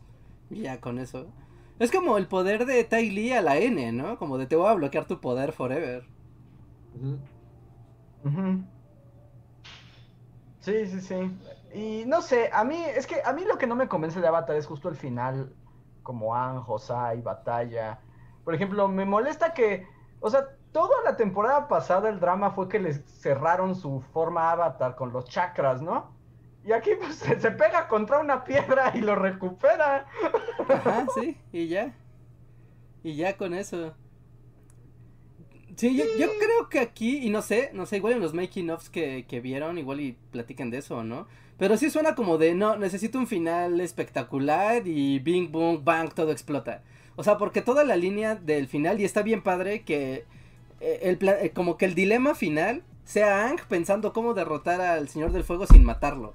[0.51, 1.28] Y ya con eso.
[1.81, 4.19] Es como el poder de Tai Lee a la N, ¿no?
[4.19, 6.07] Como de te voy a bloquear tu poder forever.
[8.24, 8.65] Ujú.
[10.61, 11.15] Sí, sí, sí.
[11.74, 14.27] Y no sé, a mí, es que a mí lo que no me convence de
[14.28, 15.57] Avatar es justo el final,
[16.02, 18.05] como An, Josai, Batalla.
[18.44, 19.86] Por ejemplo, me molesta que,
[20.20, 24.97] o sea, toda la temporada pasada el drama fue que les cerraron su forma Avatar
[24.97, 26.19] con los chakras, ¿no?
[26.70, 30.06] Y aquí pues se, se pega contra una piedra y lo recupera.
[30.68, 31.92] Ajá, sí, y ya.
[33.02, 33.92] Y ya con eso.
[35.74, 38.70] Sí, yo, yo creo que aquí, y no sé, no sé, igual en los making
[38.70, 41.26] ofs que, que vieron, igual y platican de eso, ¿no?
[41.59, 46.30] Pero sí suena como de, no, necesito un final espectacular y bing, boom, bang, todo
[46.30, 46.84] explota.
[47.16, 50.24] O sea, porque toda la línea del final, y está bien padre que
[50.78, 55.32] eh, el eh, como que el dilema final sea Ang pensando cómo derrotar al Señor
[55.32, 56.32] del Fuego sin matarlo.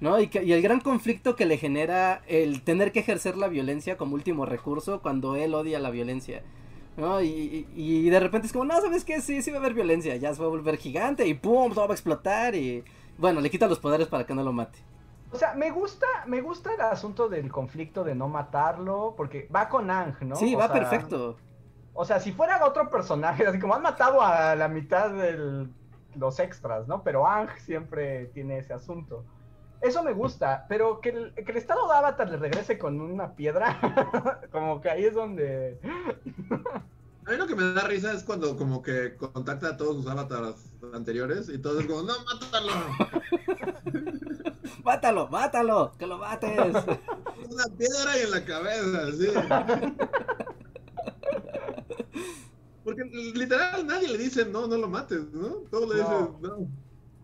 [0.00, 0.20] ¿No?
[0.20, 3.96] Y, que- y el gran conflicto que le genera el tener que ejercer la violencia
[3.96, 6.42] como último recurso cuando él odia la violencia.
[6.96, 7.20] ¿no?
[7.20, 7.66] Y, y-
[8.06, 9.20] y de repente es como, no, ¿sabes qué?
[9.20, 11.72] Sí, sí va a haber violencia, ya se va a volver gigante y ¡pum!
[11.74, 12.82] Todo va a explotar y...
[13.18, 14.78] Bueno, le quita los poderes para que no lo mate.
[15.30, 19.68] O sea, me gusta, me gusta el asunto del conflicto de no matarlo, porque va
[19.68, 20.36] con Ang, ¿no?
[20.36, 21.36] sí, O va sea, perfecto.
[21.92, 25.66] O sea, si fuera otro personaje, así como han matado a la mitad de
[26.14, 27.02] los extras, ¿no?
[27.02, 29.24] Pero Ang siempre tiene ese asunto.
[29.86, 33.36] Eso me gusta, pero que el, que el estado de Avatar le regrese con una
[33.36, 33.78] piedra,
[34.50, 35.78] como que ahí es donde...
[37.24, 40.08] A mí lo que me da risa es cuando como que contacta a todos sus
[40.08, 40.56] avatars
[40.92, 42.72] anteriores y todos es como, no, mátalo.
[44.84, 45.92] ¡Mátalo, mátalo!
[45.96, 46.58] ¡Que lo mates!
[47.50, 49.28] Una piedra y en la cabeza, sí.
[52.82, 55.48] Porque literal nadie le dice, no, no lo mates, ¿no?
[55.70, 56.68] Todos le dicen, no,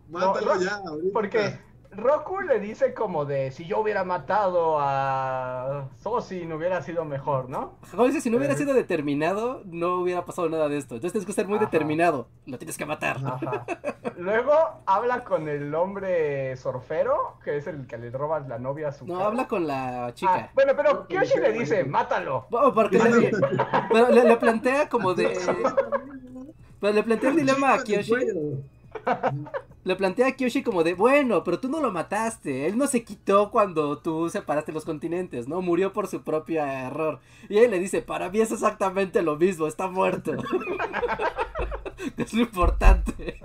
[0.08, 0.74] mátalo No, no, ya.
[0.76, 1.12] ahorita".
[1.12, 1.58] Porque
[1.94, 7.50] Roku le dice como de si yo hubiera matado a Sosi no hubiera sido mejor,
[7.50, 7.74] ¿no?
[7.90, 8.56] Como dice, si no hubiera Eh.
[8.56, 10.94] sido determinado, no hubiera pasado nada de esto.
[10.94, 11.66] Entonces tienes que ser muy Ajá.
[11.66, 12.28] determinado.
[12.46, 13.18] Lo tienes que matar.
[13.24, 13.66] Ajá.
[14.16, 14.52] Luego
[14.86, 19.06] habla con el hombre surfero, que es el que le roba la novia a su
[19.06, 19.26] No, cara.
[19.26, 20.50] habla con la Ah, chica.
[20.54, 22.46] bueno, pero Kyoshi le dice, mátalo.
[22.50, 23.30] Bueno, porque le,
[23.92, 25.32] pero le, le plantea como de...
[26.80, 28.12] Pero le plantea el dilema a Kyoshi.
[29.84, 32.66] Le plantea a Kyoshi como de, bueno, pero tú no lo mataste.
[32.66, 35.60] Él no se quitó cuando tú separaste los continentes, ¿no?
[35.60, 37.18] Murió por su propio error.
[37.48, 40.32] Y él le dice, para mí es exactamente lo mismo, está muerto.
[42.16, 43.40] es lo importante.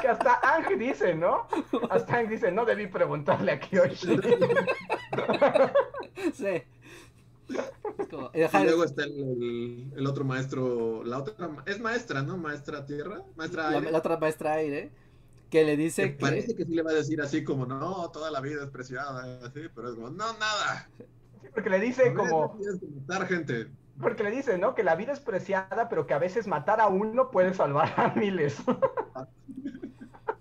[0.00, 1.46] Que hasta Ang dice, ¿no?
[1.90, 4.20] Hasta Ang dice, no debí preguntarle a Kyoshi.
[6.34, 6.62] Sí.
[8.10, 12.36] Como, Y luego está el, el- otro maestro, la otra, es maestra, ¿no?
[12.36, 13.90] Maestra tierra, maestra la, aire.
[13.90, 14.92] la otra maestra aire,
[15.50, 16.18] que le dice que...
[16.18, 19.40] parece que sí le va a decir así como, no, toda la vida es preciada,
[19.46, 20.90] así, pero es como, no, nada.
[21.54, 22.58] Porque le dice como,
[23.06, 23.68] matar gente.
[24.00, 24.74] porque le dice, ¿no?
[24.74, 28.14] Que la vida es preciada, pero que a veces matar a uno puede salvar a
[28.14, 28.56] miles.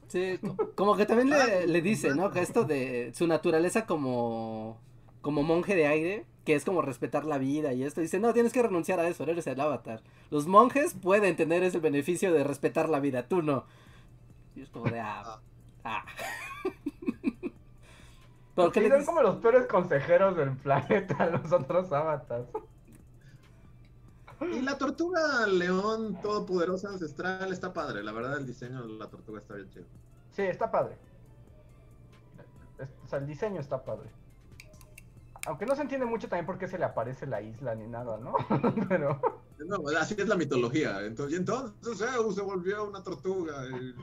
[0.07, 2.31] Sí, co- como que también le, le dice, ¿no?
[2.31, 4.81] Que esto de su naturaleza como,
[5.21, 8.51] como monje de aire, que es como respetar la vida y esto, dice, no, tienes
[8.53, 10.01] que renunciar a eso, eres el avatar.
[10.29, 13.65] Los monjes pueden tener ese beneficio de respetar la vida, tú no.
[14.55, 15.39] Y es como de, ah,
[15.83, 16.05] ah.
[18.55, 22.47] ¿Pero qué Sí, le son como los peores consejeros del planeta, los otros avatars.
[24.41, 29.39] Y la tortuga león todopoderosa ancestral está padre, la verdad el diseño de la tortuga
[29.39, 29.85] está bien chido.
[30.31, 30.97] Sí, está padre.
[32.79, 34.09] Es- o sea, el diseño está padre.
[35.47, 38.17] Aunque no se entiende mucho también por qué se le aparece la isla ni nada,
[38.19, 38.33] ¿no?
[38.89, 39.19] Pero
[39.65, 41.01] No, así es la mitología.
[41.05, 43.53] Entonces, y entonces Zeus se volvió una tortuga.
[43.67, 43.95] y-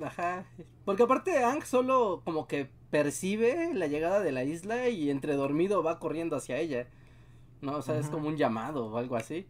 [0.04, 0.44] Ajá.
[0.84, 5.82] Porque aparte Ang solo como que percibe la llegada de la isla y entre dormido
[5.82, 6.86] va corriendo hacia ella.
[7.60, 7.76] ¿No?
[7.78, 9.46] O sea, es como un llamado o algo así.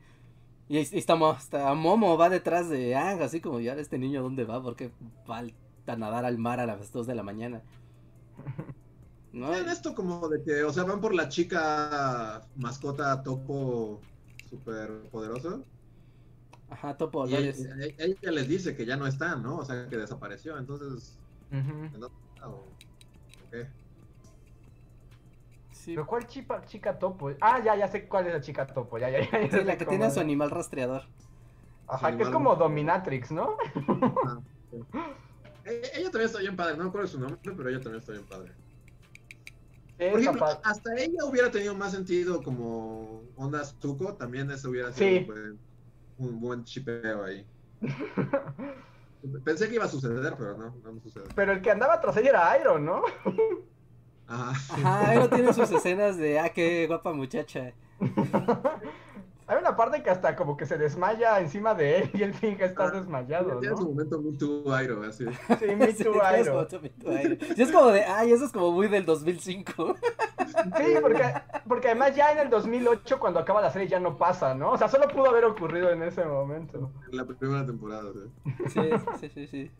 [0.69, 4.23] Y, y está, Mo- hasta Momo va detrás de Ang, así como ya este niño
[4.23, 4.93] dónde va, porque
[5.31, 5.43] va
[5.87, 7.63] a nadar al mar a las 2 de la mañana.
[9.35, 9.53] ¿No?
[9.55, 14.01] Esto como de que, o sea, van por la chica mascota topo
[14.49, 15.61] super poderosa.
[16.69, 17.67] Ajá, Topo Y ella, Olores.
[17.81, 19.59] ella- ella les dice que ya no está, ¿no?
[19.59, 20.59] O sea, que desapareció.
[20.59, 21.91] Entonces, Ujú.
[21.93, 22.49] ¿en dónde está?
[22.51, 22.79] ¿O-
[23.41, 23.69] o qué?
[25.73, 27.31] Sí, ¿Pero cuál chica, chica topo?
[27.41, 28.99] Ah, ya, ya sé cuál es la chica topo.
[28.99, 31.03] Ya, ya, ya, ya sí, sé la que tiene a su animal rastreador.
[31.87, 33.57] Ajá, que es como Dominatrix, ¿no?
[34.23, 34.41] Ah,
[34.71, 34.79] sí.
[35.65, 38.13] Eh, Ella también está bien padre, no me acuerdo su nombre, pero ella también está
[38.13, 38.55] bien padre.
[39.97, 45.09] Por ejemplo, hasta ella hubiera tenido más sentido como onda Zuko, también eso hubiera sido
[45.09, 45.17] Sí.
[45.19, 45.59] un, buen,
[46.19, 47.47] un buen chipeo ahí.
[49.45, 51.25] Pensé que iba a suceder, pero no, no me sucede.
[51.35, 53.03] Pero el que andaba tras ella era Iron, ¿no?
[54.27, 55.15] Ajá.
[55.15, 57.73] No tiene sus escenas de, ah, qué guapa muchacha.
[59.47, 62.65] Hay una parte que hasta como que se desmaya encima de él y él finge
[62.65, 63.89] estar Ah, desmayado, Tiene su ¿no?
[63.91, 65.25] momento Me Too Airo, así.
[65.59, 66.67] Sí, me too, su Airo.
[66.71, 69.97] Sí, es como de, ay, eso es como muy del 2005.
[70.47, 71.25] Sí, porque,
[71.69, 74.71] porque además ya en el 2008 cuando acaba la serie ya no pasa, ¿no?
[74.73, 76.91] O sea, solo pudo haber ocurrido en ese momento.
[77.11, 78.11] En la primera temporada.
[78.69, 78.71] ¿sí?
[78.71, 78.81] Sí,
[79.21, 79.71] sí, sí, sí.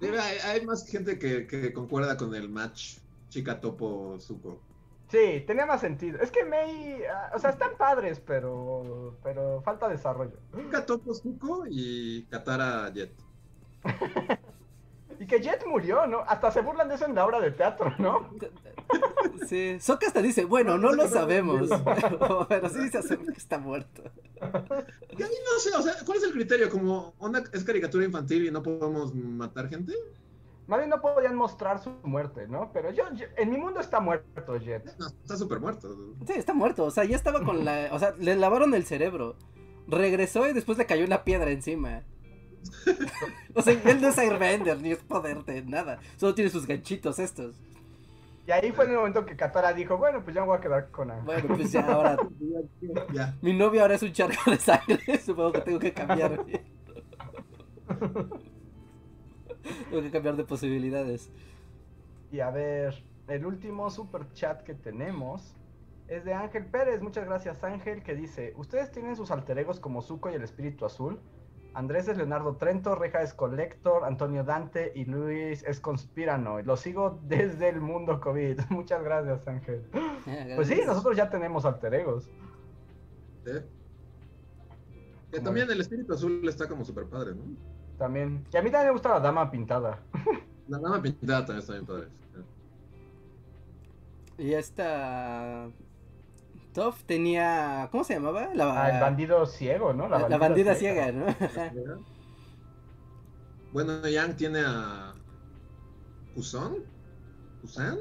[0.00, 2.96] Sí, hay, hay más gente que, que concuerda con el match
[3.28, 4.58] Chica Topo Zuko.
[5.12, 6.18] Sí, tenía más sentido.
[6.22, 10.38] Es que Mei, ah, o sea, están padres, pero pero falta desarrollo.
[10.86, 13.12] Topo Zuko y Katara Jet.
[15.20, 16.20] Y que Jet murió, ¿no?
[16.26, 18.30] Hasta se burlan de eso en la obra de teatro, ¿no?
[19.46, 23.58] Sí, Sokka hasta dice, bueno, no lo sabemos, pero, pero sí se asume que está
[23.58, 24.02] muerto.
[25.16, 26.68] Y ahí no sé, o sea, ¿cuál es el criterio?
[26.70, 29.94] Como onda es caricatura infantil y no podemos matar gente.
[30.66, 32.70] Más bien no podían mostrar su muerte, ¿no?
[32.72, 34.96] Pero yo, yo- en mi mundo está muerto Jet.
[34.98, 35.88] No, está súper muerto.
[36.26, 39.36] Sí, está muerto, o sea, ya estaba con la, o sea, le lavaron el cerebro.
[39.88, 42.02] Regresó y después le cayó una piedra encima.
[43.54, 45.98] O sea, él no es Airbender, ni es poder de nada.
[46.16, 47.54] Solo tiene sus ganchitos estos.
[48.46, 50.60] Y ahí fue en el momento que Katara dijo, bueno, pues ya me voy a
[50.60, 51.24] quedar con Aang.
[51.26, 52.16] Bueno, pues ya ahora,
[53.12, 53.36] Ya.
[53.42, 56.40] mi novio ahora es un charco de sangre, supongo que tengo que cambiar.
[59.90, 61.30] tengo que cambiar de posibilidades.
[62.30, 65.54] Y a ver, el último super chat que tenemos
[66.08, 67.02] es de Ángel Pérez.
[67.02, 70.84] Muchas gracias, Ángel, que dice: Ustedes tienen sus alter egos como Zuko y el Espíritu
[70.84, 71.20] Azul.
[71.74, 76.60] Andrés es Leonardo Trento, Reja es Collector, Antonio Dante y Luis es Conspirano.
[76.62, 78.60] Los sigo desde el mundo COVID.
[78.70, 79.84] Muchas gracias, Ángel.
[80.54, 82.30] Pues sí, nosotros ya tenemos alter egos.
[83.44, 83.52] ¿sí?
[85.32, 87.42] Que también el espíritu azul está como súper padre, ¿no?
[88.02, 88.44] También.
[88.52, 90.00] Y a mí también me gusta la dama pintada.
[90.66, 92.08] La dama pintada también está bien padre.
[94.38, 95.68] Y esta.
[96.74, 97.88] Toff tenía.
[97.92, 98.52] ¿Cómo se llamaba?
[98.54, 100.08] La, Ah, el bandido ciego, ¿no?
[100.08, 101.26] la- la bandida ciega, ¿no?
[103.72, 105.12] Bueno, Yang tiene a.
[106.34, 106.78] ¿Kuson?
[107.60, 107.98] ¿Kusan?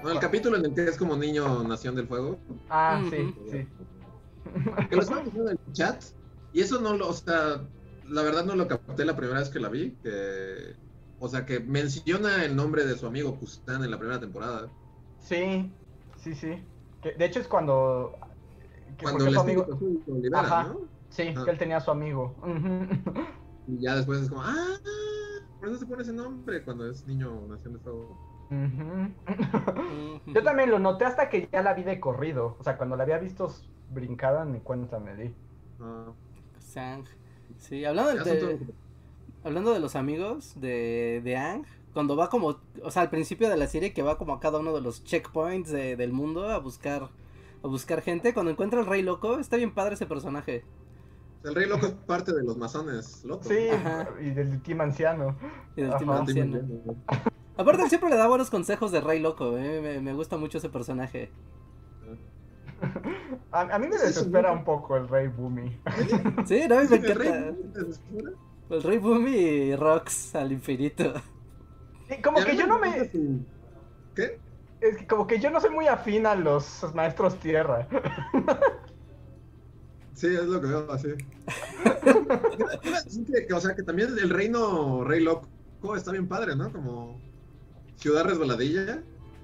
[0.00, 2.38] Bueno, el capítulo en el que es como niño Nación del Fuego.
[2.70, 3.68] Ah, sí, sí.
[4.88, 6.02] Que lo diciendo en el chat.
[6.54, 7.08] Y eso no lo.
[7.08, 7.60] O sea,
[8.08, 9.92] la verdad no lo capté la primera vez que la vi.
[10.02, 10.74] Que.
[11.20, 14.68] O sea, que menciona el nombre de su amigo Kusan en la primera temporada.
[15.18, 15.72] Sí,
[16.16, 16.62] sí, sí.
[17.02, 18.16] Que, de hecho es cuando...
[18.96, 19.66] que Cuando el su amigo...
[20.06, 20.62] libera, Ajá.
[20.68, 20.80] ¿no?
[21.08, 21.44] Sí, Ajá.
[21.44, 22.36] que él tenía a su amigo.
[23.66, 24.78] Y ya después es como, ah,
[25.58, 28.16] por eso se pone ese nombre cuando es niño Nación del Fuego.
[30.26, 32.56] Yo también lo noté hasta que ya la vi de corrido.
[32.58, 33.52] O sea, cuando la había visto
[33.90, 35.34] brincada, ni cuenta me di.
[35.80, 36.12] Ah,
[36.60, 37.04] Sang.
[37.58, 38.58] Sí, hablando de,
[39.44, 43.56] hablando de los amigos de, de Ang, cuando va como, o sea, al principio de
[43.56, 46.58] la serie que va como a cada uno de los checkpoints de- del mundo a
[46.58, 47.08] buscar,
[47.62, 50.64] a buscar gente, cuando encuentra al rey loco, está bien padre ese personaje.
[51.44, 53.46] El rey loco es parte de los masones locos.
[53.48, 54.08] Sí, Ajá.
[54.20, 55.36] y del team anciano.
[55.76, 55.98] Y del Ajá.
[55.98, 56.60] Team Anciano.
[57.56, 60.58] Aparte, él siempre le da buenos consejos de rey loco, eh, me, me gusta mucho
[60.58, 61.30] ese personaje.
[63.50, 65.80] A, a mí me desespera un poco el rey Boomy.
[66.46, 67.80] Sí, no, me El rey encanta.
[68.70, 71.14] El rey Boomy y Rox al infinito.
[72.22, 73.10] Como que yo no me...
[74.14, 74.38] ¿Qué?
[74.80, 77.88] Es que como que yo no soy muy afín a los maestros tierra.
[80.14, 81.08] Sí, es lo que veo así.
[83.54, 85.48] O sea, que también el reino rey loco
[85.96, 86.72] está bien padre, ¿no?
[86.72, 87.20] Como
[87.96, 89.02] ciudad resbaladilla.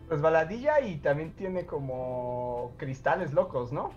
[0.08, 3.92] Resbaladilla y también tiene como cristales locos, ¿no?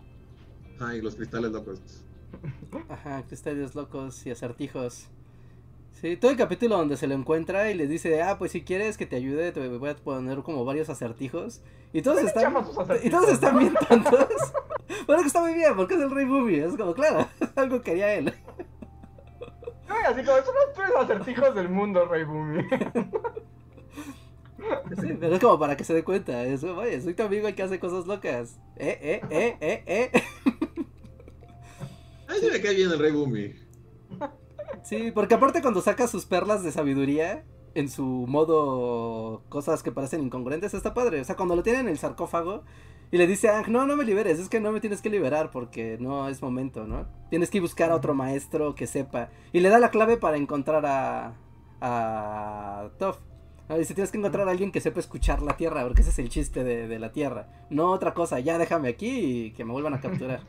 [0.80, 1.82] Ah, y los cristales locos.
[2.90, 5.10] Ajá, cristales locos y acertijos.
[5.94, 8.98] Sí, todo el capítulo donde se lo encuentra y le dice, ah, pues si quieres
[8.98, 11.62] que te ayude, te voy a poner como varios acertijos.
[11.92, 12.54] Y todos están,
[13.04, 14.54] y todos están bien tontos.
[15.08, 16.56] bueno, que está muy bien, porque es el rey Boomy.
[16.56, 18.32] Es como, claro, algo quería él.
[19.90, 22.64] Ay, Así como, son los tres acertijos del mundo, rey Boomy.
[25.00, 26.44] Sí, pero es como para que se dé cuenta.
[26.44, 28.60] Es como, oye, soy tu amigo el que hace cosas locas.
[28.76, 30.12] Eh, eh, eh, eh, eh.
[32.28, 33.56] Ay, sí me cae bien el rey Boomy.
[34.84, 37.44] Sí, porque aparte cuando saca sus perlas de sabiduría
[37.76, 41.22] en su modo cosas que parecen incongruentes, está padre.
[41.22, 42.64] O sea, cuando lo tiene en el sarcófago
[43.12, 45.10] y le dice a Ang, no, no me liberes, es que no me tienes que
[45.10, 47.08] liberar porque no es momento, ¿no?
[47.30, 49.30] Tienes que buscar a otro maestro que sepa.
[49.54, 51.36] Y le da la clave para encontrar a...
[51.82, 53.20] a Toph.
[53.70, 56.20] Ah, Dice, tienes que encontrar a alguien que sepa escuchar la tierra, porque ese es
[56.20, 57.48] el chiste de, de la tierra.
[57.70, 60.42] No otra cosa, ya déjame aquí y que me vuelvan a capturar.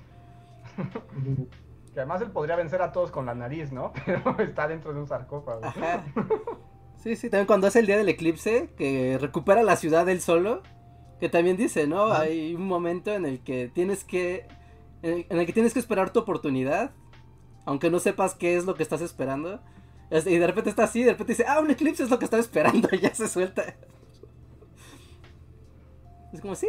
[1.92, 3.92] Que además él podría vencer a todos con la nariz, ¿no?
[4.06, 5.64] Pero está dentro de un sarcófago.
[5.64, 6.04] Ajá.
[6.96, 10.62] Sí, sí, también cuando hace el día del eclipse, que recupera la ciudad él solo,
[11.18, 12.12] que también dice, ¿no?
[12.12, 14.46] Hay un momento en el que tienes que,
[15.02, 16.92] en el, en el que tienes que esperar tu oportunidad,
[17.64, 19.60] aunque no sepas qué es lo que estás esperando.
[20.10, 22.24] Es- Y de repente está así, de repente dice, ah, un eclipse es lo que
[22.24, 23.76] estaba esperando, y ya se suelta.
[26.32, 26.66] Es como, sí,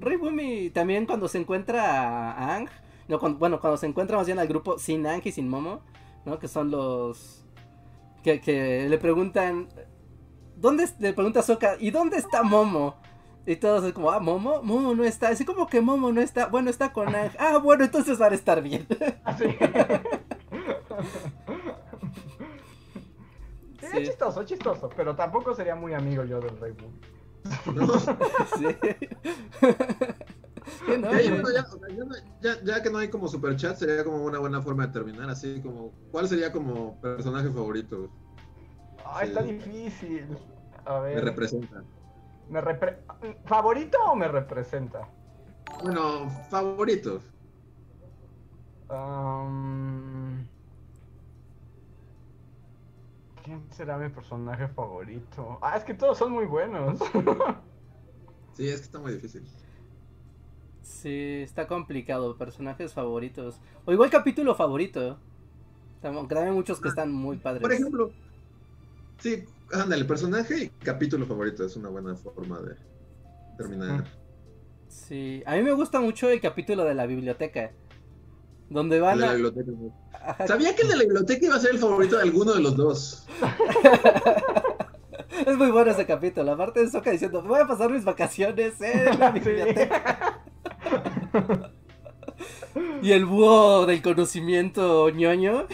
[0.00, 2.68] rey Boomy también cuando se encuentra a Ang,
[3.06, 5.80] no, cuando- bueno, cuando se encuentra más bien al grupo sin Ang y sin Momo,
[6.24, 6.38] ¿no?
[6.38, 7.44] Que son los
[8.22, 9.68] que, que le preguntan,
[10.56, 12.96] ¿dónde es-?" le pregunta a Sokka, ¿y dónde está Momo?
[13.46, 16.46] Y todos es como, ah, Momo, Momo no está, así como que Momo no está,
[16.46, 18.86] bueno, está con Ang, ah, bueno, entonces van a estar bien.
[19.24, 19.44] Así.
[23.80, 24.06] Sería Sí.
[24.06, 26.74] chistoso, chistoso, pero tampoco sería muy amigo yo del Rey.
[26.80, 26.88] ¿no?
[28.58, 28.66] Sí.
[30.86, 31.10] Sí, ¿no?
[32.62, 35.92] Ya, que no hay como superchat, sería como una buena forma de terminar, así como,
[36.10, 38.10] ¿cuál sería como personaje favorito?
[39.02, 39.28] Ah, Sí.
[39.28, 40.36] está difícil.
[40.84, 41.24] A Me ver.
[41.24, 41.82] representa.
[42.50, 42.98] ¿Me repre-
[43.46, 45.08] ¿Favorito o me representa?
[45.82, 47.22] Bueno, favoritos.
[48.90, 50.17] Am,
[53.48, 55.58] ¿Quién será mi personaje favorito?
[55.62, 56.98] Ah, es que todos son muy buenos.
[58.52, 59.48] Sí, es que está muy difícil.
[60.82, 63.60] Sí, está complicado, personajes favoritos.
[63.84, 65.20] O igual capítulo favorito.
[66.02, 67.62] Aunque también hay muchos que están muy padres.
[67.62, 68.10] Por ejemplo,
[69.18, 72.74] sí, ándale, personaje y capítulo favorito es una buena forma de
[73.56, 74.04] terminar.
[74.88, 77.70] Sí, a mí me gusta mucho el capítulo de la biblioteca.
[78.68, 79.34] Donde van la a...
[79.34, 79.70] biblioteca.
[80.46, 82.76] Sabía que el de la biblioteca iba a ser el favorito de alguno de los
[82.76, 83.26] dos.
[85.46, 86.52] Es muy bueno ese capítulo.
[86.52, 89.40] Aparte de Soka diciendo, voy a pasar mis vacaciones en la Sí.
[89.40, 90.42] biblioteca.
[93.02, 95.66] Y el búho del conocimiento ñoño.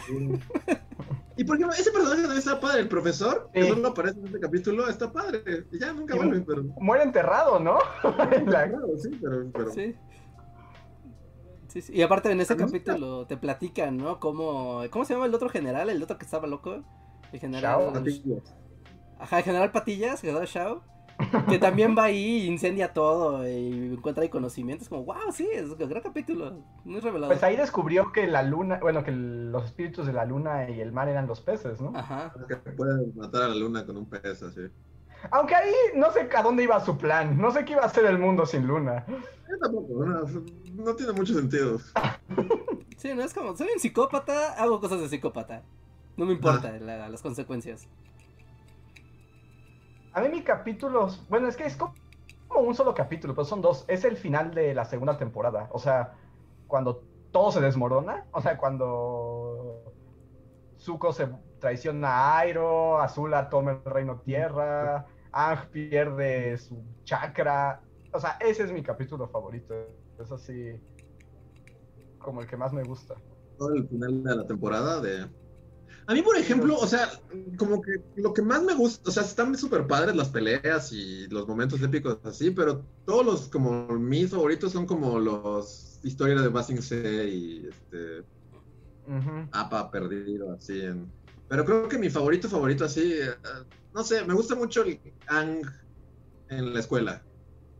[1.36, 3.68] Y por ejemplo, ese personaje también está padre, el profesor, que Sí.
[3.68, 5.42] solo aparece en este capítulo, está padre.
[5.72, 6.62] Y ya nunca vuelve, pero.
[6.80, 7.78] Muere enterrado, ¿no?
[8.46, 8.70] La-
[9.02, 9.46] sí, pero.
[9.52, 9.70] pero...
[9.72, 9.94] Sí.
[11.74, 11.92] Sí, sí.
[11.92, 14.20] Y aparte en ese capítulo te platican, ¿no?
[14.20, 15.90] Cómo, ¿Cómo se llama el otro general?
[15.90, 16.82] El otro que estaba loco.
[17.32, 17.62] El general.
[17.62, 17.92] Shao.
[17.92, 18.54] Patillas.
[19.18, 20.82] Ajá, el general Patillas, el general Shao.
[21.48, 24.88] Que también va ahí incendia todo y encuentra ahí conocimientos.
[24.88, 26.62] Como, wow, sí, es un gran capítulo.
[26.84, 27.34] Muy revelador.
[27.34, 30.92] Pues ahí descubrió que la luna, bueno, que los espíritus de la luna y el
[30.92, 31.92] mar eran los peces, ¿no?
[31.96, 32.32] Ajá.
[32.48, 34.62] Que puede matar a la luna con un pez así.
[35.30, 38.04] Aunque ahí no sé a dónde iba su plan, no sé qué iba a hacer
[38.04, 39.04] el mundo sin luna.
[39.08, 40.26] Yo tampoco, no,
[40.74, 41.78] no tiene mucho sentido.
[42.96, 45.62] Sí, no es como, soy un psicópata, hago cosas de psicópata.
[46.16, 47.88] No me importa la- las consecuencias.
[50.12, 51.94] A mí mi capítulo, bueno, es que es como
[52.46, 53.84] como un solo capítulo, pero son dos.
[53.88, 55.68] Es el final de la segunda temporada.
[55.72, 56.12] O sea,
[56.68, 57.02] cuando
[57.32, 58.26] todo se desmorona.
[58.30, 59.82] O sea, cuando
[60.78, 61.26] Zuko se
[61.58, 67.80] traiciona a Airo, Azula toma el reino tierra, Ang pierde su chakra.
[68.12, 69.74] O sea, ese es mi capítulo favorito.
[70.18, 70.80] Es así
[72.18, 73.14] como el que más me gusta.
[73.58, 75.28] Todo el final de la temporada de...
[76.06, 77.08] A mí, por ejemplo, o sea,
[77.56, 81.26] como que lo que más me gusta, o sea, están súper padres las peleas y
[81.28, 86.48] los momentos épicos así, pero todos los, como mis favoritos son como los historias de
[86.48, 88.22] Basing C y este.
[89.52, 90.80] APA perdido, así.
[90.80, 91.10] En...
[91.48, 93.34] Pero creo que mi favorito, favorito así, eh,
[93.94, 95.62] no sé, me gusta mucho el Ang
[96.50, 97.22] en la escuela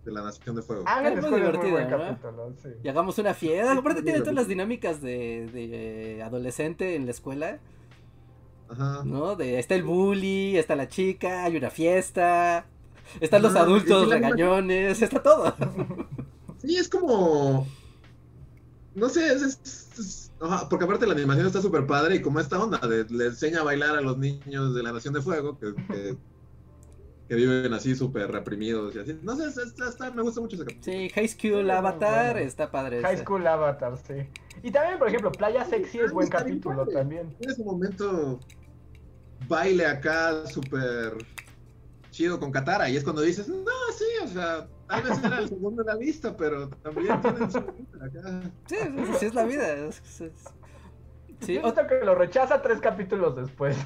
[0.05, 0.85] de la Nación de Fuego.
[0.87, 1.89] Ang Es muy divertido, ¿no?
[1.89, 2.69] capítulo, sí.
[2.83, 3.73] Y hagamos una fiesta.
[3.73, 7.59] Sí, Aparte tiene todas las dinámicas de, de adolescente en la escuela,
[8.69, 9.03] Ajá.
[9.05, 9.37] ¿no?
[9.37, 12.67] De, está el bully, está la chica, hay una fiesta,
[13.21, 15.55] están los Ajá, adultos regañones, está todo.
[16.59, 17.67] Sí, es como.
[18.95, 19.43] No sé, es.
[19.43, 23.05] es- es- ajá, porque aparte la animación está súper padre y como esta onda de
[23.11, 26.17] le enseña a bailar a los niños de la Nación de Fuego que, que,
[27.29, 29.19] que viven así súper reprimidos y así.
[29.23, 30.85] No sé, es- es- está- me gusta mucho ese capítulo.
[30.99, 32.47] Sí, High School Avatar, bueno.
[32.47, 33.01] está padre.
[33.03, 33.23] High ese.
[33.25, 34.15] School Avatar, sí.
[34.63, 37.35] Y también, por ejemplo, Playa Sexy es buen capítulo también.
[37.41, 38.39] En ese momento,
[39.49, 41.15] baile acá súper
[42.11, 43.65] chido con Katara y es cuando dices, no,
[43.97, 47.61] sí, o sea, tal vez era el segundo en la lista, pero también tienen su
[47.61, 48.43] vida acá.
[48.67, 48.77] Sí,
[49.19, 49.73] sí, es la vida.
[49.89, 50.45] es- es- es-
[51.41, 53.77] Sí, Yo o- siento que lo rechaza tres capítulos después.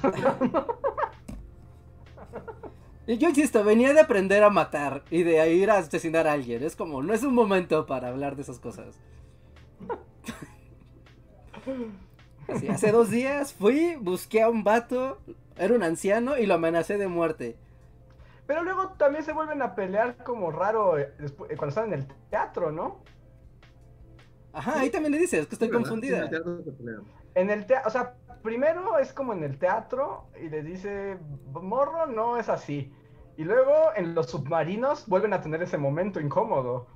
[3.17, 6.63] yo insisto, venía de aprender a matar y de ir a asesinar a alguien.
[6.63, 8.99] Es como, no es un momento para hablar de esas cosas.
[12.47, 15.19] Así, hace dos días fui, busqué a un vato,
[15.57, 17.55] era un anciano y lo amenacé de muerte.
[18.47, 21.99] Pero luego también se vuelven a pelear como raro eh, despu- eh, cuando están en
[21.99, 23.03] el teatro, ¿no?
[24.51, 26.17] Ajá, ahí también le dices que estoy confundida.
[26.17, 27.03] Sí, en el teatro se pelean.
[27.35, 31.17] En el teatro, o sea, primero es como en el teatro y le dice,
[31.51, 32.91] morro, no es así.
[33.39, 36.87] Y luego en los submarinos vuelven a tener ese momento incómodo.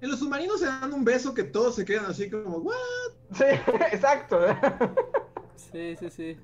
[0.00, 2.74] En los submarinos se dan un beso que todos se quedan así como, ¿what?
[3.30, 3.44] Sí,
[3.92, 4.40] exacto.
[5.54, 6.36] Sí, sí, sí.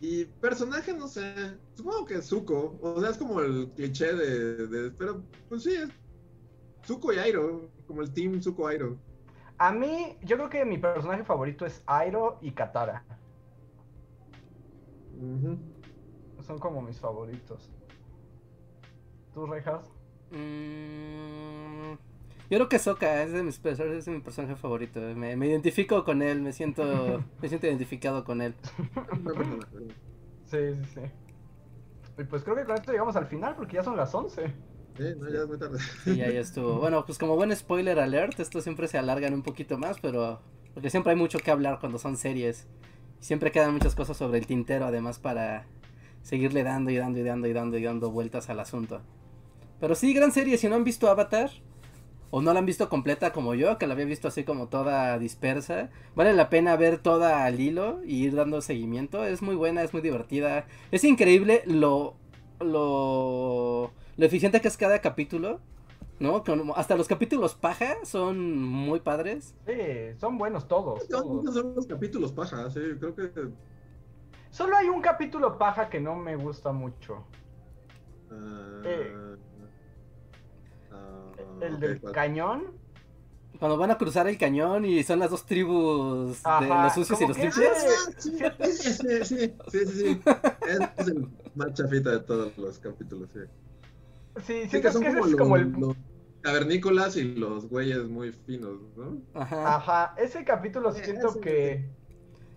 [0.00, 4.90] Y personaje, no sé, supongo que Zuko, o sea, es como el cliché de, de-
[4.92, 5.90] pero pues sí, es
[6.86, 8.96] Zuko y Airo, como el team Zuko Airo.
[9.58, 13.04] A mí, yo creo que mi personaje favorito es Airo y Katara.
[16.46, 17.70] Son como mis favoritos.
[19.34, 19.84] ¿Tú, Rejas?
[20.30, 21.92] Mm,
[22.48, 25.00] yo creo que Sokka es de mis es de mi personaje favorito.
[25.00, 28.54] Me, me identifico con él, me siento, me siento identificado con él.
[30.46, 31.00] Sí, sí, sí.
[32.18, 34.46] Y pues creo que con esto llegamos al final porque ya son las 11.
[34.96, 35.80] Sí, no, ya es muy tarde.
[36.04, 36.78] Sí, ya, ya estuvo.
[36.78, 40.40] Bueno, pues como buen spoiler alert, esto siempre se alargan un poquito más, pero
[40.72, 42.68] porque siempre hay mucho que hablar cuando son series.
[43.20, 45.66] Siempre quedan muchas cosas sobre el tintero, además, para
[46.22, 49.00] seguirle dando y dando y dando y dando y dando vueltas al asunto.
[49.80, 50.58] Pero sí, gran serie.
[50.58, 51.50] Si no han visto Avatar,
[52.30, 55.18] o no la han visto completa como yo, que la había visto así como toda
[55.18, 59.24] dispersa, vale la pena ver toda al hilo y ir dando seguimiento.
[59.24, 60.66] Es muy buena, es muy divertida.
[60.90, 62.16] Es increíble lo,
[62.60, 65.60] lo, lo eficiente que es cada capítulo.
[66.18, 66.42] ¿No?
[66.76, 69.54] Hasta los capítulos paja son muy padres.
[69.66, 71.06] Sí, son buenos todos.
[71.08, 71.54] Todos.
[71.54, 73.30] son los capítulos paja, sí, creo que...
[74.50, 77.26] Solo hay un capítulo paja que no me gusta mucho.
[78.84, 79.36] Eh.
[80.92, 82.12] ah, El del ¿cuál?
[82.14, 82.86] cañón.
[83.58, 87.26] Cuando van a cruzar el cañón y son las dos tribus de los sucios y
[87.26, 87.68] los limpios.
[87.68, 90.20] Ah, sí, sí, sí, sí, sí, sí, sí.
[90.66, 93.40] Es, es el más chafita de todos los capítulos, sí.
[94.38, 95.72] Sí, Sí, siento que son que ese como, es los, como el.
[95.72, 95.96] los
[96.42, 99.22] cavernícolas y los güeyes muy finos, ¿no?
[99.34, 99.76] Ajá.
[99.76, 101.90] Ajá, ese capítulo Eh, siento ese- que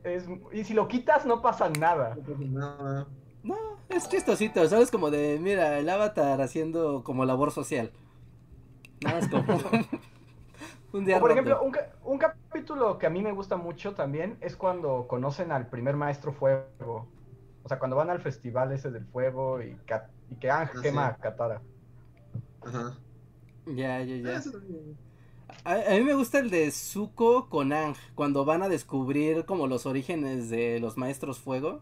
[0.04, 0.26] es...
[0.54, 2.16] Y si lo quitas no pasa nada.
[2.16, 3.08] No pasa nada.
[3.44, 3.56] No,
[3.90, 4.92] es chistosito, ¿sabes?
[4.92, 7.92] Como de, mira, el avatar haciendo como labor social.
[9.02, 9.46] Nada, es como
[10.94, 14.38] un día O por ejemplo, un, un capítulo que a mí me gusta mucho también
[14.42, 17.08] es cuando conocen al primer maestro fuego.
[17.64, 19.76] O sea, cuando van al festival ese del fuego y,
[20.32, 21.16] y que Ang Ah, quema sí.
[21.16, 21.62] a Katara.
[22.62, 22.98] Ajá.
[23.66, 24.52] Ya, ya, Ah, ya.
[25.66, 29.68] A, a mí me gusta el de Zuko con Ang, cuando van a descubrir como
[29.68, 31.82] los orígenes de los maestros fuego.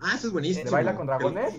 [0.00, 0.64] Ah, eso es buenísimo.
[0.66, 1.54] ¿De baila con dragones?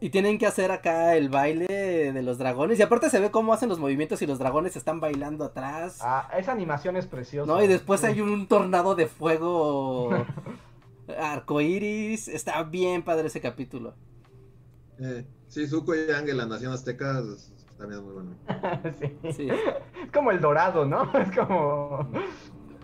[0.00, 1.66] Y tienen que hacer acá el baile
[2.12, 2.78] de los dragones.
[2.78, 5.98] Y aparte se ve cómo hacen los movimientos y los dragones están bailando atrás.
[6.00, 7.50] Ah, esa animación es preciosa.
[7.52, 7.62] ¿No?
[7.62, 10.10] Y después hay un tornado de fuego
[11.18, 12.28] arcoiris.
[12.28, 13.94] Está bien padre ese capítulo.
[15.00, 18.30] Eh, sí, Zuko y Ángel, la nación azteca, es- también es muy bueno.
[18.98, 19.32] sí.
[19.32, 19.48] Sí.
[19.48, 21.10] Es como el dorado, ¿no?
[21.20, 22.08] Es como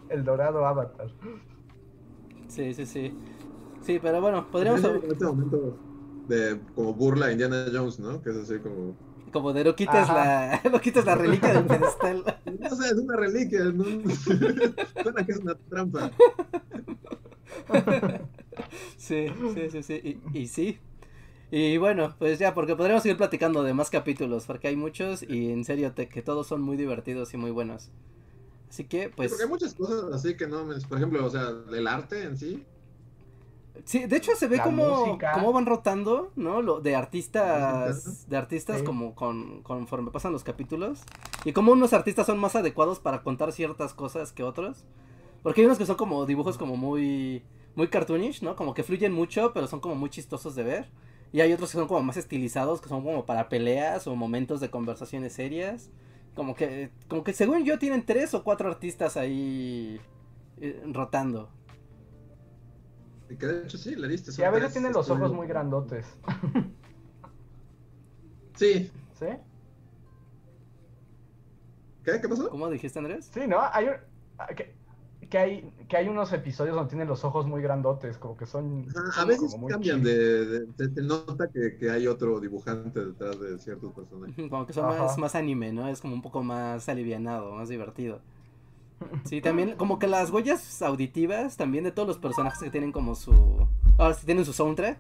[0.09, 1.09] el dorado avatar.
[2.49, 3.13] Sí, sí, sí.
[3.81, 5.77] Sí, pero bueno, podríamos En este momento
[6.29, 8.23] de como burla a Indiana Jones, ¿no?
[8.23, 8.97] Que es así como...
[9.33, 12.25] como de no quites la no quites la reliquia del pedestal.
[12.61, 13.85] No sé, es una reliquia, ¿no?
[15.03, 16.11] Suena que es una trampa.
[18.97, 20.21] Sí, sí, sí, sí.
[20.33, 20.79] Y, y sí.
[21.51, 25.51] Y bueno, pues ya, porque podríamos seguir platicando de más capítulos, porque hay muchos y
[25.53, 27.91] en serio te- que todos son muy divertidos y muy buenos.
[28.69, 29.31] Así que, Pues...
[29.31, 30.65] Porque hay muchas cosas así que no...
[30.65, 32.65] me- Por ejemplo, o sea, el arte en sí.
[33.85, 36.63] sí, de hecho se ve como, cómo van rotando, ¿no?
[36.63, 38.85] Lo, de artistas, de artistas Sí.
[38.85, 41.01] como con, conforme pasan los capítulos.
[41.45, 44.85] Y como unos artistas son más adecuados para contar ciertas cosas que otros.
[45.43, 47.43] Porque hay unos que son como dibujos como muy,
[47.77, 48.57] muy cartoonish, ¿no?
[48.57, 50.91] Como que fluyen mucho, pero son como muy chistosos de ver.
[51.35, 54.61] Y hay otros que son como más estilizados, que son como para peleas o momentos
[54.61, 55.91] de conversaciones serias.
[56.37, 60.01] Como que, como que según yo tienen tres o cuatro artistas ahí
[60.61, 61.51] eh, rotando.
[63.29, 64.31] Y que de hecho sí, le diste.
[64.31, 66.07] Sí, son a veces tres tiene los ojos muy grandotes.
[68.55, 68.93] Sí.
[69.19, 69.27] ¿Sí?
[72.05, 72.21] ¿Qué?
[72.21, 72.49] ¿Qué pasó?
[72.49, 73.29] ¿Cómo dijiste, Andrés?
[73.35, 73.59] Sí, ¿no?
[73.73, 73.97] Hay un-
[74.39, 74.47] ah,
[75.27, 78.87] que, hay que hay unos episodios donde tienen los ojos muy grandotes, como que son,
[78.95, 82.41] Ajá, a veces como muy cambian de, de- se- se nota que, que hay otro
[82.41, 84.35] dibujante detrás de ciertos personajes.
[84.49, 84.91] Como que son Ajá.
[84.91, 85.89] más, más anime, ¿no?
[85.89, 88.21] Es como un poco más alivianado, más divertido.
[89.25, 93.15] Sí, también como que las huellas auditivas también de todos los personajes que tienen como
[93.15, 93.67] su...
[93.99, 94.99] Ahora sí tienen su soundtrack,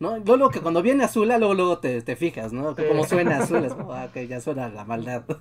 [0.00, 0.18] ¿no?
[0.18, 2.74] Luego que cuando viene Azula, luego, luego te, te fijas, ¿no?
[2.74, 2.88] Que Sí.
[2.88, 5.24] como suena Azula, es como, ah, que ya suena la maldad.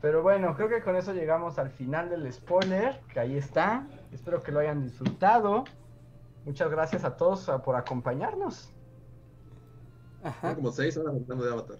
[0.00, 3.86] Pero bueno, creo que con eso llegamos al final del spoiler, que ahí está.
[4.12, 5.64] Espero que lo hayan disfrutado.
[6.44, 8.72] Muchas gracias a todos ah, por acompañarnos.
[10.22, 10.54] Ajá.
[10.54, 11.78] como seis horas hablando de Avatar.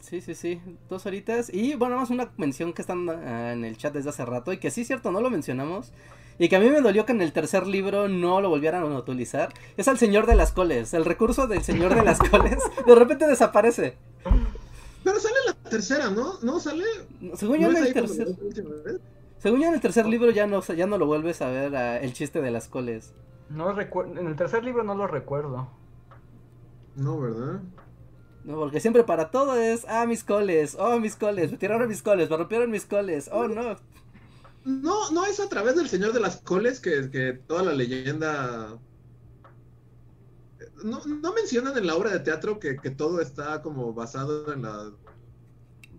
[0.00, 1.52] Sí, sí, sí, dos horitas.
[1.52, 4.58] Y bueno, más una mención que están ah, en el chat desde hace rato y
[4.58, 5.92] que sí, cierto, no lo mencionamos.
[6.38, 8.98] Y que a mí me dolió que en el tercer libro no lo volvieran a
[8.98, 9.52] utilizar.
[9.76, 10.94] Es al Señor de las Coles.
[10.94, 13.98] El recurso del Señor de las Coles de repente desaparece.
[15.12, 16.38] Pero sale la tercera, ¿no?
[16.40, 16.84] ¿No sale?
[17.34, 18.28] Según yo, ¿No en el tercer,
[19.36, 22.14] según yo en el tercer libro ya no, ya no lo vuelves a ver el
[22.14, 23.12] chiste de las coles.
[23.50, 25.68] No recuerdo, en el tercer libro no lo recuerdo.
[26.96, 27.60] No, ¿verdad?
[28.44, 32.00] No, porque siempre para todo es, ah, mis coles, oh, mis coles, me tiraron mis
[32.00, 33.76] coles, me rompieron mis coles, oh, no.
[34.64, 38.78] No, no es a través del Señor de las Coles que, que toda la leyenda...
[40.84, 44.62] No, no mencionan en la obra de teatro que, que todo está como basado en
[44.62, 44.90] la,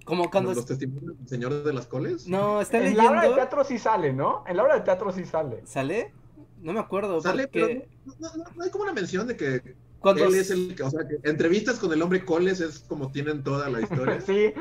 [0.05, 0.49] Como cuando...
[0.51, 2.27] los es- testimonios del Señor de las Coles.
[2.27, 3.35] No, está En la obra de leyendo...
[3.35, 4.43] teatro sí sale, ¿no?
[4.47, 5.65] En la obra de teatro sí sale.
[5.65, 6.13] ¿Sale?
[6.61, 9.75] No me acuerdo, Sale, porque pero no, no- no hay como una mención de que
[10.11, 13.43] él es el que, o sea, que entrevistas con el hombre Coles es como tienen
[13.43, 14.19] toda la historia.
[14.25, 14.53] Sí.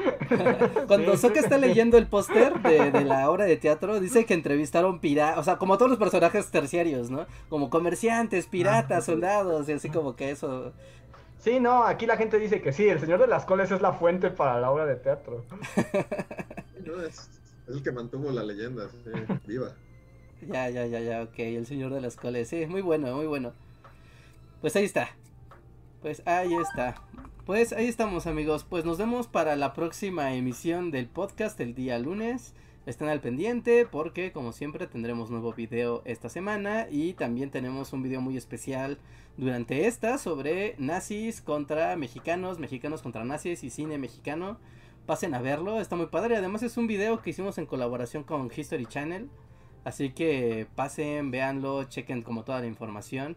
[0.86, 1.16] Cuando.
[1.16, 5.38] Soka está leyendo el póster de, de la obra de teatro, dice que entrevistaron piratas,
[5.38, 7.26] o sea, como todos los personajes terciarios, ¿no?
[7.48, 10.72] Como comerciantes, piratas, soldados, y así como que eso.
[11.38, 13.92] Sí, no, aquí la gente dice que sí, el Señor de las Coles es la
[13.92, 15.44] fuente para la obra de teatro.
[16.84, 17.02] ¿no?
[17.02, 17.30] Es,
[17.68, 19.10] es el que mantuvo la leyenda sí,
[19.46, 19.74] viva.
[20.48, 23.52] Ya, ya, ya, ya, ok, el señor de las coles, sí, muy bueno, muy bueno.
[24.60, 25.10] Pues ahí está.
[26.02, 26.96] Pues ahí está.
[27.46, 31.96] Pues ahí estamos amigos, pues nos vemos para la próxima emisión del podcast el día
[32.00, 32.54] lunes.
[32.86, 38.02] Estén al pendiente porque como siempre tendremos nuevo video esta semana y también tenemos un
[38.02, 38.98] video muy especial
[39.36, 44.58] durante esta sobre nazis contra mexicanos, mexicanos contra nazis y cine mexicano.
[45.06, 46.36] Pasen a verlo, está muy padre.
[46.36, 49.30] Además es un video que hicimos en colaboración con History Channel.
[49.84, 53.36] Así que pasen, véanlo, chequen como toda la información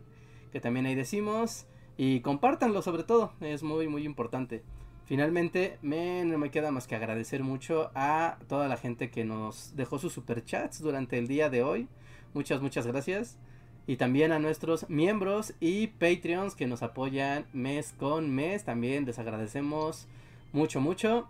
[0.51, 1.67] que también ahí decimos.
[1.98, 4.64] Y compártanlo sobre todo, es muy muy importante.
[5.06, 9.75] Finalmente, me, no me queda más que agradecer mucho a toda la gente que nos
[9.75, 11.88] dejó sus superchats durante el día de hoy.
[12.33, 13.38] Muchas, muchas gracias.
[13.85, 18.64] Y también a nuestros miembros y Patreons que nos apoyan mes con mes.
[18.64, 20.07] También les agradecemos
[20.53, 21.27] mucho, mucho.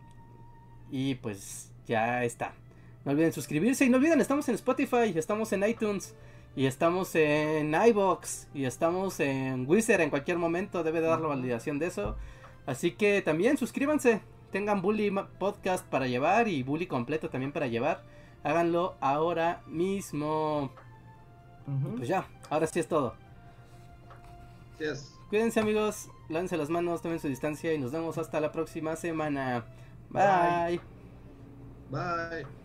[0.90, 2.53] Y pues ya está.
[3.03, 6.16] No olviden suscribirse y no olviden, estamos en Spotify, estamos en iTunes
[6.56, 10.84] y estamos en iBox y estamos en Wizard en cualquier momento.
[10.84, 12.16] Debe dar la validación de eso.
[12.66, 14.22] Así que también suscríbanse.
[14.51, 18.03] Tengan Bully Podcast para llevar y Bully completo también para llevar.
[18.43, 20.72] Háganlo ahora mismo.
[21.98, 23.16] Pues ya, ahora sí es todo.
[25.30, 29.66] Cuídense amigos, lávense las manos, tomen su distancia y nos vemos hasta la próxima semana.
[30.09, 30.80] Bye.
[31.90, 32.65] Bye.